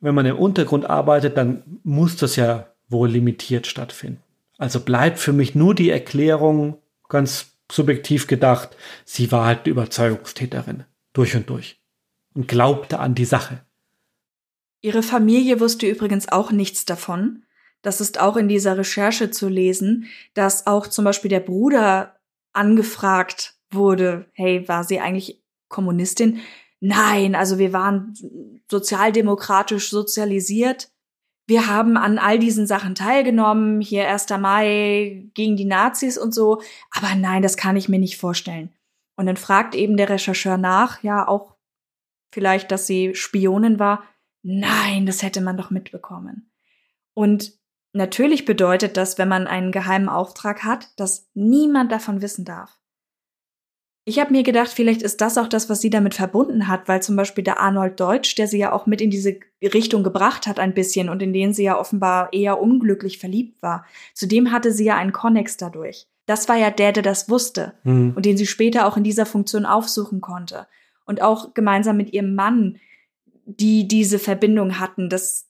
wenn 0.00 0.16
man 0.16 0.26
im 0.26 0.36
Untergrund 0.36 0.84
arbeitet, 0.90 1.36
dann 1.36 1.62
muss 1.84 2.16
das 2.16 2.34
ja 2.34 2.66
wohl 2.88 3.08
limitiert 3.08 3.68
stattfinden. 3.68 4.20
Also 4.58 4.80
bleibt 4.80 5.20
für 5.20 5.32
mich 5.32 5.54
nur 5.54 5.76
die 5.76 5.90
Erklärung, 5.90 6.78
ganz 7.08 7.52
subjektiv 7.70 8.26
gedacht, 8.26 8.70
sie 9.04 9.30
war 9.30 9.46
halt 9.46 9.60
eine 9.60 9.68
Überzeugungstäterin. 9.68 10.82
Durch 11.12 11.36
und 11.36 11.48
durch 11.48 11.78
und 12.36 12.46
glaubte 12.46 13.00
an 13.00 13.14
die 13.14 13.24
Sache. 13.24 13.64
Ihre 14.82 15.02
Familie 15.02 15.58
wusste 15.58 15.88
übrigens 15.88 16.28
auch 16.28 16.52
nichts 16.52 16.84
davon. 16.84 17.44
Das 17.82 18.00
ist 18.00 18.20
auch 18.20 18.36
in 18.36 18.48
dieser 18.48 18.78
Recherche 18.78 19.30
zu 19.30 19.48
lesen, 19.48 20.06
dass 20.34 20.66
auch 20.66 20.86
zum 20.86 21.04
Beispiel 21.04 21.30
der 21.30 21.40
Bruder 21.40 22.20
angefragt 22.52 23.54
wurde, 23.70 24.26
hey, 24.32 24.68
war 24.68 24.84
sie 24.84 25.00
eigentlich 25.00 25.42
Kommunistin? 25.68 26.40
Nein, 26.80 27.34
also 27.34 27.58
wir 27.58 27.72
waren 27.72 28.14
sozialdemokratisch 28.70 29.90
sozialisiert. 29.90 30.90
Wir 31.46 31.68
haben 31.68 31.96
an 31.96 32.18
all 32.18 32.38
diesen 32.38 32.66
Sachen 32.66 32.94
teilgenommen, 32.94 33.80
hier 33.80 34.08
1. 34.08 34.28
Mai 34.40 35.28
gegen 35.34 35.56
die 35.56 35.64
Nazis 35.64 36.18
und 36.18 36.34
so, 36.34 36.60
aber 36.90 37.14
nein, 37.14 37.42
das 37.42 37.56
kann 37.56 37.76
ich 37.76 37.88
mir 37.88 37.98
nicht 37.98 38.18
vorstellen. 38.18 38.72
Und 39.16 39.26
dann 39.26 39.36
fragt 39.36 39.74
eben 39.74 39.96
der 39.96 40.10
Rechercheur 40.10 40.58
nach, 40.58 41.02
ja, 41.02 41.26
auch 41.26 41.55
vielleicht, 42.32 42.70
dass 42.70 42.86
sie 42.86 43.14
Spionin 43.14 43.78
war. 43.78 44.04
Nein, 44.42 45.06
das 45.06 45.22
hätte 45.22 45.40
man 45.40 45.56
doch 45.56 45.70
mitbekommen. 45.70 46.50
Und 47.14 47.52
natürlich 47.92 48.44
bedeutet 48.44 48.96
das, 48.96 49.18
wenn 49.18 49.28
man 49.28 49.46
einen 49.46 49.72
geheimen 49.72 50.08
Auftrag 50.08 50.64
hat, 50.64 50.88
dass 50.96 51.28
niemand 51.34 51.90
davon 51.90 52.22
wissen 52.22 52.44
darf. 52.44 52.78
Ich 54.08 54.20
habe 54.20 54.30
mir 54.30 54.44
gedacht, 54.44 54.68
vielleicht 54.68 55.02
ist 55.02 55.20
das 55.20 55.36
auch 55.36 55.48
das, 55.48 55.68
was 55.68 55.80
sie 55.80 55.90
damit 55.90 56.14
verbunden 56.14 56.68
hat, 56.68 56.86
weil 56.86 57.02
zum 57.02 57.16
Beispiel 57.16 57.42
der 57.42 57.58
Arnold 57.58 57.98
Deutsch, 57.98 58.36
der 58.36 58.46
sie 58.46 58.58
ja 58.58 58.70
auch 58.70 58.86
mit 58.86 59.00
in 59.00 59.10
diese 59.10 59.40
Richtung 59.60 60.04
gebracht 60.04 60.46
hat 60.46 60.60
ein 60.60 60.74
bisschen 60.74 61.08
und 61.08 61.22
in 61.22 61.32
den 61.32 61.52
sie 61.52 61.64
ja 61.64 61.76
offenbar 61.76 62.32
eher 62.32 62.60
unglücklich 62.60 63.18
verliebt 63.18 63.60
war. 63.62 63.84
Zudem 64.14 64.52
hatte 64.52 64.70
sie 64.70 64.84
ja 64.84 64.96
einen 64.96 65.10
Connex 65.10 65.56
dadurch. 65.56 66.06
Das 66.24 66.48
war 66.48 66.54
ja 66.54 66.70
der, 66.70 66.92
der 66.92 67.02
das 67.02 67.28
wusste 67.28 67.72
mhm. 67.82 68.12
und 68.14 68.24
den 68.24 68.36
sie 68.36 68.46
später 68.46 68.86
auch 68.86 68.96
in 68.96 69.02
dieser 69.02 69.26
Funktion 69.26 69.66
aufsuchen 69.66 70.20
konnte. 70.20 70.68
Und 71.06 71.22
auch 71.22 71.54
gemeinsam 71.54 71.96
mit 71.96 72.12
ihrem 72.12 72.34
Mann, 72.34 72.78
die 73.46 73.88
diese 73.88 74.18
Verbindung 74.18 74.78
hatten, 74.78 75.08
das 75.08 75.48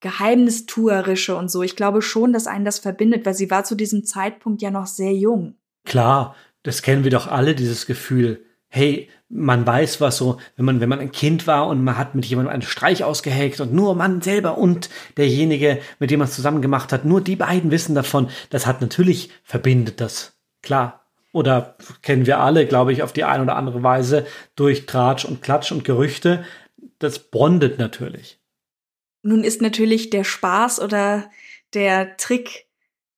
Geheimnistuerische 0.00 1.36
und 1.36 1.50
so. 1.50 1.62
Ich 1.62 1.76
glaube 1.76 2.02
schon, 2.02 2.32
dass 2.32 2.46
einen 2.46 2.64
das 2.64 2.78
verbindet, 2.78 3.24
weil 3.24 3.34
sie 3.34 3.50
war 3.50 3.64
zu 3.64 3.74
diesem 3.74 4.04
Zeitpunkt 4.04 4.60
ja 4.62 4.70
noch 4.70 4.86
sehr 4.86 5.12
jung. 5.14 5.54
Klar, 5.84 6.36
das 6.62 6.82
kennen 6.82 7.04
wir 7.04 7.10
doch 7.10 7.28
alle, 7.28 7.54
dieses 7.54 7.86
Gefühl, 7.86 8.44
hey, 8.68 9.08
man 9.28 9.66
weiß 9.66 10.00
was 10.00 10.18
so, 10.18 10.38
wenn 10.56 10.64
man, 10.64 10.80
wenn 10.80 10.88
man 10.88 11.00
ein 11.00 11.12
Kind 11.12 11.46
war 11.46 11.66
und 11.66 11.82
man 11.82 11.96
hat 11.96 12.14
mit 12.14 12.26
jemandem 12.26 12.52
einen 12.52 12.62
Streich 12.62 13.04
ausgeheckt 13.04 13.60
und 13.60 13.72
nur 13.72 13.94
man 13.94 14.20
selber 14.20 14.58
und 14.58 14.90
derjenige, 15.16 15.80
mit 15.98 16.10
dem 16.10 16.18
man 16.18 16.28
es 16.28 16.34
zusammen 16.34 16.62
gemacht 16.62 16.92
hat, 16.92 17.04
nur 17.04 17.20
die 17.20 17.36
beiden 17.36 17.70
wissen 17.70 17.94
davon, 17.94 18.28
das 18.50 18.66
hat 18.66 18.80
natürlich 18.80 19.30
verbindet 19.42 20.00
das. 20.00 20.38
Klar. 20.62 21.05
Oder 21.36 21.76
kennen 22.00 22.24
wir 22.24 22.40
alle, 22.40 22.64
glaube 22.64 22.94
ich, 22.94 23.02
auf 23.02 23.12
die 23.12 23.24
eine 23.24 23.42
oder 23.42 23.56
andere 23.56 23.82
Weise 23.82 24.24
durch 24.54 24.86
Tratsch 24.86 25.26
und 25.26 25.42
Klatsch 25.42 25.70
und 25.70 25.84
Gerüchte. 25.84 26.46
Das 26.98 27.18
bondet 27.18 27.78
natürlich. 27.78 28.40
Nun 29.20 29.44
ist 29.44 29.60
natürlich 29.60 30.08
der 30.08 30.24
Spaß 30.24 30.80
oder 30.80 31.28
der 31.74 32.16
Trick 32.16 32.68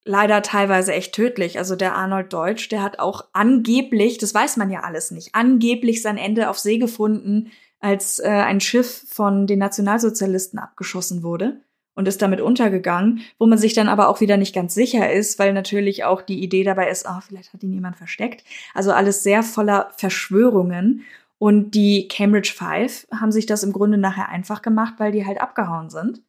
leider 0.05 0.43
teilweise 0.43 0.95
echt 0.95 1.15
tödlich. 1.15 1.59
Also 1.59 1.77
der 1.77 1.95
Arnold 1.95 2.33
Deutsch, 2.33 2.69
der 2.71 2.83
hat 2.83 2.99
auch 2.99 3.25
angeblich, 3.35 4.19
das 4.19 4.35
weiß 4.35 4.57
man 4.57 4.73
ja 4.73 4.81
alles 4.81 5.13
nicht, 5.13 5.37
angeblich 5.37 6.03
sein 6.03 6.19
Ende 6.19 6.51
auf 6.51 6.59
See 6.59 6.79
gefunden, 6.79 7.53
als 7.79 8.19
äh, 8.19 8.27
ein 8.27 8.61
Schiff 8.61 9.05
von 9.07 9.47
den 9.47 9.61
Nationalsozialisten 9.61 10.59
abgeschossen 10.59 11.23
wurde 11.23 11.61
und 11.99 12.07
ist 12.07 12.23
damit 12.23 12.41
untergegangen, 12.41 13.23
wo 13.41 13.47
man 13.47 13.59
sich 13.59 13.75
dann 13.75 13.89
aber 13.89 14.09
auch 14.09 14.21
wieder 14.21 14.37
nicht 14.37 14.55
ganz 14.55 14.73
sicher 14.73 15.13
ist, 15.13 15.41
weil 15.41 15.53
natürlich 15.53 16.05
auch 16.05 16.23
die 16.23 16.41
Idee 16.41 16.63
dabei 16.63 16.91
ist, 16.91 17.07
oh, 17.09 17.21
vielleicht 17.27 17.53
hat 17.53 17.65
ihn 17.65 17.73
jemand 17.73 17.97
versteckt. 17.97 18.45
Also 18.73 18.93
alles 18.93 19.25
sehr 19.25 19.43
voller 19.43 19.91
Verschwörungen. 19.97 21.03
Und 21.39 21.73
die 21.73 22.07
Cambridge 22.07 22.53
Five 22.57 23.09
haben 23.11 23.33
sich 23.33 23.47
das 23.47 23.65
im 23.65 23.73
Grunde 23.73 23.99
nachher 23.99 24.29
einfach 24.29 24.63
gemacht, 24.63 24.95
weil 24.99 25.11
die 25.11 25.27
halt 25.27 25.41
abgehauen 25.41 25.91
sind. 25.91 26.23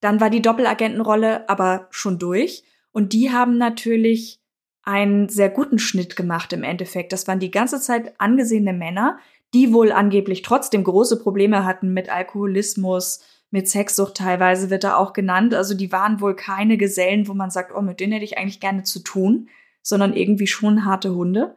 Dann 0.00 0.20
war 0.20 0.30
die 0.30 0.42
Doppelagentenrolle 0.42 1.48
aber 1.48 1.88
schon 1.90 2.20
durch. 2.20 2.62
Und 2.92 3.12
die 3.12 3.32
haben 3.32 3.58
natürlich 3.58 4.38
einen 4.84 5.28
sehr 5.28 5.48
guten 5.48 5.80
Schnitt 5.80 6.14
gemacht 6.14 6.52
im 6.52 6.62
Endeffekt. 6.62 7.12
Das 7.12 7.26
waren 7.26 7.40
die 7.40 7.50
ganze 7.50 7.80
Zeit 7.80 8.14
angesehene 8.20 8.72
Männer, 8.72 9.18
die 9.52 9.72
wohl 9.72 9.90
angeblich 9.90 10.42
trotzdem 10.42 10.84
große 10.84 11.18
Probleme 11.18 11.64
hatten 11.64 11.92
mit 11.92 12.08
Alkoholismus, 12.08 13.20
mit 13.54 13.68
Sexsucht 13.68 14.16
teilweise 14.16 14.68
wird 14.68 14.84
da 14.84 14.96
auch 14.96 15.14
genannt. 15.14 15.54
Also 15.54 15.74
die 15.74 15.92
waren 15.92 16.20
wohl 16.20 16.36
keine 16.36 16.76
Gesellen, 16.76 17.26
wo 17.28 17.34
man 17.34 17.50
sagt, 17.50 17.72
oh, 17.74 17.80
mit 17.80 18.00
denen 18.00 18.12
hätte 18.12 18.24
ich 18.24 18.36
eigentlich 18.36 18.60
gerne 18.60 18.82
zu 18.82 19.00
tun, 19.00 19.48
sondern 19.80 20.12
irgendwie 20.12 20.46
schon 20.46 20.84
harte 20.84 21.14
Hunde. 21.14 21.56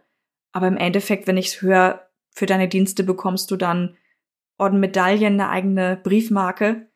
Aber 0.54 0.68
im 0.68 0.78
Endeffekt, 0.78 1.28
wenn 1.28 1.38
ich 1.38 1.48
es 1.48 1.62
höre, 1.62 2.08
für 2.32 2.46
deine 2.46 2.68
Dienste 2.68 3.04
bekommst 3.04 3.52
du 3.52 3.58
dann 3.58 3.98
Orden 4.58 4.80
Medaillen, 4.80 5.34
eine 5.34 5.50
eigene 5.50 6.00
Briefmarke 6.02 6.88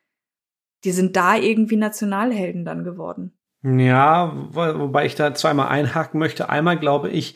die 0.83 0.91
sind 0.91 1.15
da 1.15 1.35
irgendwie 1.35 1.75
Nationalhelden 1.75 2.65
dann 2.65 2.83
geworden. 2.83 3.33
Ja, 3.63 4.33
wobei 4.51 5.05
ich 5.05 5.15
da 5.15 5.33
zweimal 5.35 5.67
einhaken 5.67 6.19
möchte. 6.19 6.49
Einmal 6.49 6.79
glaube 6.79 7.09
ich, 7.09 7.35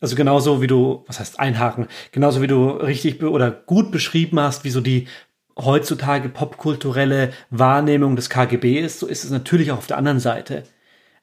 also 0.00 0.16
genauso 0.16 0.62
wie 0.62 0.66
du, 0.66 1.04
was 1.06 1.20
heißt 1.20 1.38
einhaken, 1.38 1.88
genauso 2.12 2.40
wie 2.40 2.46
du 2.46 2.68
richtig 2.70 3.22
oder 3.22 3.50
gut 3.50 3.90
beschrieben 3.90 4.40
hast, 4.40 4.64
wie 4.64 4.70
so 4.70 4.80
die 4.80 5.08
heutzutage 5.58 6.28
popkulturelle 6.28 7.32
Wahrnehmung 7.50 8.16
des 8.16 8.30
KGB 8.30 8.78
ist, 8.78 9.00
so 9.00 9.06
ist 9.06 9.24
es 9.24 9.30
natürlich 9.30 9.72
auch 9.72 9.78
auf 9.78 9.86
der 9.86 9.98
anderen 9.98 10.20
Seite. 10.20 10.62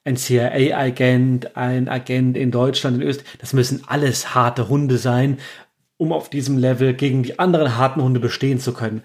Ein 0.04 0.18
CIA-Agent, 0.18 1.58
ein 1.58 1.90
Agent 1.90 2.38
in 2.38 2.52
Deutschland, 2.52 2.98
in 2.98 3.08
Österreich, 3.08 3.38
das 3.40 3.54
müssen 3.54 3.84
alles 3.88 4.36
harte 4.36 4.70
Hunde 4.70 4.98
sein, 4.98 5.40
um 5.98 6.12
auf 6.12 6.30
diesem 6.30 6.58
Level 6.58 6.94
gegen 6.94 7.24
die 7.24 7.40
anderen 7.40 7.78
harten 7.78 8.02
Hunde 8.04 8.20
bestehen 8.20 8.60
zu 8.60 8.74
können 8.74 9.02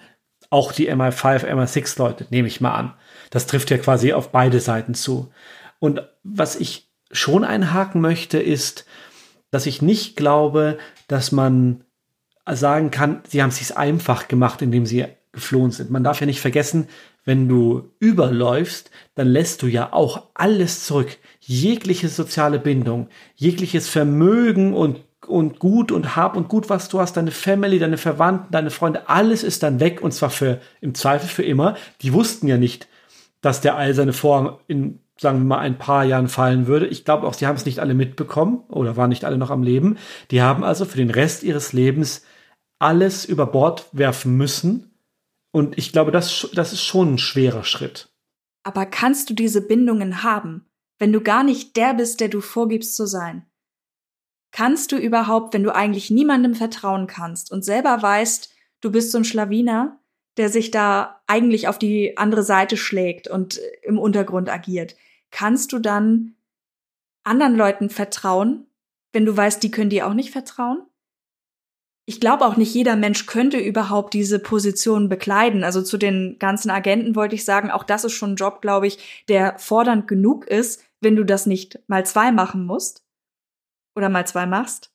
auch 0.51 0.73
die 0.73 0.93
MI5, 0.93 1.45
MI6 1.47 1.99
Leute, 1.99 2.27
nehme 2.31 2.49
ich 2.49 2.61
mal 2.61 2.75
an. 2.75 2.95
Das 3.31 3.47
trifft 3.47 3.71
ja 3.71 3.79
quasi 3.79 4.13
auf 4.13 4.33
beide 4.33 4.61
Seiten 4.61 4.95
zu. 4.95 5.33
Und 5.79 6.03
was 6.25 6.57
ich 6.57 6.91
schon 7.13 7.45
einhaken 7.45 8.01
möchte, 8.01 8.39
ist, 8.39 8.85
dass 9.51 9.67
ich 9.67 9.81
nicht 9.81 10.17
glaube, 10.17 10.79
dass 11.09 11.33
man 11.33 11.85
sagen 12.51 12.91
kann, 12.91 13.23
sie 13.29 13.43
haben 13.43 13.51
es 13.51 13.59
sich 13.59 13.77
einfach 13.77 14.27
gemacht, 14.27 14.61
indem 14.61 14.87
sie 14.87 15.07
geflohen 15.33 15.71
sind. 15.71 15.91
Man 15.91 16.05
darf 16.05 16.21
ja 16.21 16.27
nicht 16.27 16.41
vergessen, 16.41 16.89
wenn 17.25 17.49
du 17.49 17.91
überläufst, 17.99 18.91
dann 19.15 19.29
lässt 19.29 19.63
du 19.63 19.67
ja 19.67 19.93
auch 19.93 20.29
alles 20.35 20.85
zurück. 20.87 21.19
Jegliche 21.41 22.09
soziale 22.09 22.59
Bindung, 22.59 23.09
jegliches 23.37 23.89
Vermögen 23.89 24.75
und 24.75 25.01
und 25.27 25.59
Gut 25.61 25.93
und 25.93 26.17
Hab 26.17 26.37
und 26.37 26.49
Gut, 26.49 26.71
was 26.71 26.89
du 26.89 26.99
hast, 26.99 27.17
deine 27.17 27.31
Family, 27.31 27.79
deine 27.79 27.99
Verwandten, 27.99 28.51
deine 28.51 28.71
Freunde, 28.71 29.09
alles 29.09 29.45
ist 29.45 29.63
dann 29.63 29.79
weg 29.79 30.03
und 30.03 30.13
zwar 30.13 30.31
für 30.31 30.61
im 30.81 30.95
Zweifel 30.95 31.29
für 31.29 31.45
immer. 31.45 31.77
Die 32.01 32.13
wussten 32.13 32.49
ja 32.49 32.57
nicht, 32.57 32.89
dass 33.41 33.61
der 33.61 33.77
eiserne 33.77 34.13
Vorhang 34.13 34.59
in 34.67 34.99
sagen 35.21 35.41
wir 35.41 35.45
mal 35.45 35.59
ein 35.59 35.77
paar 35.77 36.05
Jahren 36.05 36.29
fallen 36.29 36.67
würde. 36.67 36.87
Ich 36.87 37.05
glaube 37.05 37.27
auch, 37.27 37.35
sie 37.35 37.47
haben 37.47 37.57
es 37.57 37.67
nicht 37.67 37.79
alle 37.79 37.93
mitbekommen 37.93 38.65
oder 38.69 38.97
waren 38.97 39.11
nicht 39.11 39.27
alle 39.27 39.37
noch 39.37 39.51
am 39.51 39.63
Leben. 39.63 39.99
Die 40.31 40.41
haben 40.41 40.65
also 40.65 40.87
für 40.87 40.97
den 40.97 41.11
Rest 41.11 41.43
ihres 41.43 41.75
Lebens 41.75 42.25
alles 42.79 43.27
über 43.27 43.47
Bord 43.47 43.87
werfen 43.93 44.39
müssen. 44.39 44.90
Und 45.53 45.79
ich 45.79 45.93
glaube, 45.93 46.11
das, 46.11 46.49
das 46.55 46.73
ist 46.73 46.83
schon 46.83 47.15
ein 47.15 47.19
schwerer 47.19 47.65
Schritt. 47.65 48.09
Aber 48.63 48.87
kannst 48.87 49.31
du 49.31 49.35
diese 49.35 49.63
Bindungen 49.63 50.23
haben, 50.23 50.67
wenn 50.99 51.13
du 51.13 51.21
gar 51.21 51.43
nicht 51.43 51.77
der 51.77 51.95
bist, 51.95 52.21
der 52.21 52.29
du 52.29 52.41
vorgibst 52.41 52.95
zu 52.95 53.07
sein? 53.07 53.47
Kannst 54.53 54.93
du 54.93 54.97
überhaupt, 54.97 55.55
wenn 55.55 55.63
du 55.63 55.75
eigentlich 55.75 56.11
niemandem 56.11 56.55
vertrauen 56.55 57.07
kannst 57.07 57.53
und 57.53 57.65
selber 57.65 58.03
weißt, 58.03 58.53
du 58.81 58.91
bist 58.91 59.13
so 59.13 59.19
ein 59.19 59.25
Schlawiner, 59.25 60.01
der 60.37 60.49
sich 60.49 60.71
da 60.71 61.23
eigentlich 61.27 61.69
auf 61.69 61.79
die 61.79 62.17
andere 62.17 62.43
Seite 62.43 62.77
schlägt 62.77 63.29
und 63.29 63.61
im 63.83 63.99
Untergrund 63.99 64.49
agiert, 64.49 64.97
kannst 65.31 65.73
du 65.73 65.79
dann 65.79 66.35
anderen 67.25 67.57
Leuten 67.57 67.91
vertrauen, 67.91 68.67
wenn 69.13 69.27
du 69.27 69.37
weißt, 69.37 69.63
die 69.63 69.71
können 69.71 69.91
dir 69.91 70.07
auch 70.07 70.15
nicht 70.15 70.31
vertrauen? 70.31 70.83
Ich 72.11 72.19
glaube 72.19 72.45
auch 72.45 72.57
nicht 72.57 72.75
jeder 72.75 72.97
Mensch 72.97 73.27
könnte 73.27 73.57
überhaupt 73.57 74.15
diese 74.15 74.41
Position 74.41 75.09
bekleiden. 75.09 75.63
Also 75.63 75.81
zu 75.81 75.97
den 75.97 76.41
ganzen 76.41 76.69
Agenten 76.69 77.15
wollte 77.15 77.37
ich 77.37 77.45
sagen, 77.45 77.71
auch 77.71 77.85
das 77.85 78.03
ist 78.03 78.15
schon 78.15 78.33
ein 78.33 78.37
Job, 78.37 78.63
glaube 78.63 78.89
ich, 78.89 79.23
der 79.29 79.57
fordernd 79.61 80.09
genug 80.09 80.45
ist, 80.45 80.83
wenn 81.01 81.15
du 81.15 81.23
das 81.25 81.47
nicht 81.47 81.79
mal 81.87 82.05
zwei 82.05 82.33
machen 82.33 82.67
musst 82.67 83.05
oder 83.95 84.09
mal 84.09 84.27
zwei 84.27 84.45
machst. 84.45 84.93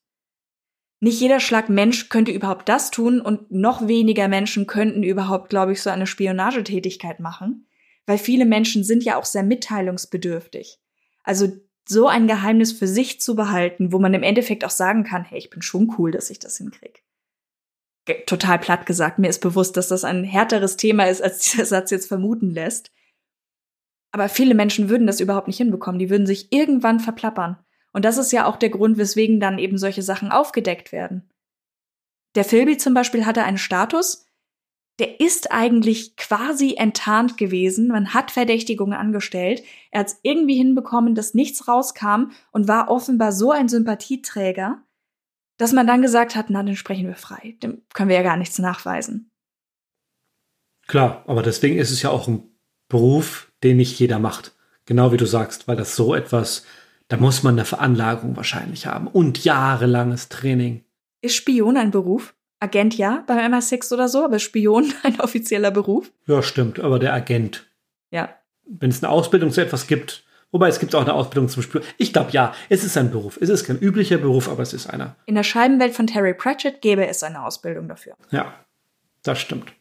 Nicht 1.00 1.22
jeder 1.22 1.40
Schlag 1.40 1.70
Mensch 1.70 2.10
könnte 2.10 2.34
überhaupt 2.34 2.68
das 2.68 2.92
tun 2.92 3.22
und 3.22 3.50
noch 3.50 3.88
weniger 3.88 4.28
Menschen 4.28 4.68
könnten 4.68 5.02
überhaupt, 5.02 5.50
glaube 5.50 5.72
ich, 5.72 5.82
so 5.82 5.92
eine 5.92 6.08
Spionagetätigkeit 6.08 7.22
machen, 7.22 7.66
weil 8.06 8.18
viele 8.18 8.44
Menschen 8.44 8.84
sind 8.84 9.06
ja 9.06 9.16
auch 9.16 9.24
sehr 9.24 9.44
mitteilungsbedürftig. 9.44 10.80
Also 11.24 11.48
so 11.88 12.10
ein 12.10 12.28
Geheimnis 12.28 12.74
für 12.74 12.88
sich 12.88 13.22
zu 13.22 13.38
behalten, 13.38 13.94
wo 13.94 14.00
man 14.00 14.14
im 14.14 14.24
Endeffekt 14.24 14.66
auch 14.66 14.70
sagen 14.70 15.06
kann, 15.06 15.24
hey, 15.24 15.38
ich 15.38 15.50
bin 15.50 15.62
schon 15.62 15.96
cool, 15.98 16.12
dass 16.12 16.30
ich 16.30 16.40
das 16.40 16.58
hinkriege. 16.58 17.05
Total 18.26 18.60
platt 18.60 18.86
gesagt, 18.86 19.18
mir 19.20 19.30
ist 19.30 19.40
bewusst, 19.40 19.78
dass 19.78 19.88
das 19.88 20.04
ein 20.04 20.24
härteres 20.24 20.78
Thema 20.78 21.06
ist, 21.06 21.22
als 21.22 21.40
dieser 21.52 21.66
Satz 21.66 21.92
jetzt 21.92 22.08
vermuten 22.08 22.52
lässt. 22.52 22.92
Aber 24.12 24.30
viele 24.30 24.56
Menschen 24.56 24.90
würden 24.90 25.08
das 25.08 25.20
überhaupt 25.20 25.48
nicht 25.48 25.58
hinbekommen. 25.58 26.00
Die 26.00 26.10
würden 26.10 26.28
sich 26.28 26.52
irgendwann 26.54 27.00
verplappern. 27.00 27.58
Und 27.92 28.06
das 28.06 28.18
ist 28.18 28.32
ja 28.32 28.46
auch 28.46 28.58
der 28.58 28.70
Grund, 28.70 28.98
weswegen 28.98 29.40
dann 29.40 29.60
eben 29.60 29.78
solche 29.78 30.02
Sachen 30.02 30.32
aufgedeckt 30.32 30.92
werden. 30.92 31.30
Der 32.36 32.46
Philby 32.46 32.78
zum 32.78 32.94
Beispiel 32.94 33.26
hatte 33.26 33.44
einen 33.44 33.58
Status, 33.58 34.26
der 35.00 35.20
ist 35.20 35.52
eigentlich 35.52 36.16
quasi 36.16 36.76
enttarnt 36.76 37.38
gewesen. 37.38 37.88
Man 37.88 38.14
hat 38.14 38.32
Verdächtigungen 38.32 38.98
angestellt. 38.98 39.64
Er 39.92 40.02
hat 40.02 40.08
es 40.08 40.20
irgendwie 40.24 40.56
hinbekommen, 40.56 41.16
dass 41.16 41.34
nichts 41.34 41.68
rauskam 41.68 42.32
und 42.52 42.68
war 42.68 42.90
offenbar 42.90 43.34
so 43.34 43.52
ein 43.52 43.68
Sympathieträger, 43.68 44.82
dass 45.58 45.74
man 45.74 45.88
dann 45.88 46.02
gesagt 46.02 46.36
hat, 46.36 46.50
na, 46.50 46.64
den 46.64 46.76
sprechen 46.76 47.08
wir 47.08 47.16
frei. 47.16 47.56
Dem 47.64 47.82
können 47.94 48.10
wir 48.10 48.16
ja 48.16 48.24
gar 48.24 48.38
nichts 48.38 48.60
nachweisen. 48.60 49.32
Klar, 50.88 51.24
aber 51.28 51.42
deswegen 51.42 51.78
ist 51.78 51.92
es 51.92 52.02
ja 52.02 52.10
auch 52.10 52.28
ein 52.28 52.44
Beruf, 52.88 53.52
den 53.64 53.78
nicht 53.78 54.00
jeder 54.00 54.20
macht. 54.20 54.54
Genau 54.86 55.12
wie 55.12 55.18
du 55.18 55.26
sagst, 55.26 55.68
weil 55.68 55.76
das 55.76 55.96
so 55.96 56.14
etwas 56.14 56.66
da 57.08 57.18
muss 57.18 57.44
man 57.44 57.56
eine 57.56 57.66
Veranlagung 57.66 58.36
wahrscheinlich 58.36 58.88
haben 58.88 59.08
und 59.08 59.44
jahrelanges 59.44 60.30
Training. 60.30 60.84
Ist 61.22 61.36
Spion 61.36 61.78
ein 61.78 61.92
Beruf? 61.92 62.34
Agent 62.60 62.98
ja, 62.98 63.24
beim 63.28 63.54
MI6 63.54 63.94
oder 63.94 64.08
so, 64.08 64.26
aber 64.26 64.40
Spion 64.40 64.92
ein 65.04 65.20
offizieller 65.20 65.72
Beruf? 65.72 66.12
Ja, 66.26 66.42
stimmt, 66.42 66.80
aber 66.80 67.00
der 67.00 67.14
Agent. 67.14 67.68
Ja. 68.12 68.36
Wenn 68.66 68.90
es 68.90 69.04
eine 69.04 69.12
Ausbildung 69.12 69.52
zu 69.52 69.62
etwas 69.62 69.88
gibt, 69.88 70.24
Wobei 70.52 70.70
es 70.70 70.80
gibt 70.80 70.96
auch 70.96 71.02
eine 71.02 71.14
Ausbildung 71.14 71.50
zum 71.50 71.64
Spiel. 71.64 71.82
Ich 71.98 72.14
glaube 72.14 72.32
ja, 72.32 72.54
es 72.70 72.84
ist 72.84 72.98
ein 72.98 73.12
Beruf. 73.12 73.38
Es 73.42 73.50
ist 73.50 73.66
kein 73.66 73.78
üblicher 73.80 74.18
Beruf, 74.18 74.48
aber 74.48 74.64
es 74.64 74.74
ist 74.74 74.88
einer. 74.88 75.16
In 75.26 75.36
der 75.36 75.44
Scheibenwelt 75.44 75.94
von 75.94 76.08
Terry 76.08 76.34
Pratchett 76.34 76.82
gäbe 76.82 77.06
es 77.08 77.24
eine 77.24 77.46
Ausbildung 77.46 77.88
dafür. 77.88 78.16
Ja, 78.32 78.54
das 79.24 79.40
stimmt. 79.40 79.74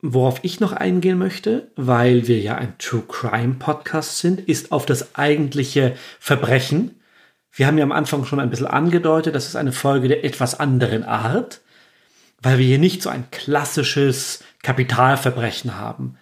Worauf 0.00 0.40
ich 0.42 0.60
noch 0.60 0.72
eingehen 0.72 1.18
möchte, 1.18 1.72
weil 1.74 2.28
wir 2.28 2.38
ja 2.38 2.54
ein 2.54 2.76
True 2.78 3.02
Crime 3.08 3.54
Podcast 3.54 4.18
sind, 4.18 4.40
ist 4.40 4.70
auf 4.70 4.86
das 4.86 5.16
eigentliche 5.16 5.96
Verbrechen. 6.20 7.00
Wir 7.50 7.66
haben 7.66 7.78
ja 7.78 7.84
am 7.84 7.92
Anfang 7.92 8.24
schon 8.24 8.38
ein 8.38 8.50
bisschen 8.50 8.68
angedeutet, 8.68 9.34
das 9.34 9.48
ist 9.48 9.56
eine 9.56 9.72
Folge 9.72 10.06
der 10.06 10.24
etwas 10.24 10.60
anderen 10.60 11.02
Art, 11.02 11.62
weil 12.40 12.58
wir 12.58 12.66
hier 12.66 12.78
nicht 12.78 13.02
so 13.02 13.08
ein 13.08 13.28
klassisches 13.32 14.44
Kapitalverbrechen 14.62 15.76
haben, 15.76 16.16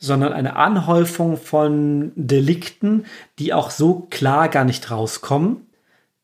sondern 0.00 0.32
eine 0.32 0.56
Anhäufung 0.56 1.36
von 1.36 2.10
Delikten, 2.16 3.04
die 3.38 3.52
auch 3.52 3.70
so 3.70 4.08
klar 4.10 4.48
gar 4.48 4.64
nicht 4.64 4.90
rauskommen, 4.90 5.68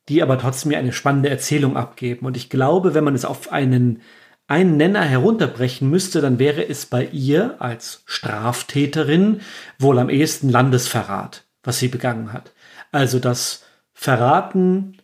die 0.09 0.21
aber 0.21 0.37
trotzdem 0.39 0.73
eine 0.73 0.91
spannende 0.91 1.29
Erzählung 1.29 1.77
abgeben. 1.77 2.25
Und 2.25 2.35
ich 2.35 2.49
glaube, 2.49 2.93
wenn 2.95 3.03
man 3.03 3.15
es 3.15 3.23
auf 3.23 3.51
einen 3.51 4.01
einen 4.47 4.77
Nenner 4.77 5.01
herunterbrechen 5.01 5.89
müsste, 5.89 6.21
dann 6.21 6.39
wäre 6.39 6.67
es 6.67 6.85
bei 6.85 7.05
ihr 7.05 7.57
als 7.59 8.01
Straftäterin 8.05 9.41
wohl 9.77 9.99
am 9.99 10.09
ehesten 10.09 10.49
Landesverrat, 10.49 11.43
was 11.63 11.79
sie 11.79 11.89
begangen 11.89 12.31
hat. 12.31 12.53
Also 12.93 13.19
das 13.19 13.65
Verraten 13.93 14.97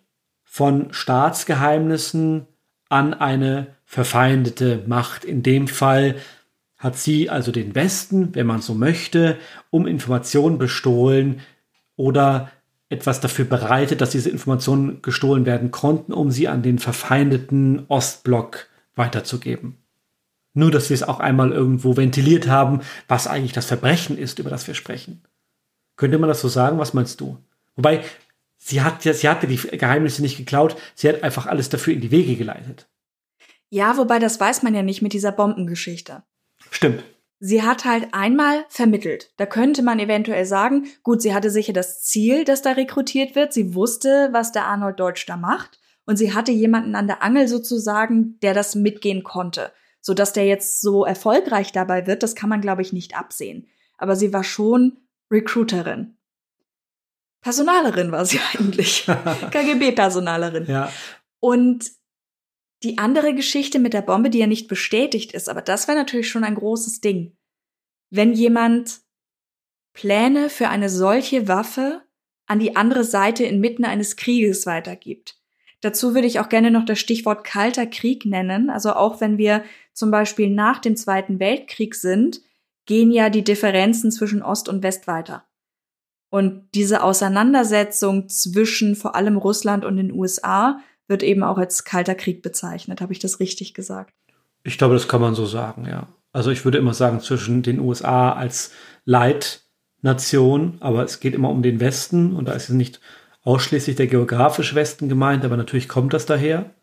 von 0.45 0.93
Staatsgeheimnissen 0.93 2.47
an 2.87 3.13
eine 3.13 3.67
verfeindete 3.85 4.83
Macht. 4.87 5.25
In 5.25 5.43
dem 5.43 5.67
Fall 5.67 6.15
hat 6.83 6.97
sie 6.97 7.29
also 7.29 7.53
den 7.53 7.73
Westen, 7.75 8.35
wenn 8.35 8.45
man 8.45 8.61
so 8.61 8.73
möchte, 8.73 9.37
um 9.69 9.87
Informationen 9.87 10.57
bestohlen 10.57 11.39
oder 11.95 12.51
etwas 12.89 13.21
dafür 13.21 13.45
bereitet, 13.45 14.01
dass 14.01 14.11
diese 14.11 14.29
Informationen 14.29 15.01
gestohlen 15.01 15.45
werden 15.45 15.71
konnten, 15.71 16.11
um 16.11 16.29
sie 16.29 16.49
an 16.49 16.61
den 16.61 16.79
verfeindeten 16.79 17.85
Ostblock 17.87 18.67
weiterzugeben. 18.95 19.77
Nur, 20.53 20.71
dass 20.71 20.89
wir 20.89 20.95
es 20.95 21.03
auch 21.03 21.21
einmal 21.21 21.51
irgendwo 21.51 21.95
ventiliert 21.95 22.47
haben, 22.47 22.81
was 23.07 23.27
eigentlich 23.27 23.53
das 23.53 23.65
Verbrechen 23.65 24.17
ist, 24.17 24.37
über 24.39 24.49
das 24.49 24.67
wir 24.67 24.75
sprechen. 24.75 25.23
Könnte 25.95 26.19
man 26.19 26.27
das 26.27 26.41
so 26.41 26.49
sagen? 26.49 26.77
Was 26.77 26.93
meinst 26.93 27.21
du? 27.21 27.37
Wobei, 27.75 28.03
sie 28.57 28.81
hat 28.81 29.05
ja, 29.05 29.13
sie 29.13 29.29
hatte 29.29 29.47
die 29.47 29.55
Geheimnisse 29.55 30.21
nicht 30.21 30.37
geklaut, 30.37 30.75
sie 30.95 31.07
hat 31.07 31.23
einfach 31.23 31.47
alles 31.47 31.69
dafür 31.69 31.93
in 31.93 32.01
die 32.01 32.11
Wege 32.11 32.35
geleitet. 32.35 32.87
Ja, 33.69 33.97
wobei 33.97 34.19
das 34.19 34.39
weiß 34.39 34.61
man 34.61 34.75
ja 34.75 34.83
nicht 34.83 35.01
mit 35.01 35.13
dieser 35.13 35.31
Bombengeschichte. 35.31 36.23
Stimmt. 36.73 37.03
Sie 37.39 37.61
hat 37.61 37.85
halt 37.85 38.07
einmal 38.13 38.65
vermittelt. 38.69 39.31
Da 39.37 39.45
könnte 39.45 39.83
man 39.83 39.99
eventuell 39.99 40.45
sagen, 40.45 40.87
gut, 41.03 41.21
sie 41.21 41.33
hatte 41.33 41.49
sicher 41.49 41.73
das 41.73 42.01
Ziel, 42.01 42.45
dass 42.45 42.61
da 42.61 42.71
rekrutiert 42.71 43.35
wird. 43.35 43.53
Sie 43.53 43.75
wusste, 43.75 44.29
was 44.31 44.51
der 44.51 44.65
Arnold 44.65 44.99
Deutsch 44.99 45.25
da 45.27 45.37
macht 45.37 45.79
und 46.05 46.17
sie 46.17 46.33
hatte 46.33 46.51
jemanden 46.51 46.95
an 46.95 47.05
der 47.07 47.21
Angel 47.21 47.47
sozusagen, 47.47 48.39
der 48.41 48.53
das 48.53 48.75
mitgehen 48.75 49.23
konnte. 49.23 49.71
So 50.01 50.13
dass 50.13 50.33
der 50.33 50.45
jetzt 50.45 50.81
so 50.81 51.05
erfolgreich 51.05 51.71
dabei 51.71 52.07
wird, 52.07 52.23
das 52.23 52.35
kann 52.35 52.49
man 52.49 52.61
glaube 52.61 52.81
ich 52.81 52.91
nicht 52.91 53.15
absehen. 53.15 53.67
Aber 53.97 54.15
sie 54.15 54.33
war 54.33 54.43
schon 54.43 54.97
Recruiterin. 55.29 56.17
Personalerin 57.41 58.11
war 58.11 58.25
sie 58.25 58.39
eigentlich. 58.57 59.05
KGB-Personalerin. 59.51 60.65
Ja. 60.65 60.91
Und 61.39 61.91
die 62.83 62.97
andere 62.97 63.33
Geschichte 63.33 63.79
mit 63.79 63.93
der 63.93 64.01
Bombe, 64.01 64.29
die 64.29 64.39
ja 64.39 64.47
nicht 64.47 64.67
bestätigt 64.67 65.31
ist, 65.33 65.49
aber 65.49 65.61
das 65.61 65.87
wäre 65.87 65.97
natürlich 65.97 66.29
schon 66.29 66.43
ein 66.43 66.55
großes 66.55 67.01
Ding. 67.01 67.37
Wenn 68.09 68.33
jemand 68.33 69.01
Pläne 69.93 70.49
für 70.49 70.69
eine 70.69 70.89
solche 70.89 71.47
Waffe 71.47 72.01
an 72.45 72.59
die 72.59 72.75
andere 72.75 73.03
Seite 73.03 73.45
inmitten 73.45 73.85
eines 73.85 74.15
Krieges 74.15 74.65
weitergibt. 74.65 75.37
Dazu 75.81 76.13
würde 76.13 76.27
ich 76.27 76.39
auch 76.39 76.49
gerne 76.49 76.71
noch 76.71 76.85
das 76.85 76.99
Stichwort 76.99 77.43
Kalter 77.43 77.85
Krieg 77.85 78.25
nennen. 78.25 78.69
Also 78.69 78.93
auch 78.93 79.21
wenn 79.21 79.37
wir 79.37 79.63
zum 79.93 80.11
Beispiel 80.11 80.49
nach 80.49 80.79
dem 80.79 80.95
Zweiten 80.95 81.39
Weltkrieg 81.39 81.95
sind, 81.95 82.41
gehen 82.85 83.11
ja 83.11 83.29
die 83.29 83.43
Differenzen 83.43 84.11
zwischen 84.11 84.41
Ost 84.41 84.67
und 84.67 84.83
West 84.83 85.07
weiter. 85.07 85.45
Und 86.29 86.69
diese 86.73 87.03
Auseinandersetzung 87.03 88.27
zwischen 88.27 88.95
vor 88.95 89.15
allem 89.15 89.37
Russland 89.37 89.85
und 89.85 89.97
den 89.97 90.11
USA 90.11 90.79
wird 91.07 91.23
eben 91.23 91.43
auch 91.43 91.57
als 91.57 91.83
Kalter 91.83 92.15
Krieg 92.15 92.41
bezeichnet. 92.41 93.01
Habe 93.01 93.13
ich 93.13 93.19
das 93.19 93.39
richtig 93.39 93.73
gesagt? 93.73 94.13
Ich 94.63 94.77
glaube, 94.77 94.93
das 94.93 95.07
kann 95.07 95.21
man 95.21 95.35
so 95.35 95.45
sagen, 95.45 95.85
ja. 95.87 96.07
Also 96.31 96.49
ich 96.49 96.65
würde 96.65 96.77
immer 96.77 96.93
sagen, 96.93 97.19
zwischen 97.19 97.61
den 97.61 97.79
USA 97.79 98.31
als 98.33 98.71
Leitnation, 99.05 100.77
aber 100.79 101.03
es 101.03 101.19
geht 101.19 101.35
immer 101.35 101.49
um 101.49 101.61
den 101.61 101.79
Westen 101.79 102.35
und 102.35 102.47
da 102.47 102.53
ist 102.53 102.69
es 102.69 102.75
nicht 102.75 102.99
ausschließlich 103.43 103.95
der 103.95 104.07
geografische 104.07 104.75
Westen 104.75 105.09
gemeint, 105.09 105.45
aber 105.45 105.57
natürlich 105.57 105.89
kommt 105.89 106.13
das 106.13 106.25
daher. 106.25 106.73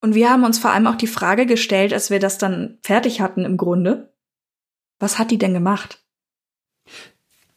Und 0.00 0.14
wir 0.14 0.30
haben 0.30 0.44
uns 0.44 0.58
vor 0.58 0.70
allem 0.70 0.86
auch 0.86 0.94
die 0.94 1.06
Frage 1.06 1.46
gestellt, 1.46 1.92
als 1.92 2.10
wir 2.10 2.20
das 2.20 2.38
dann 2.38 2.78
fertig 2.82 3.20
hatten 3.20 3.44
im 3.44 3.56
Grunde, 3.56 4.12
was 4.98 5.18
hat 5.18 5.30
die 5.30 5.38
denn 5.38 5.54
gemacht? 5.54 6.04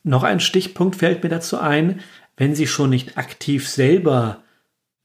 Noch 0.04 0.24
ein 0.24 0.40
Stichpunkt 0.40 0.96
fällt 0.96 1.24
mir 1.24 1.30
dazu 1.30 1.60
ein, 1.60 2.02
wenn 2.38 2.56
sie 2.56 2.68
schon 2.68 2.90
nicht 2.90 3.18
aktiv 3.18 3.68
selber 3.68 4.42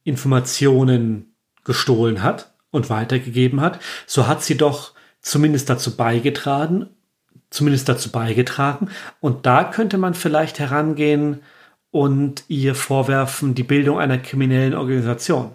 Informationen 0.04 1.34
gestohlen 1.64 2.22
hat 2.22 2.54
und 2.70 2.90
weitergegeben 2.90 3.60
hat, 3.60 3.80
so 4.06 4.26
hat 4.26 4.42
sie 4.42 4.56
doch 4.56 4.92
zumindest 5.20 5.68
dazu 5.70 5.96
beigetragen, 5.96 6.90
zumindest 7.50 7.88
dazu 7.88 8.12
beigetragen. 8.12 8.90
Und 9.20 9.46
da 9.46 9.64
könnte 9.64 9.98
man 9.98 10.14
vielleicht 10.14 10.58
herangehen, 10.58 11.40
und 11.94 12.42
ihr 12.48 12.74
vorwerfen 12.74 13.54
die 13.54 13.62
Bildung 13.62 14.00
einer 14.00 14.18
kriminellen 14.18 14.74
Organisation. 14.74 15.54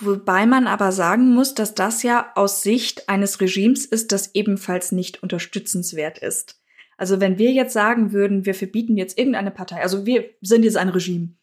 Wobei 0.00 0.46
man 0.46 0.66
aber 0.66 0.90
sagen 0.90 1.32
muss, 1.32 1.54
dass 1.54 1.76
das 1.76 2.02
ja 2.02 2.32
aus 2.34 2.64
Sicht 2.64 3.08
eines 3.08 3.40
Regimes 3.40 3.86
ist, 3.86 4.10
das 4.10 4.34
ebenfalls 4.34 4.90
nicht 4.90 5.22
unterstützenswert 5.22 6.18
ist. 6.18 6.60
Also 6.96 7.20
wenn 7.20 7.38
wir 7.38 7.52
jetzt 7.52 7.72
sagen 7.72 8.10
würden, 8.10 8.46
wir 8.46 8.54
verbieten 8.54 8.96
jetzt 8.96 9.16
irgendeine 9.16 9.52
Partei, 9.52 9.80
also 9.80 10.06
wir 10.06 10.24
sind 10.40 10.64
jetzt 10.64 10.76
ein 10.76 10.88
Regime 10.88 11.34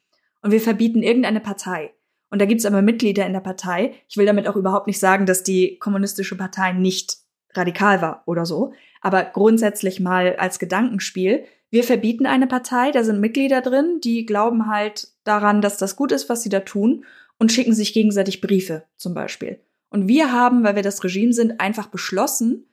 und 0.47 0.53
wir 0.53 0.61
verbieten 0.61 1.03
irgendeine 1.03 1.41
Partei. 1.41 1.93
Und 2.29 2.39
da 2.39 2.45
gibt 2.45 2.59
es 2.59 2.65
aber 2.65 2.81
Mitglieder 2.81 3.25
in 3.25 3.33
der 3.33 3.41
Partei. 3.41 3.95
Ich 4.07 4.15
will 4.15 4.25
damit 4.25 4.47
auch 4.47 4.55
überhaupt 4.55 4.87
nicht 4.87 4.97
sagen, 4.97 5.25
dass 5.25 5.43
die 5.43 5.77
kommunistische 5.77 6.37
Partei 6.37 6.71
nicht 6.71 7.17
radikal 7.51 8.01
war 8.01 8.23
oder 8.25 8.45
so. 8.45 8.71
Aber 9.01 9.25
grundsätzlich 9.25 9.99
mal 9.99 10.37
als 10.37 10.57
Gedankenspiel, 10.57 11.43
wir 11.69 11.83
verbieten 11.83 12.25
eine 12.25 12.47
Partei, 12.47 12.91
da 12.91 13.03
sind 13.03 13.19
Mitglieder 13.19 13.59
drin, 13.59 13.99
die 14.01 14.25
glauben 14.25 14.67
halt 14.67 15.09
daran, 15.25 15.61
dass 15.61 15.75
das 15.75 15.97
gut 15.97 16.13
ist, 16.13 16.29
was 16.29 16.43
sie 16.43 16.49
da 16.49 16.61
tun 16.61 17.03
und 17.39 17.51
schicken 17.51 17.73
sich 17.73 17.91
gegenseitig 17.91 18.39
Briefe 18.39 18.85
zum 18.95 19.13
Beispiel. 19.13 19.59
Und 19.89 20.07
wir 20.07 20.31
haben, 20.31 20.63
weil 20.63 20.77
wir 20.77 20.83
das 20.83 21.03
Regime 21.03 21.33
sind, 21.33 21.59
einfach 21.59 21.87
beschlossen, 21.87 22.67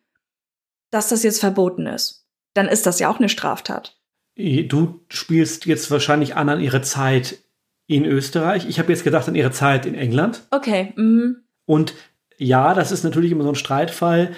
dass 0.93 1.09
das 1.09 1.25
jetzt 1.25 1.41
verboten 1.41 1.87
ist. 1.89 2.29
Dann 2.55 2.68
ist 2.68 2.87
das 2.87 3.01
ja 3.01 3.11
auch 3.11 3.18
eine 3.18 3.29
Straftat. 3.29 4.01
Du 4.37 5.01
spielst 5.09 5.66
jetzt 5.66 5.91
wahrscheinlich 5.91 6.37
an 6.37 6.49
an 6.49 6.61
ihre 6.61 6.83
Zeit 6.83 7.44
in 7.87 8.05
Österreich. 8.05 8.66
Ich 8.68 8.78
habe 8.78 8.93
jetzt 8.93 9.05
gedacht 9.05 9.28
an 9.28 9.35
ihre 9.35 9.51
Zeit 9.51 9.87
in 9.87 9.95
England. 9.95 10.43
Okay. 10.51 10.93
Mhm. 10.97 11.45
Und 11.66 11.95
ja, 12.39 12.74
das 12.74 12.93
ist 12.93 13.05
natürlich 13.05 13.32
immer 13.32 13.45
so 13.45 13.51
ein 13.51 13.55
Streitfall. 13.57 14.32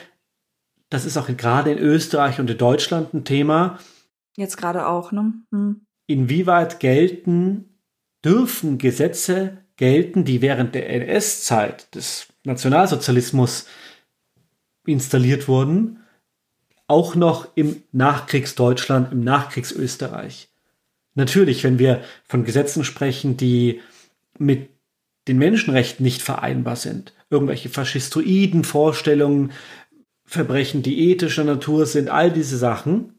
Das 0.91 1.05
ist 1.05 1.17
auch 1.17 1.29
gerade 1.37 1.73
in 1.73 1.79
Österreich 1.79 2.39
und 2.39 2.51
in 2.51 2.59
Deutschland 2.59 3.15
ein 3.15 3.25
Thema. 3.25 3.79
Jetzt 4.37 4.57
gerade 4.57 4.87
auch, 4.87 5.13
ne? 5.13 5.33
Hm. 5.51 5.87
Inwieweit 6.07 6.79
gelten, 6.79 7.81
dürfen 8.25 8.79
Gesetze 8.79 9.59
gelten, 9.77 10.25
die 10.25 10.43
während 10.43 10.75
der 10.75 10.89
NS-Zeit 10.91 11.95
des 11.95 12.29
Nationalsozialismus 12.45 13.67
installiert 14.87 15.49
wurden, 15.49 16.01
auch 16.87 17.17
noch 17.17 17.49
im 17.57 17.83
Nachkriegsdeutschland, 17.93 19.13
im 19.13 19.21
Nachkriegsösterreich. 19.21 20.49
Natürlich, 21.17 21.65
wenn 21.65 21.79
wir 21.79 22.03
von 22.25 22.45
Gesetzen 22.45 22.85
sprechen, 22.85 23.37
die 23.37 23.81
mit 24.39 24.69
den 25.27 25.39
Menschenrechten 25.39 26.05
nicht 26.05 26.23
vereinbar 26.23 26.77
sind, 26.77 27.15
irgendwelche 27.31 27.71
faschistoiden 27.71 28.63
Vorstellungen, 28.63 29.51
Verbrechen, 30.25 30.83
die 30.83 31.11
ethischer 31.11 31.45
Natur 31.45 31.87
sind, 31.87 32.11
all 32.11 32.31
diese 32.31 32.59
Sachen, 32.59 33.15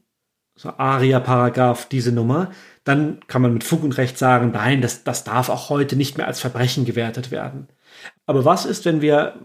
so 0.55 0.69
ARIA-Paragraph, 0.69 1.87
diese 1.89 2.11
Nummer, 2.11 2.51
dann 2.83 3.19
kann 3.27 3.41
man 3.41 3.53
mit 3.53 3.63
Fug 3.63 3.83
und 3.83 3.97
Recht 3.97 4.17
sagen, 4.17 4.51
nein, 4.53 4.81
das, 4.81 5.03
das 5.03 5.23
darf 5.23 5.49
auch 5.49 5.69
heute 5.69 5.95
nicht 5.95 6.17
mehr 6.17 6.27
als 6.27 6.39
Verbrechen 6.39 6.85
gewertet 6.85 7.31
werden. 7.31 7.67
Aber 8.25 8.45
was 8.45 8.65
ist, 8.65 8.85
wenn 8.85 9.01
wir 9.01 9.35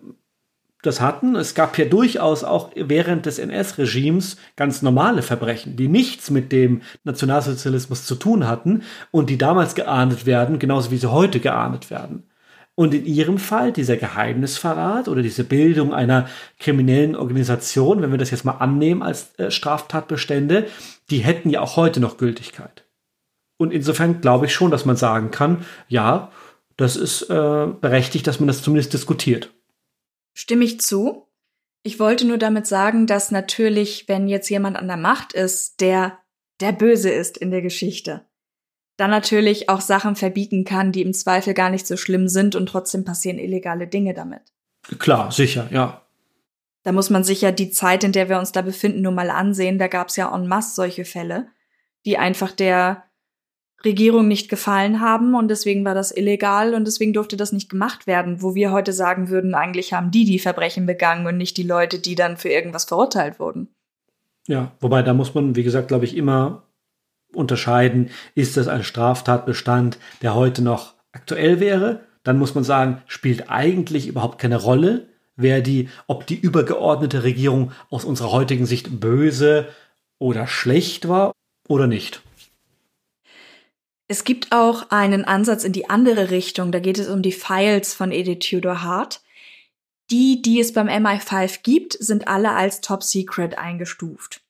das 0.82 1.00
hatten? 1.00 1.36
Es 1.36 1.54
gab 1.54 1.78
ja 1.78 1.84
durchaus 1.84 2.44
auch 2.44 2.70
während 2.74 3.26
des 3.26 3.38
NS-Regimes 3.38 4.36
ganz 4.56 4.82
normale 4.82 5.22
Verbrechen, 5.22 5.76
die 5.76 5.88
nichts 5.88 6.30
mit 6.30 6.52
dem 6.52 6.82
Nationalsozialismus 7.04 8.04
zu 8.04 8.16
tun 8.16 8.46
hatten 8.46 8.82
und 9.10 9.30
die 9.30 9.38
damals 9.38 9.74
geahndet 9.74 10.26
werden, 10.26 10.58
genauso 10.58 10.90
wie 10.90 10.98
sie 10.98 11.10
heute 11.10 11.40
geahndet 11.40 11.90
werden. 11.90 12.24
Und 12.74 12.94
in 12.94 13.04
ihrem 13.04 13.38
Fall, 13.38 13.70
dieser 13.70 13.96
Geheimnisverrat 13.96 15.06
oder 15.06 15.22
diese 15.22 15.44
Bildung 15.44 15.92
einer 15.92 16.28
kriminellen 16.58 17.16
Organisation, 17.16 18.00
wenn 18.00 18.10
wir 18.10 18.18
das 18.18 18.30
jetzt 18.30 18.44
mal 18.44 18.52
annehmen 18.52 19.02
als 19.02 19.38
äh, 19.38 19.50
Straftatbestände, 19.50 20.66
die 21.10 21.18
hätten 21.18 21.50
ja 21.50 21.60
auch 21.60 21.76
heute 21.76 22.00
noch 22.00 22.16
Gültigkeit. 22.16 22.84
Und 23.58 23.72
insofern 23.72 24.20
glaube 24.20 24.46
ich 24.46 24.54
schon, 24.54 24.70
dass 24.70 24.86
man 24.86 24.96
sagen 24.96 25.30
kann, 25.30 25.64
ja, 25.86 26.32
das 26.76 26.96
ist 26.96 27.22
äh, 27.30 27.66
berechtigt, 27.80 28.26
dass 28.26 28.40
man 28.40 28.46
das 28.46 28.62
zumindest 28.62 28.94
diskutiert. 28.94 29.52
Stimme 30.34 30.64
ich 30.64 30.80
zu. 30.80 31.28
Ich 31.82 31.98
wollte 31.98 32.26
nur 32.26 32.38
damit 32.38 32.66
sagen, 32.66 33.06
dass 33.06 33.30
natürlich, 33.30 34.08
wenn 34.08 34.28
jetzt 34.28 34.48
jemand 34.48 34.76
an 34.76 34.86
der 34.86 34.96
Macht 34.96 35.32
ist, 35.32 35.80
der 35.80 36.18
der 36.60 36.72
Böse 36.72 37.10
ist 37.10 37.36
in 37.36 37.50
der 37.50 37.60
Geschichte, 37.60 38.24
dann 38.96 39.10
natürlich 39.10 39.68
auch 39.68 39.80
Sachen 39.80 40.14
verbieten 40.14 40.64
kann, 40.64 40.92
die 40.92 41.02
im 41.02 41.12
Zweifel 41.12 41.54
gar 41.54 41.70
nicht 41.70 41.86
so 41.86 41.96
schlimm 41.96 42.28
sind 42.28 42.54
und 42.54 42.66
trotzdem 42.66 43.04
passieren 43.04 43.38
illegale 43.38 43.88
Dinge 43.88 44.14
damit. 44.14 44.42
Klar, 44.98 45.32
sicher, 45.32 45.68
ja. 45.70 46.06
Da 46.84 46.92
muss 46.92 47.10
man 47.10 47.24
sich 47.24 47.40
ja 47.40 47.52
die 47.52 47.70
Zeit, 47.70 48.04
in 48.04 48.12
der 48.12 48.28
wir 48.28 48.38
uns 48.38 48.52
da 48.52 48.62
befinden, 48.62 49.02
nur 49.02 49.12
mal 49.12 49.30
ansehen. 49.30 49.78
Da 49.78 49.88
gab 49.88 50.08
es 50.08 50.16
ja 50.16 50.34
en 50.34 50.46
masse 50.46 50.74
solche 50.74 51.04
Fälle, 51.04 51.48
die 52.04 52.18
einfach 52.18 52.52
der 52.52 53.04
Regierung 53.84 54.28
nicht 54.28 54.48
gefallen 54.48 55.00
haben 55.00 55.34
und 55.34 55.48
deswegen 55.48 55.84
war 55.84 55.94
das 55.94 56.10
illegal 56.10 56.74
und 56.74 56.86
deswegen 56.86 57.12
durfte 57.12 57.36
das 57.36 57.52
nicht 57.52 57.68
gemacht 57.68 58.06
werden, 58.06 58.42
wo 58.42 58.54
wir 58.54 58.72
heute 58.72 58.92
sagen 58.92 59.28
würden, 59.28 59.54
eigentlich 59.54 59.92
haben 59.92 60.10
die 60.10 60.24
die 60.24 60.38
Verbrechen 60.38 60.86
begangen 60.86 61.26
und 61.26 61.36
nicht 61.36 61.56
die 61.56 61.62
Leute, 61.62 61.98
die 61.98 62.14
dann 62.14 62.36
für 62.36 62.48
irgendwas 62.48 62.84
verurteilt 62.84 63.38
wurden. 63.40 63.68
Ja, 64.48 64.72
wobei 64.80 65.02
da 65.02 65.14
muss 65.14 65.34
man, 65.34 65.56
wie 65.56 65.62
gesagt, 65.62 65.88
glaube 65.88 66.04
ich, 66.04 66.16
immer 66.16 66.64
unterscheiden, 67.34 68.10
ist 68.34 68.56
das 68.56 68.68
ein 68.68 68.84
Straftatbestand, 68.84 69.98
der 70.20 70.34
heute 70.34 70.62
noch 70.62 70.94
aktuell 71.12 71.60
wäre? 71.60 72.00
Dann 72.24 72.38
muss 72.38 72.54
man 72.54 72.64
sagen, 72.64 73.02
spielt 73.06 73.50
eigentlich 73.50 74.06
überhaupt 74.06 74.38
keine 74.38 74.56
Rolle, 74.56 75.08
wer 75.36 75.60
die, 75.60 75.88
ob 76.06 76.26
die 76.26 76.38
übergeordnete 76.38 77.22
Regierung 77.22 77.72
aus 77.90 78.04
unserer 78.04 78.32
heutigen 78.32 78.66
Sicht 78.66 79.00
böse 79.00 79.68
oder 80.18 80.46
schlecht 80.46 81.08
war 81.08 81.32
oder 81.68 81.86
nicht. 81.86 82.22
Es 84.12 84.24
gibt 84.24 84.52
auch 84.52 84.90
einen 84.90 85.24
Ansatz 85.24 85.64
in 85.64 85.72
die 85.72 85.88
andere 85.88 86.30
Richtung. 86.30 86.70
Da 86.70 86.80
geht 86.80 86.98
es 86.98 87.08
um 87.08 87.22
die 87.22 87.32
Files 87.32 87.94
von 87.94 88.12
Edith 88.12 88.40
Tudor 88.40 88.82
Hart. 88.82 89.22
Die, 90.10 90.42
die 90.42 90.60
es 90.60 90.74
beim 90.74 90.86
MI5 90.86 91.60
gibt, 91.62 91.94
sind 91.94 92.28
alle 92.28 92.50
als 92.50 92.82
Top 92.82 93.02
Secret 93.02 93.56
eingestuft. 93.56 94.42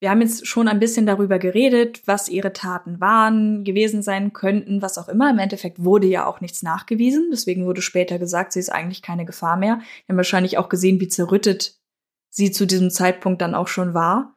Wir 0.00 0.10
haben 0.10 0.20
jetzt 0.20 0.46
schon 0.46 0.68
ein 0.68 0.80
bisschen 0.80 1.06
darüber 1.06 1.38
geredet, 1.38 2.02
was 2.04 2.28
ihre 2.28 2.52
Taten 2.52 3.00
waren, 3.00 3.64
gewesen 3.64 4.02
sein 4.02 4.34
könnten, 4.34 4.82
was 4.82 4.98
auch 4.98 5.08
immer. 5.08 5.30
Im 5.30 5.38
Endeffekt 5.38 5.82
wurde 5.82 6.06
ja 6.06 6.26
auch 6.26 6.42
nichts 6.42 6.62
nachgewiesen. 6.62 7.30
Deswegen 7.32 7.64
wurde 7.64 7.80
später 7.80 8.18
gesagt, 8.18 8.52
sie 8.52 8.60
ist 8.60 8.70
eigentlich 8.70 9.00
keine 9.00 9.24
Gefahr 9.24 9.56
mehr. 9.56 9.78
Wir 10.04 10.12
haben 10.12 10.18
wahrscheinlich 10.18 10.58
auch 10.58 10.68
gesehen, 10.68 11.00
wie 11.00 11.08
zerrüttet 11.08 11.80
sie 12.28 12.50
zu 12.50 12.66
diesem 12.66 12.90
Zeitpunkt 12.90 13.40
dann 13.40 13.54
auch 13.54 13.68
schon 13.68 13.94
war. 13.94 14.36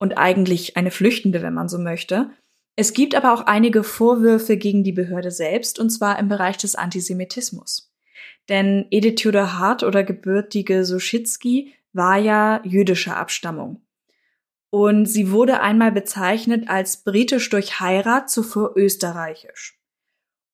Und 0.00 0.18
eigentlich 0.18 0.76
eine 0.76 0.90
Flüchtende, 0.90 1.42
wenn 1.42 1.54
man 1.54 1.68
so 1.68 1.78
möchte. 1.78 2.32
Es 2.74 2.94
gibt 2.94 3.14
aber 3.14 3.34
auch 3.34 3.46
einige 3.46 3.84
Vorwürfe 3.84 4.56
gegen 4.56 4.82
die 4.82 4.92
Behörde 4.92 5.30
selbst, 5.30 5.78
und 5.78 5.90
zwar 5.90 6.18
im 6.18 6.28
Bereich 6.28 6.56
des 6.56 6.74
Antisemitismus. 6.74 7.92
Denn 8.48 8.86
Edith 8.90 9.16
Tudor 9.22 9.58
Hart 9.58 9.82
oder 9.82 10.02
gebürtige 10.04 10.84
Suschitzky 10.84 11.74
war 11.92 12.16
ja 12.16 12.62
jüdischer 12.64 13.16
Abstammung. 13.16 13.82
Und 14.70 15.04
sie 15.04 15.30
wurde 15.30 15.60
einmal 15.60 15.92
bezeichnet 15.92 16.68
als 16.68 17.04
britisch 17.04 17.50
durch 17.50 17.80
Heirat, 17.80 18.30
zuvor 18.30 18.72
österreichisch. 18.74 19.78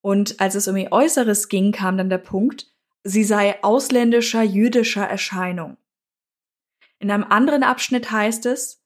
Und 0.01 0.41
als 0.41 0.57
es 0.57 0.67
um 0.67 0.77
ihr 0.77 0.91
Äußeres 0.91 1.49
ging, 1.49 1.71
kam 1.71 1.97
dann 1.97 2.11
der 2.11 2.19
Punkt, 2.19 2.67
sie 3.05 3.23
sei 3.23 3.63
ausländischer 3.63 4.43
jüdischer 4.43 5.05
Erscheinung. 5.05 5.77
In 6.99 7.13
einem 7.13 7.25
anderen 7.25 7.63
Abschnitt 7.63 8.11
heißt 8.11 8.47
es, 8.47 8.78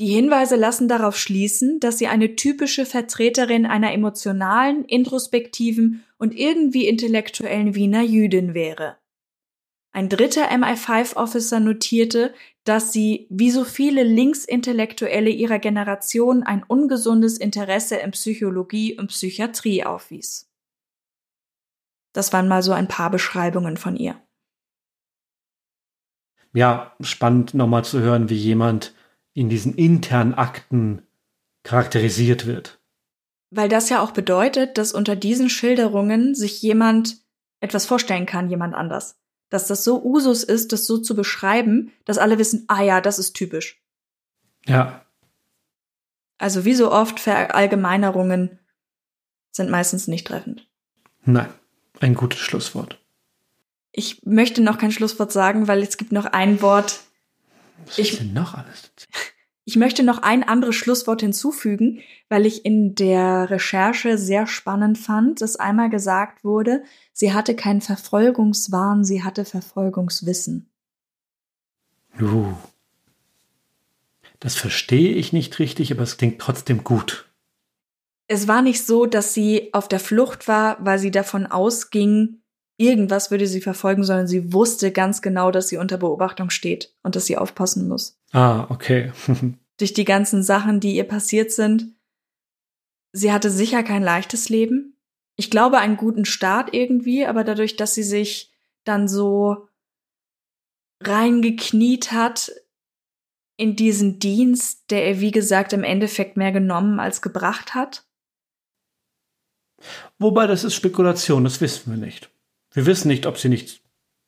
die 0.00 0.08
Hinweise 0.08 0.56
lassen 0.56 0.88
darauf 0.88 1.16
schließen, 1.16 1.78
dass 1.78 1.98
sie 1.98 2.08
eine 2.08 2.34
typische 2.34 2.84
Vertreterin 2.84 3.64
einer 3.64 3.92
emotionalen, 3.92 4.84
introspektiven 4.84 6.04
und 6.18 6.34
irgendwie 6.34 6.88
intellektuellen 6.88 7.74
Wiener 7.74 8.02
Jüdin 8.02 8.54
wäre. 8.54 8.96
Ein 9.92 10.08
dritter 10.08 10.50
MI5-Officer 10.50 11.60
notierte, 11.60 12.34
dass 12.64 12.92
sie, 12.92 13.28
wie 13.30 13.52
so 13.52 13.62
viele 13.62 14.02
Linksintellektuelle 14.02 15.30
ihrer 15.30 15.60
Generation, 15.60 16.42
ein 16.42 16.64
ungesundes 16.64 17.38
Interesse 17.38 17.96
in 17.96 18.10
Psychologie 18.10 18.98
und 18.98 19.08
Psychiatrie 19.08 19.84
aufwies. 19.84 20.50
Das 22.12 22.32
waren 22.32 22.48
mal 22.48 22.62
so 22.62 22.72
ein 22.72 22.88
paar 22.88 23.10
Beschreibungen 23.10 23.76
von 23.76 23.94
ihr. 23.94 24.20
Ja, 26.52 26.96
spannend 27.00 27.54
nochmal 27.54 27.84
zu 27.84 28.00
hören, 28.00 28.30
wie 28.30 28.36
jemand 28.36 28.94
in 29.34 29.48
diesen 29.48 29.74
internen 29.74 30.34
Akten 30.34 31.02
charakterisiert 31.62 32.46
wird. 32.46 32.80
Weil 33.50 33.68
das 33.68 33.88
ja 33.88 34.02
auch 34.02 34.12
bedeutet, 34.12 34.78
dass 34.78 34.92
unter 34.92 35.16
diesen 35.16 35.50
Schilderungen 35.50 36.34
sich 36.34 36.62
jemand 36.62 37.18
etwas 37.60 37.86
vorstellen 37.86 38.26
kann, 38.26 38.48
jemand 38.48 38.74
anders 38.74 39.16
dass 39.54 39.68
das 39.68 39.84
so 39.84 40.02
Usus 40.02 40.42
ist, 40.42 40.72
das 40.72 40.84
so 40.84 40.98
zu 40.98 41.14
beschreiben, 41.14 41.92
dass 42.04 42.18
alle 42.18 42.38
wissen, 42.38 42.64
ah 42.66 42.82
ja, 42.82 43.00
das 43.00 43.20
ist 43.20 43.34
typisch. 43.34 43.80
Ja. 44.66 45.06
Also 46.38 46.64
wie 46.64 46.74
so 46.74 46.90
oft 46.90 47.20
Verallgemeinerungen 47.20 48.58
sind 49.52 49.70
meistens 49.70 50.08
nicht 50.08 50.26
treffend. 50.26 50.68
Nein, 51.24 51.48
ein 52.00 52.14
gutes 52.14 52.40
Schlusswort. 52.40 52.98
Ich 53.92 54.24
möchte 54.24 54.60
noch 54.60 54.78
kein 54.78 54.90
Schlusswort 54.90 55.30
sagen, 55.30 55.68
weil 55.68 55.82
es 55.82 55.96
gibt 55.96 56.10
noch 56.10 56.26
ein 56.26 56.60
Wort. 56.60 57.03
Was 57.86 57.98
ich, 57.98 58.12
ist 58.12 58.20
denn 58.20 58.32
noch 58.32 58.54
alles? 58.54 58.90
Ich 59.66 59.76
möchte 59.76 60.02
noch 60.02 60.18
ein 60.18 60.42
anderes 60.42 60.76
Schlusswort 60.76 61.22
hinzufügen, 61.22 62.00
weil 62.28 62.44
ich 62.44 62.66
in 62.66 62.94
der 62.94 63.50
Recherche 63.50 64.18
sehr 64.18 64.46
spannend 64.46 64.98
fand, 64.98 65.40
dass 65.40 65.56
einmal 65.56 65.88
gesagt 65.88 66.44
wurde, 66.44 66.84
sie 67.12 67.32
hatte 67.32 67.56
keinen 67.56 67.80
Verfolgungswahn, 67.80 69.04
sie 69.04 69.22
hatte 69.22 69.44
Verfolgungswissen. 69.44 70.68
Uh. 72.20 72.52
Das 74.38 74.54
verstehe 74.54 75.14
ich 75.14 75.32
nicht 75.32 75.58
richtig, 75.58 75.90
aber 75.90 76.02
es 76.02 76.18
klingt 76.18 76.38
trotzdem 76.38 76.84
gut. 76.84 77.30
Es 78.26 78.46
war 78.48 78.60
nicht 78.60 78.84
so, 78.84 79.06
dass 79.06 79.32
sie 79.32 79.72
auf 79.72 79.88
der 79.88 80.00
Flucht 80.00 80.48
war, 80.48 80.76
weil 80.84 80.98
sie 80.98 81.10
davon 81.10 81.46
ausging, 81.46 82.42
irgendwas 82.76 83.30
würde 83.30 83.46
sie 83.46 83.60
verfolgen, 83.60 84.04
sondern 84.04 84.26
sie 84.26 84.52
wusste 84.52 84.92
ganz 84.92 85.22
genau, 85.22 85.50
dass 85.50 85.68
sie 85.68 85.76
unter 85.76 85.96
Beobachtung 85.96 86.50
steht 86.50 86.94
und 87.02 87.16
dass 87.16 87.26
sie 87.26 87.36
aufpassen 87.36 87.88
muss. 87.88 88.18
Ah, 88.32 88.66
okay. 88.68 89.12
Durch 89.78 89.92
die 89.92 90.04
ganzen 90.04 90.42
Sachen, 90.42 90.80
die 90.80 90.94
ihr 90.94 91.04
passiert 91.04 91.52
sind. 91.52 91.94
Sie 93.12 93.32
hatte 93.32 93.50
sicher 93.50 93.82
kein 93.82 94.02
leichtes 94.02 94.48
Leben. 94.48 94.96
Ich 95.36 95.50
glaube, 95.50 95.78
einen 95.78 95.96
guten 95.96 96.24
Start 96.24 96.74
irgendwie, 96.74 97.26
aber 97.26 97.44
dadurch, 97.44 97.76
dass 97.76 97.94
sie 97.94 98.02
sich 98.02 98.52
dann 98.84 99.08
so 99.08 99.68
reingekniet 101.02 102.12
hat 102.12 102.52
in 103.56 103.76
diesen 103.76 104.18
Dienst, 104.18 104.90
der 104.90 105.08
ihr, 105.08 105.20
wie 105.20 105.30
gesagt, 105.30 105.72
im 105.72 105.84
Endeffekt 105.84 106.36
mehr 106.36 106.52
genommen 106.52 106.98
als 106.98 107.22
gebracht 107.22 107.74
hat. 107.74 108.06
Wobei 110.18 110.46
das 110.46 110.64
ist 110.64 110.74
Spekulation, 110.74 111.44
das 111.44 111.60
wissen 111.60 111.90
wir 111.90 111.98
nicht. 111.98 112.30
Wir 112.74 112.86
wissen 112.86 113.08
nicht, 113.08 113.24
ob 113.26 113.38
sie 113.38 113.48
nicht 113.48 113.82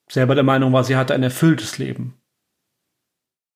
selber 0.09 0.35
der 0.35 0.45
Meinung 0.45 0.73
war, 0.73 0.85
sie 0.85 0.97
hatte 0.97 1.15
ein 1.15 1.23
erfülltes 1.23 1.79
Leben. 1.79 2.21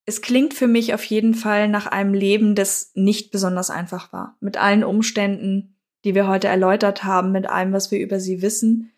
Es 0.05 0.21
klingt 0.21 0.53
für 0.53 0.67
mich 0.67 0.93
auf 0.93 1.05
jeden 1.05 1.35
Fall 1.35 1.69
nach 1.69 1.87
einem 1.87 2.13
Leben, 2.13 2.57
das 2.57 2.91
nicht 2.95 3.31
besonders 3.31 3.71
einfach 3.71 4.13
war. 4.13 4.37
Mit 4.41 4.57
allen 4.57 4.83
Umständen, 4.83 5.77
die 6.05 6.17
wir 6.17 6.27
heute 6.27 6.49
erläutert 6.49 7.05
haben, 7.05 7.31
mit 7.31 7.49
allem, 7.49 7.73
was 7.73 7.93
wir 7.93 8.01
über 8.01 8.19
sie 8.19 8.43
wissen, 8.43 8.93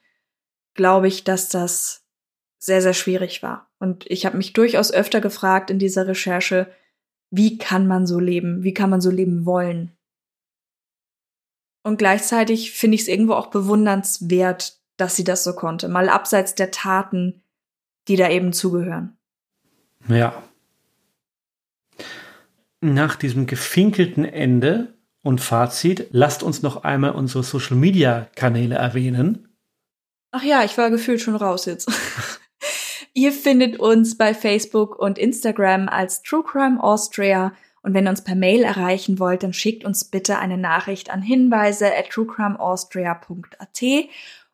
glaube 0.74 1.08
ich, 1.08 1.24
dass 1.24 1.50
das 1.50 2.06
sehr, 2.58 2.80
sehr 2.80 2.94
schwierig 2.94 3.42
war. 3.42 3.70
Und 3.78 4.10
ich 4.10 4.24
habe 4.24 4.38
mich 4.38 4.54
durchaus 4.54 4.92
öfter 4.92 5.20
gefragt 5.20 5.70
in 5.70 5.78
dieser 5.78 6.06
Recherche, 6.06 6.72
wie 7.30 7.58
kann 7.58 7.86
man 7.86 8.06
so 8.06 8.18
leben? 8.18 8.62
Wie 8.62 8.72
kann 8.72 8.88
man 8.88 9.00
so 9.02 9.10
leben 9.10 9.44
wollen? 9.44 9.94
Und 11.82 11.98
gleichzeitig 11.98 12.72
finde 12.72 12.94
ich 12.94 13.02
es 13.02 13.08
irgendwo 13.08 13.34
auch 13.34 13.48
bewundernswert, 13.48 14.81
dass 15.02 15.16
sie 15.16 15.24
das 15.24 15.42
so 15.42 15.54
konnte, 15.54 15.88
mal 15.88 16.08
abseits 16.08 16.54
der 16.54 16.70
Taten, 16.70 17.42
die 18.06 18.14
da 18.14 18.28
eben 18.28 18.52
zugehören. 18.52 19.16
Ja. 20.08 20.42
Nach 22.80 23.16
diesem 23.16 23.46
gefinkelten 23.46 24.24
Ende 24.24 24.94
und 25.22 25.40
Fazit, 25.40 26.06
lasst 26.12 26.44
uns 26.44 26.62
noch 26.62 26.84
einmal 26.84 27.12
unsere 27.12 27.42
Social 27.42 27.76
Media 27.76 28.28
Kanäle 28.36 28.76
erwähnen. 28.76 29.48
Ach 30.30 30.44
ja, 30.44 30.62
ich 30.62 30.78
war 30.78 30.90
gefühlt 30.90 31.20
schon 31.20 31.36
raus 31.36 31.66
jetzt. 31.66 31.90
Ihr 33.12 33.32
findet 33.32 33.78
uns 33.78 34.16
bei 34.16 34.34
Facebook 34.34 34.98
und 34.98 35.18
Instagram 35.18 35.88
als 35.88 36.22
True 36.22 36.44
Crime 36.44 36.82
Austria 36.82 37.52
und 37.82 37.94
wenn 37.94 38.06
ihr 38.06 38.10
uns 38.10 38.22
per 38.22 38.36
Mail 38.36 38.62
erreichen 38.62 39.18
wollt, 39.18 39.42
dann 39.42 39.52
schickt 39.52 39.84
uns 39.84 40.04
bitte 40.04 40.38
eine 40.38 40.56
Nachricht 40.56 41.10
an 41.10 41.20
hinweise 41.20 41.86
at 41.94 42.10
truecrimeaustria.at 42.10 44.08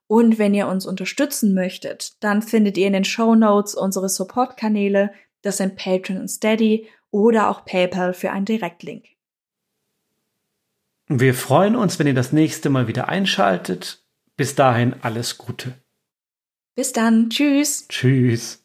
Und 0.09 0.39
wenn 0.39 0.55
ihr 0.55 0.67
uns 0.67 0.87
unterstützen 0.87 1.55
möchtet, 1.55 2.23
dann 2.25 2.43
findet 2.43 2.77
ihr 2.77 2.89
in 2.89 2.95
den 2.95 3.05
Show 3.05 3.35
Notes 3.37 3.75
unsere 3.75 4.09
Support-Kanäle, 4.09 5.13
das 5.43 5.59
sind 5.59 5.77
Patreon 5.77 6.19
und 6.19 6.29
Steady 6.29 6.89
oder 7.11 7.49
auch 7.49 7.65
PayPal 7.65 8.15
für 8.15 8.33
einen 8.33 8.47
Direktlink. 8.47 9.05
Wir 11.07 11.35
freuen 11.35 11.77
uns, 11.77 11.99
wenn 11.99 12.07
ihr 12.07 12.15
das 12.15 12.33
nächste 12.33 12.69
Mal 12.71 12.89
wieder 12.89 13.09
einschaltet. 13.09 14.05
Bis 14.37 14.55
dahin 14.55 14.95
alles 15.03 15.39
Gute. 15.39 15.75
Bis 16.75 16.93
dann. 16.93 17.31
Tschüss. 17.31 17.87
Tschüss. 17.89 18.65